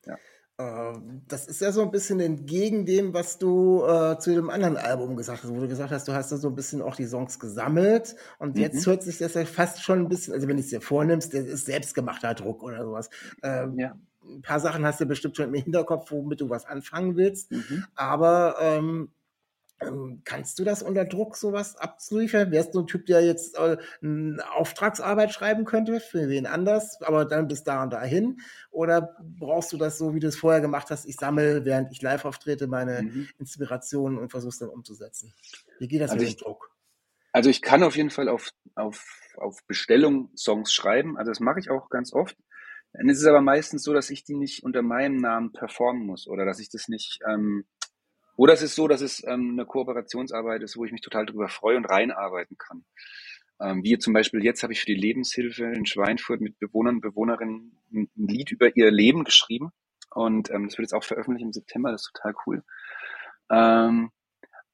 Ja. 0.04 0.18
Ähm, 0.60 1.22
das 1.28 1.46
ist 1.46 1.60
ja 1.60 1.70
so 1.70 1.82
ein 1.82 1.92
bisschen 1.92 2.18
entgegen 2.18 2.84
dem, 2.84 3.14
was 3.14 3.38
du 3.38 3.84
äh, 3.84 4.18
zu 4.18 4.34
dem 4.34 4.50
anderen 4.50 4.76
Album 4.76 5.16
gesagt 5.16 5.44
hast, 5.44 5.50
wo 5.54 5.60
du 5.60 5.68
gesagt 5.68 5.92
hast, 5.92 6.08
du 6.08 6.12
hast 6.12 6.32
da 6.32 6.36
so 6.36 6.48
ein 6.48 6.56
bisschen 6.56 6.82
auch 6.82 6.96
die 6.96 7.06
Songs 7.06 7.38
gesammelt 7.38 8.16
und 8.40 8.56
mhm. 8.56 8.62
jetzt 8.62 8.84
hört 8.84 9.04
sich 9.04 9.18
das 9.18 9.34
ja 9.34 9.44
fast 9.44 9.82
schon 9.82 10.00
ein 10.00 10.08
bisschen, 10.08 10.34
also 10.34 10.48
wenn 10.48 10.56
du 10.56 10.62
es 10.62 10.70
dir 10.70 10.80
vornimmst, 10.80 11.32
das 11.32 11.46
ist 11.46 11.66
selbstgemachter 11.66 12.34
Druck 12.34 12.64
oder 12.64 12.82
sowas. 12.84 13.08
Ähm, 13.42 13.78
ja. 13.78 13.96
Ein 14.28 14.42
paar 14.42 14.58
Sachen 14.58 14.84
hast 14.84 15.00
du 15.00 15.06
bestimmt 15.06 15.36
schon 15.36 15.54
im 15.54 15.54
Hinterkopf, 15.54 16.10
womit 16.10 16.40
du 16.40 16.50
was 16.50 16.66
anfangen 16.66 17.16
willst, 17.16 17.52
mhm. 17.52 17.84
aber 17.94 18.56
ähm, 18.60 19.10
ähm, 19.80 20.22
kannst 20.24 20.58
du 20.58 20.64
das 20.64 20.82
unter 20.82 21.04
Druck, 21.04 21.36
sowas 21.36 21.76
abzuliefern? 21.76 22.50
Wärst 22.50 22.74
du 22.74 22.80
ein 22.80 22.86
Typ, 22.86 23.06
der 23.06 23.24
jetzt 23.24 23.56
äh, 23.56 23.76
eine 24.02 24.42
Auftragsarbeit 24.52 25.32
schreiben 25.32 25.64
könnte, 25.64 26.00
für 26.00 26.28
wen 26.28 26.46
anders, 26.46 27.00
aber 27.02 27.24
dann 27.24 27.48
bis 27.48 27.64
da 27.64 27.82
und 27.82 27.92
dahin? 27.92 28.40
Oder 28.70 29.16
brauchst 29.20 29.72
du 29.72 29.76
das 29.76 29.98
so, 29.98 30.14
wie 30.14 30.20
du 30.20 30.28
es 30.28 30.36
vorher 30.36 30.60
gemacht 30.60 30.90
hast? 30.90 31.06
Ich 31.06 31.16
sammle, 31.16 31.64
während 31.64 31.92
ich 31.92 32.02
live 32.02 32.24
auftrete, 32.24 32.66
meine 32.66 33.02
mhm. 33.02 33.28
Inspirationen 33.38 34.18
und 34.18 34.30
versuche 34.30 34.50
es 34.50 34.58
dann 34.58 34.68
umzusetzen. 34.68 35.32
Wie 35.78 35.88
geht 35.88 36.00
das 36.00 36.10
also 36.10 36.24
mit 36.24 36.34
dem 36.34 36.38
Druck? 36.38 36.70
Also 37.32 37.50
ich 37.50 37.62
kann 37.62 37.82
auf 37.82 37.96
jeden 37.96 38.10
Fall 38.10 38.28
auf, 38.28 38.50
auf, 38.74 39.04
auf 39.36 39.64
Bestellung 39.66 40.30
Songs 40.36 40.72
schreiben. 40.72 41.16
Also 41.16 41.30
das 41.30 41.40
mache 41.40 41.60
ich 41.60 41.70
auch 41.70 41.88
ganz 41.88 42.12
oft. 42.12 42.36
Dann 42.92 43.08
ist 43.08 43.20
es 43.20 43.26
aber 43.26 43.42
meistens 43.42 43.82
so, 43.82 43.92
dass 43.92 44.10
ich 44.10 44.24
die 44.24 44.34
nicht 44.34 44.64
unter 44.64 44.82
meinem 44.82 45.18
Namen 45.18 45.52
performen 45.52 46.06
muss 46.06 46.26
oder 46.26 46.44
dass 46.44 46.58
ich 46.58 46.70
das 46.70 46.88
nicht 46.88 47.20
ähm, 47.28 47.64
oder 48.38 48.52
es 48.52 48.62
ist 48.62 48.76
so, 48.76 48.86
dass 48.86 49.00
es 49.00 49.20
ähm, 49.26 49.50
eine 49.54 49.66
Kooperationsarbeit 49.66 50.62
ist, 50.62 50.76
wo 50.76 50.84
ich 50.84 50.92
mich 50.92 51.00
total 51.00 51.26
darüber 51.26 51.48
freue 51.48 51.76
und 51.76 51.86
reinarbeiten 51.86 52.56
kann. 52.56 52.84
Ähm, 53.60 53.82
wie 53.82 53.98
zum 53.98 54.12
Beispiel 54.12 54.44
jetzt 54.44 54.62
habe 54.62 54.72
ich 54.72 54.78
für 54.78 54.86
die 54.86 54.94
Lebenshilfe 54.94 55.64
in 55.64 55.86
Schweinfurt 55.86 56.40
mit 56.40 56.56
Bewohnern 56.60 56.96
und 56.96 57.00
Bewohnerinnen 57.00 57.76
ein, 57.92 58.08
ein 58.16 58.28
Lied 58.28 58.52
über 58.52 58.76
ihr 58.76 58.92
Leben 58.92 59.24
geschrieben. 59.24 59.72
Und 60.10 60.50
ähm, 60.50 60.66
das 60.68 60.78
wird 60.78 60.84
jetzt 60.84 60.94
auch 60.94 61.02
veröffentlicht 61.02 61.46
im 61.46 61.52
September, 61.52 61.90
das 61.90 62.02
ist 62.02 62.12
total 62.14 62.34
cool. 62.46 62.62
Ähm, 63.50 64.12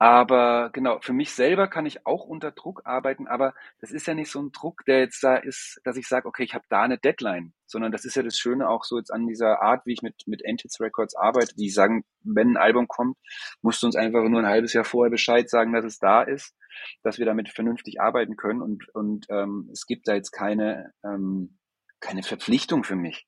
aber 0.04 0.68
genau, 0.74 0.98
für 1.00 1.14
mich 1.14 1.32
selber 1.32 1.66
kann 1.66 1.86
ich 1.86 2.04
auch 2.04 2.26
unter 2.26 2.50
Druck 2.50 2.82
arbeiten, 2.84 3.26
aber 3.26 3.54
das 3.80 3.90
ist 3.90 4.06
ja 4.06 4.12
nicht 4.12 4.30
so 4.30 4.38
ein 4.38 4.52
Druck, 4.52 4.84
der 4.84 4.98
jetzt 4.98 5.24
da 5.24 5.36
ist, 5.36 5.80
dass 5.82 5.96
ich 5.96 6.08
sage, 6.08 6.28
okay, 6.28 6.42
ich 6.42 6.52
habe 6.52 6.66
da 6.68 6.82
eine 6.82 6.98
Deadline, 6.98 7.54
sondern 7.64 7.90
das 7.90 8.04
ist 8.04 8.14
ja 8.14 8.22
das 8.22 8.36
Schöne 8.36 8.68
auch 8.68 8.84
so 8.84 8.98
jetzt 8.98 9.10
an 9.10 9.26
dieser 9.26 9.62
Art, 9.62 9.86
wie 9.86 9.94
ich 9.94 10.02
mit, 10.02 10.14
mit 10.26 10.44
Entities 10.44 10.78
Records 10.78 11.16
arbeite, 11.16 11.54
die 11.54 11.70
sagen, 11.70 12.04
wenn 12.22 12.50
ein 12.50 12.56
Album 12.58 12.86
kommt, 12.86 13.16
musst 13.62 13.82
du 13.82 13.86
uns 13.86 13.96
einfach 13.96 14.22
nur 14.28 14.40
ein 14.40 14.46
halbes 14.46 14.74
Jahr 14.74 14.84
vorher 14.84 15.10
Bescheid 15.10 15.48
sagen, 15.48 15.72
dass 15.72 15.86
es 15.86 15.98
da 15.98 16.20
ist, 16.20 16.54
dass 17.02 17.16
wir 17.16 17.24
damit 17.24 17.48
vernünftig 17.48 17.98
arbeiten 17.98 18.36
können 18.36 18.60
und, 18.60 18.86
und 18.94 19.24
ähm, 19.30 19.70
es 19.72 19.86
gibt 19.86 20.06
da 20.06 20.12
jetzt 20.12 20.32
keine, 20.32 20.92
ähm, 21.02 21.56
keine 22.00 22.22
Verpflichtung 22.22 22.84
für 22.84 22.96
mich. 22.96 23.26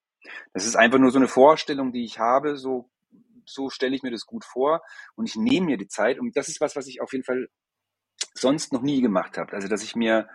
Das 0.52 0.66
ist 0.66 0.76
einfach 0.76 0.98
nur 0.98 1.10
so 1.10 1.18
eine 1.18 1.28
Vorstellung, 1.28 1.94
die 1.94 2.04
ich 2.04 2.18
habe, 2.18 2.58
so 2.58 2.90
so 3.46 3.70
stelle 3.70 3.94
ich 3.94 4.02
mir 4.02 4.10
das 4.10 4.26
gut 4.26 4.44
vor 4.44 4.82
und 5.14 5.28
ich 5.28 5.36
nehme 5.36 5.66
mir 5.66 5.76
die 5.76 5.88
Zeit. 5.88 6.18
Und 6.18 6.36
das 6.36 6.48
ist 6.48 6.60
was, 6.60 6.76
was 6.76 6.86
ich 6.86 7.00
auf 7.00 7.12
jeden 7.12 7.24
Fall 7.24 7.48
sonst 8.34 8.72
noch 8.72 8.82
nie 8.82 9.00
gemacht 9.00 9.38
habe. 9.38 9.52
Also 9.52 9.68
dass 9.68 9.82
ich 9.82 9.96
mir 9.96 10.28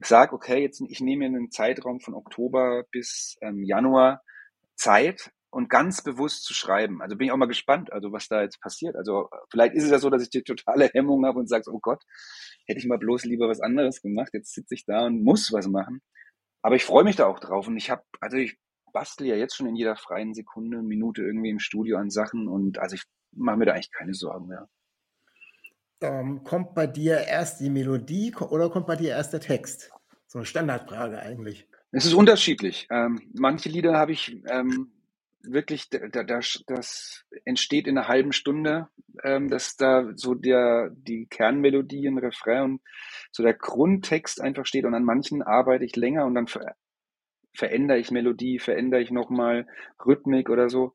sage, 0.00 0.34
okay, 0.34 0.62
jetzt 0.62 0.80
ich 0.88 1.00
nehme 1.00 1.28
mir 1.28 1.36
einen 1.36 1.50
Zeitraum 1.50 2.00
von 2.00 2.14
Oktober 2.14 2.84
bis 2.90 3.36
ähm, 3.40 3.62
Januar 3.62 4.22
Zeit 4.76 5.30
und 5.50 5.70
ganz 5.70 6.02
bewusst 6.02 6.44
zu 6.44 6.52
schreiben. 6.52 7.00
Also 7.00 7.16
bin 7.16 7.26
ich 7.26 7.32
auch 7.32 7.36
mal 7.36 7.46
gespannt, 7.46 7.92
also 7.92 8.12
was 8.12 8.26
da 8.26 8.42
jetzt 8.42 8.60
passiert. 8.60 8.96
Also 8.96 9.28
vielleicht 9.50 9.74
ist 9.74 9.84
es 9.84 9.90
ja 9.90 10.00
so, 10.00 10.10
dass 10.10 10.22
ich 10.22 10.30
die 10.30 10.42
totale 10.42 10.90
Hemmung 10.92 11.24
habe 11.24 11.38
und 11.38 11.48
sage, 11.48 11.70
oh 11.70 11.78
Gott, 11.80 12.02
hätte 12.66 12.80
ich 12.80 12.86
mal 12.86 12.98
bloß 12.98 13.24
lieber 13.24 13.48
was 13.48 13.60
anderes 13.60 14.02
gemacht. 14.02 14.30
Jetzt 14.32 14.52
sitze 14.52 14.74
ich 14.74 14.84
da 14.84 15.06
und 15.06 15.22
muss 15.22 15.52
was 15.52 15.68
machen. 15.68 16.02
Aber 16.60 16.74
ich 16.76 16.84
freue 16.84 17.04
mich 17.04 17.16
da 17.16 17.26
auch 17.26 17.38
drauf 17.38 17.68
und 17.68 17.76
ich 17.76 17.90
habe, 17.90 18.02
also 18.20 18.36
ich 18.36 18.58
bastel 18.94 19.26
ja 19.26 19.36
jetzt 19.36 19.56
schon 19.56 19.66
in 19.66 19.76
jeder 19.76 19.96
freien 19.96 20.32
Sekunde, 20.32 20.80
Minute 20.80 21.20
irgendwie 21.20 21.50
im 21.50 21.58
Studio 21.58 21.98
an 21.98 22.08
Sachen 22.08 22.48
und 22.48 22.78
also 22.78 22.94
ich 22.94 23.02
mache 23.32 23.58
mir 23.58 23.66
da 23.66 23.72
eigentlich 23.72 23.92
keine 23.92 24.14
Sorgen 24.14 24.46
mehr. 24.46 24.70
Ähm, 26.00 26.44
kommt 26.44 26.74
bei 26.74 26.86
dir 26.86 27.18
erst 27.18 27.60
die 27.60 27.70
Melodie 27.70 28.34
oder 28.34 28.70
kommt 28.70 28.86
bei 28.86 28.96
dir 28.96 29.10
erst 29.10 29.32
der 29.32 29.40
Text? 29.40 29.90
So 30.26 30.38
eine 30.38 30.46
Standardfrage 30.46 31.18
eigentlich. 31.18 31.68
Es 31.92 32.06
ist 32.06 32.14
unterschiedlich. 32.14 32.86
Ähm, 32.90 33.20
manche 33.34 33.68
Lieder 33.68 33.96
habe 33.98 34.12
ich 34.12 34.42
ähm, 34.48 34.92
wirklich, 35.42 35.88
da, 35.90 36.08
da, 36.08 36.40
das 36.66 37.24
entsteht 37.44 37.86
in 37.86 37.98
einer 37.98 38.08
halben 38.08 38.32
Stunde, 38.32 38.88
ähm, 39.22 39.48
dass 39.48 39.76
da 39.76 40.10
so 40.14 40.34
der, 40.34 40.90
die 40.92 41.26
Kernmelodie, 41.26 42.06
ein 42.06 42.18
Refrain 42.18 42.62
und 42.62 42.80
so 43.30 43.42
der 43.42 43.54
Grundtext 43.54 44.40
einfach 44.40 44.66
steht 44.66 44.84
und 44.84 44.94
an 44.94 45.04
manchen 45.04 45.42
arbeite 45.42 45.84
ich 45.84 45.96
länger 45.96 46.26
und 46.26 46.34
dann 46.34 46.48
verändere 47.54 47.98
ich 47.98 48.10
Melodie, 48.10 48.58
verändere 48.58 49.00
ich 49.00 49.10
nochmal 49.10 49.66
Rhythmik 50.04 50.50
oder 50.50 50.68
so. 50.68 50.94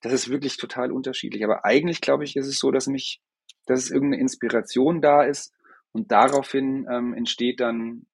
Das 0.00 0.12
ist 0.12 0.28
wirklich 0.28 0.56
total 0.56 0.92
unterschiedlich. 0.92 1.44
Aber 1.44 1.64
eigentlich 1.64 2.00
glaube 2.00 2.24
ich, 2.24 2.36
ist 2.36 2.46
es 2.46 2.58
so, 2.58 2.70
dass 2.70 2.86
mich, 2.86 3.20
dass 3.66 3.80
es 3.80 3.90
irgendeine 3.90 4.20
Inspiration 4.20 5.00
da 5.00 5.22
ist 5.22 5.54
und 5.92 6.12
daraufhin 6.12 6.86
ähm, 6.90 7.14
entsteht 7.14 7.60
dann 7.60 8.06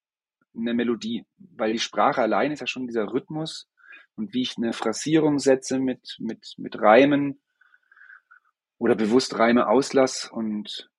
eine 0.57 0.75
Melodie, 0.75 1.25
weil 1.39 1.73
die 1.73 1.79
Sprache 1.79 2.23
allein 2.23 2.53
ist 2.53 2.61
ja 2.61 2.67
schon 2.67 2.87
dieser 2.87 3.13
Rhythmus 3.13 3.69
und 4.17 4.35
wie 4.35 4.43
ich 4.43 4.57
eine 4.57 4.73
Phrasierung 4.73 5.39
setze 5.39 5.79
mit, 5.79 6.17
mit, 6.19 6.55
mit 6.59 6.81
Reimen 6.81 7.41
oder 8.79 8.95
bewusst 8.95 9.39
Reime 9.39 9.69
auslass 9.69 10.31
und 10.31 10.91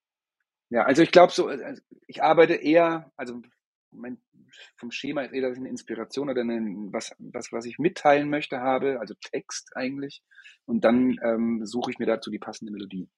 ja, 0.70 0.84
also 0.84 1.02
ich 1.02 1.10
glaube 1.10 1.32
so, 1.32 1.50
äh, 1.50 1.76
ich 2.06 2.22
arbeite 2.22 2.54
eher, 2.54 3.12
also 3.16 3.42
mein 3.90 4.18
vom 4.76 4.90
Schema 4.90 5.22
ist 5.22 5.32
eher, 5.32 5.42
dass 5.42 5.52
ich 5.52 5.60
eine 5.60 5.68
Inspiration 5.68 6.30
oder 6.30 6.42
eine, 6.42 6.60
was, 6.92 7.14
was, 7.18 7.52
was 7.52 7.64
ich 7.66 7.78
mitteilen 7.78 8.28
möchte 8.28 8.60
habe, 8.60 8.98
also 9.00 9.14
Text 9.20 9.70
eigentlich. 9.74 10.22
Und 10.64 10.84
dann 10.84 11.16
ähm, 11.22 11.64
suche 11.64 11.90
ich 11.90 11.98
mir 11.98 12.06
dazu 12.06 12.30
die 12.30 12.38
passende 12.38 12.72
Melodie. 12.72 13.08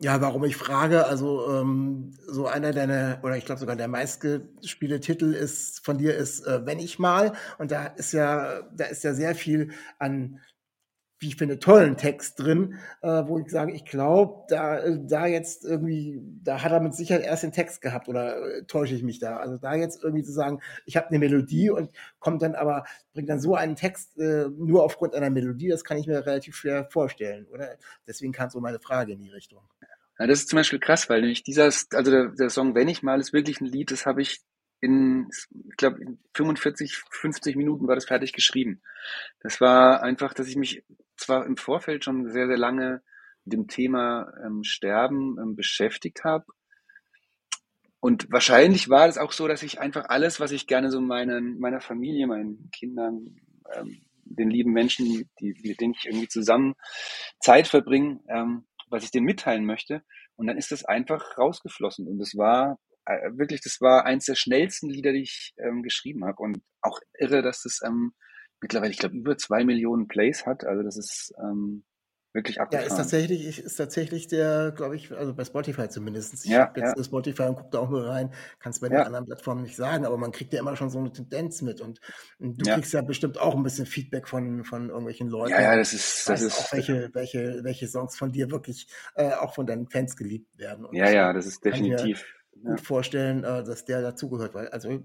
Ja, 0.00 0.20
warum 0.20 0.44
ich 0.44 0.56
frage, 0.56 1.06
also 1.06 1.50
ähm, 1.50 2.12
so 2.28 2.46
einer 2.46 2.72
deiner, 2.72 3.18
oder 3.24 3.36
ich 3.36 3.44
glaube 3.44 3.58
sogar 3.58 3.74
der 3.74 3.88
meistgespielte 3.88 5.00
Titel 5.00 5.34
ist 5.34 5.84
von 5.84 5.98
dir 5.98 6.14
ist 6.14 6.46
äh, 6.46 6.64
Wenn 6.64 6.78
ich 6.78 7.00
mal. 7.00 7.32
Und 7.58 7.72
da 7.72 7.86
ist 7.86 8.12
ja, 8.12 8.62
da 8.72 8.84
ist 8.84 9.02
ja 9.02 9.12
sehr 9.12 9.34
viel 9.34 9.72
an 9.98 10.38
wie 11.20 11.28
ich 11.28 11.36
finde, 11.36 11.58
tollen 11.58 11.96
Text 11.96 12.38
drin, 12.38 12.78
äh, 13.02 13.24
wo 13.26 13.38
ich 13.38 13.48
sage, 13.48 13.72
ich 13.72 13.84
glaube, 13.84 14.44
da, 14.48 14.80
da 14.96 15.26
jetzt 15.26 15.64
irgendwie, 15.64 16.20
da 16.44 16.62
hat 16.62 16.72
er 16.72 16.80
mit 16.80 16.94
Sicherheit 16.94 17.24
erst 17.24 17.42
den 17.42 17.52
Text 17.52 17.80
gehabt 17.80 18.08
oder 18.08 18.36
äh, 18.40 18.64
täusche 18.64 18.94
ich 18.94 19.02
mich 19.02 19.18
da. 19.18 19.38
Also 19.38 19.58
da 19.58 19.74
jetzt 19.74 20.02
irgendwie 20.02 20.22
zu 20.22 20.32
sagen, 20.32 20.60
ich 20.86 20.96
habe 20.96 21.08
eine 21.08 21.18
Melodie 21.18 21.70
und 21.70 21.90
kommt 22.20 22.42
dann 22.42 22.54
aber, 22.54 22.84
bringt 23.14 23.28
dann 23.28 23.40
so 23.40 23.56
einen 23.56 23.74
Text 23.74 24.16
äh, 24.18 24.48
nur 24.48 24.84
aufgrund 24.84 25.14
einer 25.14 25.30
Melodie, 25.30 25.68
das 25.68 25.84
kann 25.84 25.98
ich 25.98 26.06
mir 26.06 26.24
relativ 26.24 26.54
schwer 26.54 26.84
vorstellen, 26.90 27.46
oder? 27.46 27.76
Deswegen 28.06 28.32
kam 28.32 28.50
so 28.50 28.60
meine 28.60 28.78
Frage 28.78 29.12
in 29.12 29.20
die 29.20 29.30
Richtung. 29.30 29.62
Ja, 30.18 30.26
das 30.26 30.40
ist 30.40 30.48
zum 30.48 30.56
Beispiel 30.58 30.80
krass, 30.80 31.08
weil 31.08 31.20
nämlich 31.20 31.42
dieser, 31.42 31.64
also 31.64 32.10
der, 32.10 32.28
der 32.28 32.50
Song 32.50 32.74
Wenn 32.74 32.88
ich 32.88 33.02
mal 33.02 33.20
ist 33.20 33.32
wirklich 33.32 33.60
ein 33.60 33.66
Lied, 33.66 33.90
das 33.90 34.06
habe 34.06 34.22
ich 34.22 34.40
in, 34.80 35.28
ich 35.70 35.76
glaube, 35.76 36.00
in 36.00 36.18
45, 36.34 37.02
50 37.10 37.56
Minuten 37.56 37.88
war 37.88 37.94
das 37.94 38.04
fertig 38.04 38.32
geschrieben. 38.32 38.80
Das 39.40 39.60
war 39.60 40.02
einfach, 40.02 40.34
dass 40.34 40.48
ich 40.48 40.56
mich 40.56 40.84
zwar 41.18 41.46
im 41.46 41.56
Vorfeld 41.56 42.04
schon 42.04 42.30
sehr, 42.30 42.46
sehr 42.46 42.56
lange 42.56 43.02
mit 43.44 43.52
dem 43.52 43.68
Thema 43.68 44.32
ähm, 44.44 44.62
Sterben 44.64 45.36
ähm, 45.38 45.56
beschäftigt 45.56 46.24
habe. 46.24 46.46
Und 48.00 48.30
wahrscheinlich 48.30 48.88
war 48.88 49.08
es 49.08 49.18
auch 49.18 49.32
so, 49.32 49.48
dass 49.48 49.62
ich 49.62 49.80
einfach 49.80 50.08
alles, 50.08 50.38
was 50.38 50.52
ich 50.52 50.66
gerne 50.66 50.90
so 50.90 51.00
meinen, 51.00 51.58
meiner 51.58 51.80
Familie, 51.80 52.26
meinen 52.26 52.70
Kindern, 52.70 53.36
ähm, 53.74 54.02
den 54.24 54.50
lieben 54.50 54.72
Menschen, 54.72 55.28
die, 55.40 55.56
mit 55.62 55.80
denen 55.80 55.94
ich 55.94 56.06
irgendwie 56.06 56.28
zusammen 56.28 56.74
Zeit 57.40 57.66
verbringe, 57.66 58.20
ähm, 58.28 58.66
was 58.88 59.04
ich 59.04 59.10
denen 59.10 59.26
mitteilen 59.26 59.64
möchte. 59.64 60.02
Und 60.36 60.46
dann 60.46 60.58
ist 60.58 60.70
das 60.70 60.84
einfach 60.84 61.36
rausgeflossen. 61.36 62.06
Und 62.06 62.18
das 62.18 62.36
war 62.36 62.78
äh, 63.06 63.30
wirklich, 63.32 63.62
das 63.62 63.80
war 63.80 64.04
eins 64.04 64.26
der 64.26 64.36
schnellsten 64.36 64.88
Lieder, 64.88 65.12
die 65.12 65.22
ich 65.22 65.54
ähm, 65.58 65.82
geschrieben 65.82 66.24
habe. 66.24 66.40
Und 66.42 66.62
auch 66.82 67.00
irre, 67.18 67.42
dass 67.42 67.62
das 67.62 67.80
ähm, 67.84 68.12
mittlerweile, 68.60 68.90
ich 68.90 68.98
glaube, 68.98 69.16
über 69.16 69.36
zwei 69.36 69.64
Millionen 69.64 70.08
Plays 70.08 70.46
hat. 70.46 70.64
Also 70.64 70.82
das 70.82 70.96
ist 70.96 71.34
ähm, 71.40 71.84
wirklich 72.32 72.60
abgefahren. 72.60 72.86
Ja, 72.88 72.92
ist 72.92 72.96
tatsächlich, 72.96 73.58
ist 73.58 73.76
tatsächlich 73.76 74.26
der, 74.28 74.72
glaube 74.72 74.96
ich, 74.96 75.12
also 75.12 75.34
bei 75.34 75.44
Spotify 75.44 75.88
zumindest. 75.88 76.34
Ich 76.44 76.50
Ja, 76.50 76.60
habe 76.60 76.80
jetzt 76.80 76.98
ja. 76.98 77.04
Spotify 77.04 77.42
und 77.44 77.56
gucke 77.56 77.70
da 77.70 77.78
auch 77.78 77.90
nur 77.90 78.06
rein, 78.06 78.32
kann 78.58 78.70
es 78.70 78.80
bei 78.80 78.88
den 78.88 78.98
Ja. 78.98 79.04
anderen 79.04 79.26
Plattformen 79.26 79.62
nicht 79.62 79.76
sagen, 79.76 80.04
aber 80.04 80.18
man 80.18 80.32
kriegt 80.32 80.52
ja 80.52 80.60
immer 80.60 80.76
schon 80.76 80.90
so 80.90 80.98
eine 80.98 81.12
Tendenz 81.12 81.62
mit 81.62 81.80
und, 81.80 82.00
und 82.38 82.60
du 82.60 82.66
Ja. 82.66 82.74
kriegst 82.74 82.92
ja 82.92 83.00
bestimmt 83.02 83.38
auch 83.38 83.54
ein 83.54 83.62
bisschen 83.62 83.86
Feedback 83.86 84.28
von, 84.28 84.64
von 84.64 84.88
irgendwelchen 84.88 85.28
Leuten. 85.28 85.52
Ja, 85.52 85.62
ja, 85.62 85.76
das 85.76 85.92
ist, 85.92 86.28
das 86.28 86.42
ist, 86.42 86.58
auch, 86.58 86.72
welche, 86.72 87.10
welche, 87.14 87.60
welche 87.62 87.88
Songs 87.88 88.16
von 88.16 88.32
dir 88.32 88.50
wirklich 88.50 88.86
äh, 89.14 89.32
auch 89.32 89.54
von 89.54 89.66
deinen 89.66 89.88
Fans 89.88 90.16
geliebt 90.16 90.58
werden. 90.58 90.84
Und 90.84 90.96
ja, 90.96 91.10
ja, 91.10 91.32
das 91.32 91.46
ist 91.46 91.62
kann 91.62 91.72
ich 91.74 91.80
mir 91.80 91.96
definitiv. 91.96 92.26
Ja. 92.62 92.70
gut 92.70 92.80
vorstellen, 92.80 93.44
äh, 93.44 93.64
dass 93.64 93.84
der 93.84 94.02
dazugehört, 94.02 94.52
weil 94.54 94.68
also 94.68 95.04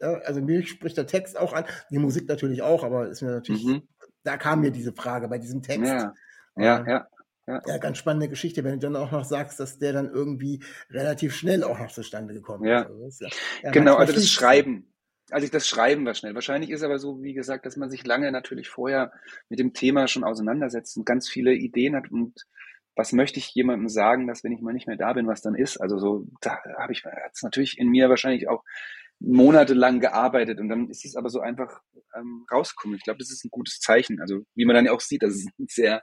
ja, 0.00 0.14
also 0.24 0.40
mir 0.40 0.64
spricht 0.66 0.96
der 0.96 1.06
Text 1.06 1.38
auch 1.38 1.52
an, 1.52 1.64
die 1.90 1.98
Musik 1.98 2.28
natürlich 2.28 2.62
auch, 2.62 2.84
aber 2.84 3.08
ist 3.08 3.22
mir 3.22 3.30
natürlich, 3.30 3.64
Mhm. 3.64 3.82
da 4.24 4.36
kam 4.36 4.60
mir 4.60 4.70
diese 4.70 4.92
Frage 4.92 5.28
bei 5.28 5.38
diesem 5.38 5.62
Text. 5.62 5.92
Ja, 5.92 6.14
ja, 6.56 6.78
Ähm, 6.80 6.86
ja. 6.86 7.06
Ja, 7.46 7.60
ja, 7.66 7.78
ganz 7.78 7.98
spannende 7.98 8.28
Geschichte, 8.28 8.62
wenn 8.62 8.74
du 8.78 8.78
dann 8.78 8.94
auch 8.96 9.10
noch 9.10 9.24
sagst, 9.24 9.58
dass 9.58 9.78
der 9.78 9.92
dann 9.92 10.08
irgendwie 10.10 10.62
relativ 10.90 11.34
schnell 11.34 11.64
auch 11.64 11.78
noch 11.80 11.90
zustande 11.90 12.32
gekommen 12.32 12.64
Ja. 12.64 12.82
ist. 12.82 12.92
Also 13.22 13.24
ja, 13.24 13.28
ja, 13.62 13.70
genau, 13.72 13.96
also 13.96 14.12
das. 14.12 14.28
Schreiben. 14.28 14.86
Also 15.32 15.48
das 15.48 15.66
Schreiben 15.66 16.04
war 16.06 16.14
schnell. 16.14 16.34
Wahrscheinlich 16.34 16.70
ist 16.70 16.82
aber 16.82 16.98
so, 16.98 17.22
wie 17.22 17.34
gesagt, 17.34 17.64
dass 17.66 17.76
man 17.76 17.88
sich 17.90 18.04
lange 18.06 18.30
natürlich 18.30 18.68
vorher 18.68 19.12
mit 19.48 19.58
dem 19.58 19.72
Thema 19.72 20.06
schon 20.06 20.22
auseinandersetzt 20.24 20.96
und 20.96 21.06
ganz 21.06 21.28
viele 21.28 21.52
Ideen 21.54 21.96
hat 21.96 22.10
und 22.10 22.46
was 22.96 23.12
möchte 23.12 23.38
ich 23.38 23.54
jemandem 23.54 23.88
sagen, 23.88 24.26
dass 24.26 24.44
wenn 24.44 24.52
ich 24.52 24.60
mal 24.60 24.72
nicht 24.74 24.86
mehr 24.86 24.96
da 24.96 25.12
bin, 25.12 25.26
was 25.26 25.40
dann 25.40 25.54
ist. 25.54 25.80
Also 25.80 25.98
so, 25.98 26.26
da 26.40 26.58
habe 26.78 26.92
ich 26.92 27.04
hat's 27.04 27.42
natürlich 27.42 27.78
in 27.78 27.88
mir 27.88 28.08
wahrscheinlich 28.10 28.48
auch 28.48 28.64
monatelang 29.20 30.00
gearbeitet 30.00 30.58
und 30.60 30.68
dann 30.68 30.88
ist 30.88 31.04
es 31.04 31.14
aber 31.14 31.28
so 31.28 31.40
einfach 31.40 31.80
ähm, 32.16 32.46
rausgekommen. 32.50 32.96
Ich 32.96 33.04
glaube, 33.04 33.18
das 33.18 33.30
ist 33.30 33.44
ein 33.44 33.50
gutes 33.50 33.78
Zeichen. 33.78 34.20
Also 34.20 34.40
wie 34.54 34.64
man 34.64 34.74
dann 34.74 34.86
ja 34.86 34.92
auch 34.92 35.00
sieht, 35.00 35.22
dass 35.22 35.34
es 35.34 35.46
ein 35.58 35.66
sehr 35.68 36.02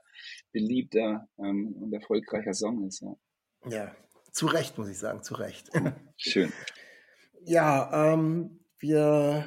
beliebter 0.54 1.28
ähm, 1.40 1.76
und 1.82 1.94
erfolgreicher 1.94 2.54
Song 2.54 2.86
ist. 2.88 3.02
Ja. 3.02 3.16
Ja, 3.70 3.96
zu 4.32 4.46
Recht, 4.46 4.78
muss 4.78 4.88
ich 4.88 5.00
sagen, 5.00 5.24
zu 5.24 5.34
Recht. 5.34 5.70
Schön. 6.18 6.54
Ja, 7.44 8.14
ähm, 8.14 8.60
wir 8.80 9.46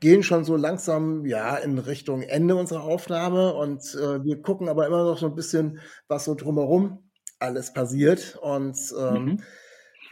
gehen 0.00 0.22
schon 0.22 0.44
so 0.44 0.56
langsam 0.56 1.26
ja 1.26 1.56
in 1.56 1.78
Richtung 1.78 2.22
Ende 2.22 2.56
unserer 2.56 2.82
Aufnahme 2.82 3.54
und 3.54 3.80
äh, 3.94 4.24
wir 4.24 4.42
gucken 4.42 4.68
aber 4.68 4.86
immer 4.86 5.04
noch 5.04 5.18
so 5.18 5.26
ein 5.26 5.34
bisschen, 5.34 5.80
was 6.08 6.24
so 6.24 6.34
drumherum 6.34 7.10
alles 7.38 7.72
passiert 7.72 8.36
und 8.40 8.76
ähm, 8.98 9.24
Mhm. 9.24 9.42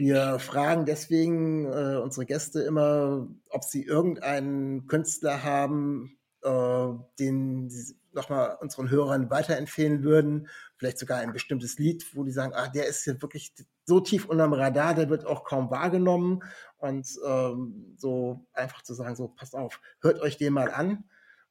Wir 0.01 0.39
fragen 0.39 0.87
deswegen 0.87 1.67
äh, 1.67 1.99
unsere 2.03 2.25
Gäste 2.25 2.63
immer, 2.63 3.29
ob 3.51 3.65
sie 3.65 3.85
irgendeinen 3.85 4.87
Künstler 4.87 5.45
haben, 5.45 6.19
äh, 6.43 6.87
den 7.19 7.69
sie 7.69 7.95
nochmal 8.13 8.57
unseren 8.63 8.89
Hörern 8.89 9.29
weiterempfehlen 9.29 10.03
würden, 10.03 10.49
vielleicht 10.79 10.99
sogar 10.99 11.19
ein 11.19 11.35
bestimmtes 11.35 11.79
Lied, 11.79 12.17
wo 12.17 12.25
die 12.25 12.33
sagen, 12.33 12.55
ah, 12.55 12.69
der 12.69 12.87
ist 12.87 13.05
jetzt 13.05 13.21
wirklich 13.21 13.53
so 13.85 14.01
tief 14.01 14.25
unterm 14.25 14.55
Radar, 14.55 14.95
der 14.95 15.11
wird 15.11 15.27
auch 15.27 15.45
kaum 15.45 15.71
wahrgenommen 15.71 16.43
und 16.79 17.07
ähm, 17.27 17.95
so 17.99 18.47
einfach 18.55 18.81
zu 18.81 18.95
sagen, 18.95 19.17
so 19.17 19.29
passt 19.29 19.55
auf, 19.55 19.83
hört 20.01 20.19
euch 20.23 20.39
den 20.39 20.55
mal 20.55 20.71
an. 20.71 21.05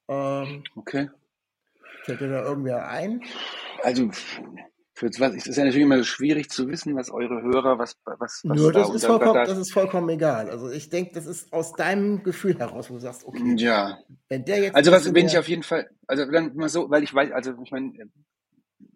Ähm, 0.08 0.64
Okay. 0.74 1.08
fällt 2.04 2.20
dir 2.20 2.28
da 2.30 2.42
irgendwer 2.42 2.88
ein? 2.88 3.22
Also 3.84 4.10
für 5.00 5.08
was 5.18 5.34
es 5.34 5.46
ist 5.46 5.56
ja 5.56 5.64
natürlich 5.64 5.86
immer 5.86 6.04
schwierig 6.04 6.50
zu 6.50 6.68
wissen, 6.68 6.94
was 6.94 7.10
eure 7.10 7.40
Hörer, 7.40 7.78
was 7.78 7.96
was 8.04 8.20
was 8.20 8.44
Nö, 8.44 8.70
da 8.70 8.80
das 8.80 8.90
ist, 8.90 9.06
vollkommen, 9.06 9.46
das 9.46 9.56
ist 9.56 9.72
vollkommen 9.72 10.10
egal. 10.10 10.50
Also 10.50 10.70
ich 10.70 10.90
denke, 10.90 11.14
das 11.14 11.24
ist 11.24 11.50
aus 11.54 11.72
deinem 11.72 12.22
Gefühl 12.22 12.58
heraus, 12.58 12.90
wo 12.90 12.94
du 12.94 13.00
sagst, 13.00 13.24
okay, 13.24 13.54
ja. 13.56 13.98
wenn 14.28 14.44
der 14.44 14.58
jetzt 14.58 14.76
Also 14.76 14.92
was 14.92 15.10
bin 15.10 15.24
ich 15.24 15.38
auf 15.38 15.48
jeden 15.48 15.62
Fall, 15.62 15.88
also 16.06 16.30
dann 16.30 16.54
mal 16.54 16.68
so, 16.68 16.90
weil 16.90 17.02
ich 17.02 17.14
weiß, 17.14 17.32
also 17.32 17.54
ich 17.62 17.70
meine, 17.70 17.94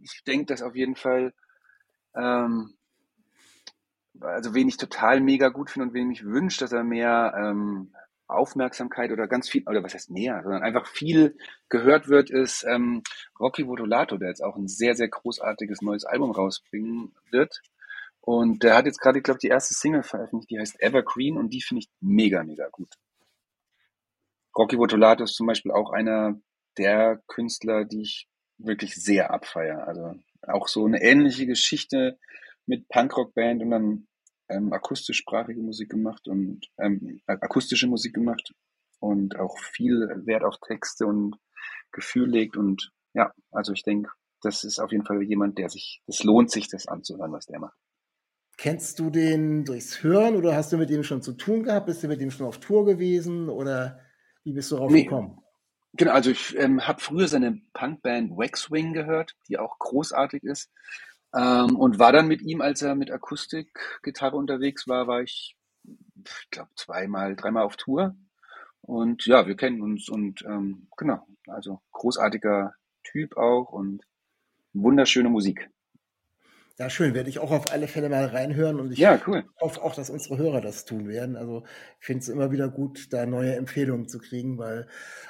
ich 0.02 0.22
denke, 0.26 0.44
dass 0.44 0.60
auf 0.60 0.76
jeden 0.76 0.94
Fall, 0.94 1.32
ähm, 2.14 2.74
also 4.20 4.52
wen 4.52 4.68
ich 4.68 4.76
total 4.76 5.22
mega 5.22 5.48
gut 5.48 5.70
finde 5.70 5.88
und 5.88 5.94
wen 5.94 6.10
ich 6.10 6.22
wünsche, 6.22 6.60
dass 6.60 6.72
er 6.72 6.84
mehr 6.84 7.32
ähm, 7.34 7.94
Aufmerksamkeit 8.36 9.10
oder 9.10 9.26
ganz 9.26 9.48
viel, 9.48 9.62
oder 9.66 9.82
was 9.82 9.94
heißt 9.94 10.10
mehr, 10.10 10.42
sondern 10.42 10.62
einfach 10.62 10.86
viel 10.86 11.36
gehört 11.68 12.08
wird, 12.08 12.30
ist 12.30 12.64
ähm, 12.68 13.02
Rocky 13.38 13.66
Votolato, 13.66 14.16
der 14.16 14.28
jetzt 14.28 14.42
auch 14.42 14.56
ein 14.56 14.68
sehr, 14.68 14.94
sehr 14.94 15.08
großartiges 15.08 15.82
neues 15.82 16.04
Album 16.04 16.30
rausbringen 16.30 17.14
wird. 17.30 17.62
Und 18.20 18.62
der 18.62 18.76
hat 18.76 18.86
jetzt 18.86 19.00
gerade, 19.00 19.18
ich 19.18 19.24
glaube, 19.24 19.40
die 19.40 19.48
erste 19.48 19.74
Single 19.74 20.02
veröffentlicht, 20.02 20.50
die 20.50 20.58
heißt 20.58 20.80
Evergreen 20.80 21.36
und 21.36 21.50
die 21.50 21.60
finde 21.60 21.80
ich 21.80 21.90
mega, 22.00 22.42
mega 22.42 22.68
gut. 22.68 22.88
Rocky 24.56 24.78
Votolato 24.78 25.24
ist 25.24 25.34
zum 25.34 25.46
Beispiel 25.46 25.72
auch 25.72 25.90
einer 25.90 26.40
der 26.78 27.22
Künstler, 27.26 27.84
die 27.84 28.02
ich 28.02 28.28
wirklich 28.58 28.94
sehr 28.94 29.30
abfeiere. 29.32 29.86
Also 29.86 30.14
auch 30.42 30.68
so 30.68 30.86
eine 30.86 31.02
ähnliche 31.02 31.46
Geschichte 31.46 32.18
mit 32.66 32.88
Punkrock-Band 32.88 33.62
und 33.62 33.70
dann 33.70 34.06
ähm, 34.48 34.72
akustischsprachige 34.72 35.60
Musik 35.60 35.90
gemacht 35.90 36.28
und 36.28 36.66
ähm, 36.78 37.20
akustische 37.26 37.86
Musik 37.86 38.14
gemacht 38.14 38.52
und 39.00 39.38
auch 39.38 39.58
viel 39.58 40.08
Wert 40.24 40.44
auf 40.44 40.56
Texte 40.66 41.06
und 41.06 41.36
Gefühl 41.92 42.28
legt 42.30 42.56
und 42.56 42.92
ja, 43.14 43.32
also 43.52 43.72
ich 43.72 43.82
denke, 43.82 44.10
das 44.42 44.64
ist 44.64 44.78
auf 44.78 44.92
jeden 44.92 45.04
Fall 45.04 45.22
jemand, 45.22 45.58
der 45.58 45.68
sich, 45.70 46.02
das 46.06 46.22
lohnt 46.24 46.50
sich, 46.50 46.68
das 46.68 46.86
anzuhören, 46.88 47.32
was 47.32 47.46
der 47.46 47.60
macht. 47.60 47.76
Kennst 48.56 48.98
du 48.98 49.10
den 49.10 49.64
durchs 49.64 50.02
Hören 50.02 50.36
oder 50.36 50.54
hast 50.54 50.72
du 50.72 50.76
mit 50.76 50.90
ihm 50.90 51.02
schon 51.02 51.22
zu 51.22 51.32
tun 51.32 51.64
gehabt? 51.64 51.86
Bist 51.86 52.02
du 52.02 52.08
mit 52.08 52.20
ihm 52.20 52.30
schon 52.30 52.46
auf 52.46 52.58
Tour 52.60 52.84
gewesen 52.84 53.48
oder 53.48 54.00
wie 54.44 54.52
bist 54.52 54.70
du 54.70 54.76
darauf 54.76 54.92
Nee. 54.92 55.04
gekommen? 55.04 55.40
Genau, 55.96 56.12
also 56.12 56.30
ich 56.30 56.56
ähm, 56.58 56.86
habe 56.86 57.00
früher 57.00 57.28
seine 57.28 57.60
Punkband 57.72 58.32
Waxwing 58.32 58.92
gehört, 58.92 59.36
die 59.48 59.58
auch 59.58 59.78
großartig 59.78 60.42
ist. 60.42 60.70
Ähm, 61.34 61.76
und 61.76 61.98
war 61.98 62.12
dann 62.12 62.28
mit 62.28 62.42
ihm, 62.42 62.60
als 62.60 62.82
er 62.82 62.94
mit 62.94 63.10
Akustikgitarre 63.10 64.36
unterwegs 64.36 64.86
war, 64.86 65.06
war 65.06 65.22
ich, 65.22 65.56
ich 65.84 66.50
glaube, 66.50 66.70
zweimal, 66.76 67.36
dreimal 67.36 67.64
auf 67.64 67.76
Tour. 67.76 68.16
Und 68.80 69.26
ja, 69.26 69.46
wir 69.46 69.56
kennen 69.56 69.80
uns 69.82 70.08
und 70.08 70.42
ähm, 70.42 70.88
genau, 70.96 71.26
also 71.46 71.80
großartiger 71.92 72.74
Typ 73.02 73.36
auch 73.36 73.70
und 73.70 74.04
wunderschöne 74.74 75.30
Musik. 75.30 75.70
Ja, 76.78 76.90
schön, 76.90 77.14
werde 77.14 77.30
ich 77.30 77.38
auch 77.38 77.52
auf 77.52 77.70
alle 77.70 77.86
Fälle 77.86 78.08
mal 78.08 78.26
reinhören 78.26 78.80
und 78.80 78.90
ich 78.92 79.06
Ja, 79.06 79.18
cool. 79.26 79.44
hoffe 79.60 79.80
auch, 79.80 79.94
dass 79.94 80.10
unsere 80.10 80.36
Hörer 80.38 80.60
das 80.60 80.84
tun 80.84 81.06
werden. 81.06 81.36
Also 81.36 81.62
ich 82.00 82.06
finde 82.06 82.22
es 82.22 82.28
immer 82.28 82.50
wieder 82.50 82.68
gut, 82.68 83.12
da 83.12 83.26
neue 83.26 83.54
Empfehlungen 83.54 84.08
zu 84.08 84.18
kriegen, 84.18 84.58
weil 84.58 84.88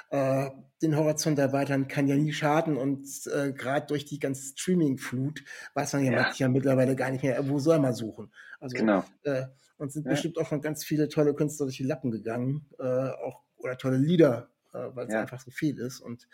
äh, 0.09 0.49
den 0.81 0.95
Horizont 0.97 1.37
erweitern 1.37 1.87
kann 1.87 2.07
ja 2.07 2.15
nie 2.15 2.33
schaden 2.33 2.77
und 2.77 3.05
äh, 3.27 3.53
gerade 3.53 3.85
durch 3.85 4.05
die 4.05 4.17
ganze 4.19 4.41
Streaming-Flut 4.57 5.43
weiß 5.75 5.93
man 5.93 6.03
ja, 6.03 6.11
Ja. 6.11 6.11
manchmal 6.11 6.49
mittlerweile 6.49 6.95
gar 6.95 7.11
nicht 7.11 7.23
mehr, 7.23 7.47
wo 7.47 7.59
soll 7.59 7.77
man 7.79 7.93
suchen. 7.93 8.33
Also 8.59 8.77
Genau. 8.77 9.05
äh, 9.23 9.43
uns 9.77 9.93
sind 9.93 10.07
Ja. 10.07 10.07
bestimmt 10.07 10.39
auch 10.39 10.47
schon 10.47 10.61
ganz 10.61 10.83
viele 10.83 11.09
tolle 11.09 11.35
Künstler 11.35 11.67
durch 11.67 11.77
die 11.77 11.83
Lappen 11.83 12.09
gegangen, 12.09 12.67
äh, 12.79 12.83
auch 12.83 13.43
oder 13.57 13.77
tolle 13.77 13.97
Lieder, 13.97 14.49
äh, 14.73 14.79
weil 14.95 15.05
es 15.05 15.15
einfach 15.15 15.39
so 15.39 15.51
viel 15.51 15.77
ist 15.77 15.99
und 15.99 16.27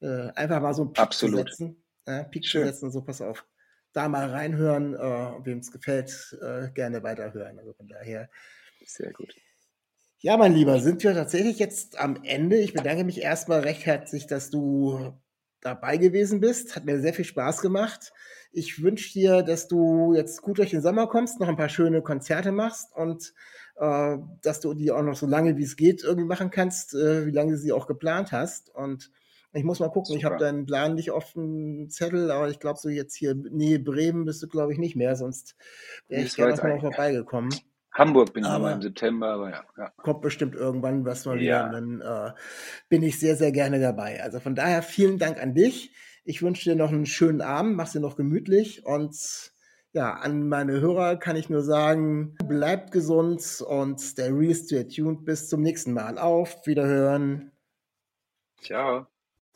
äh, 0.00 0.28
einfach 0.34 0.60
mal 0.60 0.74
so 0.74 0.82
einen 0.82 0.92
Peak 0.92 1.06
Absolut. 1.06 1.18
zu 1.18 1.30
setzen, 1.30 1.82
äh, 2.04 2.24
zu 2.50 2.60
setzen, 2.60 2.90
so 2.90 3.02
pass 3.02 3.22
auf, 3.22 3.46
da 3.92 4.08
mal 4.08 4.30
reinhören, 4.30 4.94
äh, 4.94 5.44
wem 5.44 5.58
es 5.58 5.70
gefällt, 5.72 6.36
äh, 6.42 6.70
gerne 6.72 7.02
weiterhören. 7.02 7.58
Also 7.58 7.72
von 7.74 7.88
daher, 7.88 8.28
Sehr 8.84 9.12
gut. 9.12 9.34
ja, 10.20 10.36
mein 10.36 10.52
Lieber, 10.54 10.80
sind 10.80 11.02
wir 11.04 11.14
tatsächlich 11.14 11.58
jetzt 11.58 11.98
am 11.98 12.22
Ende. 12.24 12.56
Ich 12.58 12.72
bedanke 12.72 13.04
mich 13.04 13.20
erstmal 13.22 13.60
recht 13.60 13.86
herzlich, 13.86 14.26
dass 14.26 14.50
du 14.50 15.12
dabei 15.60 15.96
gewesen 15.96 16.40
bist. 16.40 16.74
Hat 16.76 16.84
mir 16.84 17.00
sehr 17.00 17.14
viel 17.14 17.24
Spaß 17.24 17.60
gemacht. 17.60 18.12
Ich 18.52 18.82
wünsche 18.82 19.12
dir, 19.12 19.42
dass 19.42 19.68
du 19.68 20.14
jetzt 20.14 20.42
gut 20.42 20.58
durch 20.58 20.70
den 20.70 20.82
Sommer 20.82 21.06
kommst, 21.08 21.38
noch 21.40 21.48
ein 21.48 21.56
paar 21.56 21.68
schöne 21.68 22.02
Konzerte 22.02 22.52
machst 22.52 22.92
und 22.94 23.34
äh, 23.76 24.16
dass 24.42 24.60
du 24.60 24.74
die 24.74 24.90
auch 24.90 25.02
noch 25.02 25.16
so 25.16 25.26
lange 25.26 25.56
wie 25.56 25.64
es 25.64 25.76
geht 25.76 26.02
irgendwie 26.02 26.26
machen 26.26 26.50
kannst, 26.50 26.94
äh, 26.94 27.26
wie 27.26 27.30
lange 27.30 27.52
du 27.52 27.58
sie 27.58 27.72
auch 27.72 27.86
geplant 27.86 28.32
hast. 28.32 28.74
Und 28.74 29.10
ich 29.58 29.64
muss 29.64 29.80
mal 29.80 29.90
gucken, 29.90 30.14
ich 30.16 30.22
Super. 30.22 30.34
habe 30.34 30.44
deinen 30.44 30.64
Plan 30.66 30.94
nicht 30.94 31.10
auf 31.10 31.32
dem 31.32 31.90
Zettel, 31.90 32.30
aber 32.30 32.48
ich 32.48 32.60
glaube, 32.60 32.78
so 32.78 32.88
jetzt 32.88 33.14
hier 33.14 33.34
Nähe 33.34 33.78
Bremen 33.78 34.24
bist 34.24 34.42
du, 34.42 34.48
glaube 34.48 34.72
ich, 34.72 34.78
nicht 34.78 34.96
mehr, 34.96 35.16
sonst 35.16 35.56
wäre 36.08 36.20
Nee, 36.22 36.26
ich 36.28 36.36
gerne 36.36 36.54
mal 36.56 36.80
vorbeigekommen 36.80 37.50
Hamburg 37.92 38.32
bin 38.32 38.44
ich 38.44 38.48
Aber- 38.50 38.72
im 38.72 38.80
September, 38.82 39.28
aber 39.30 39.50
ja, 39.50 39.64
ja. 39.76 39.90
kommt 39.96 40.20
bestimmt 40.20 40.54
irgendwann 40.54 41.04
was 41.04 41.24
mal 41.26 41.40
Ja. 41.42 41.66
wieder. 41.72 41.78
Und 41.78 42.00
dann 42.00 42.28
äh, 42.28 42.32
bin 42.88 43.02
ich 43.02 43.18
sehr, 43.18 43.34
sehr 43.34 43.50
gerne 43.50 43.80
dabei. 43.80 44.22
Also 44.22 44.38
von 44.38 44.54
daher 44.54 44.82
vielen 44.82 45.18
Dank 45.18 45.42
an 45.42 45.54
dich. 45.54 45.92
Ich 46.24 46.40
wünsche 46.42 46.70
dir 46.70 46.76
noch 46.76 46.92
einen 46.92 47.06
schönen 47.06 47.40
Abend, 47.40 47.74
mach's 47.74 47.92
dir 47.92 48.00
noch 48.00 48.14
gemütlich 48.14 48.84
und 48.86 49.16
ja, 49.92 50.12
an 50.12 50.46
meine 50.48 50.80
Hörer 50.80 51.16
kann 51.16 51.34
ich 51.34 51.48
nur 51.50 51.62
sagen, 51.62 52.36
bleibt 52.46 52.92
gesund 52.92 53.64
und 53.66 53.98
stay 54.00 54.28
real, 54.28 54.54
stay 54.54 54.84
tuned. 54.86 55.24
Bis 55.24 55.48
zum 55.48 55.62
nächsten 55.62 55.92
Mal. 55.94 56.18
Auf 56.18 56.66
Wiederhören. 56.66 57.50
Ciao. 58.62 59.06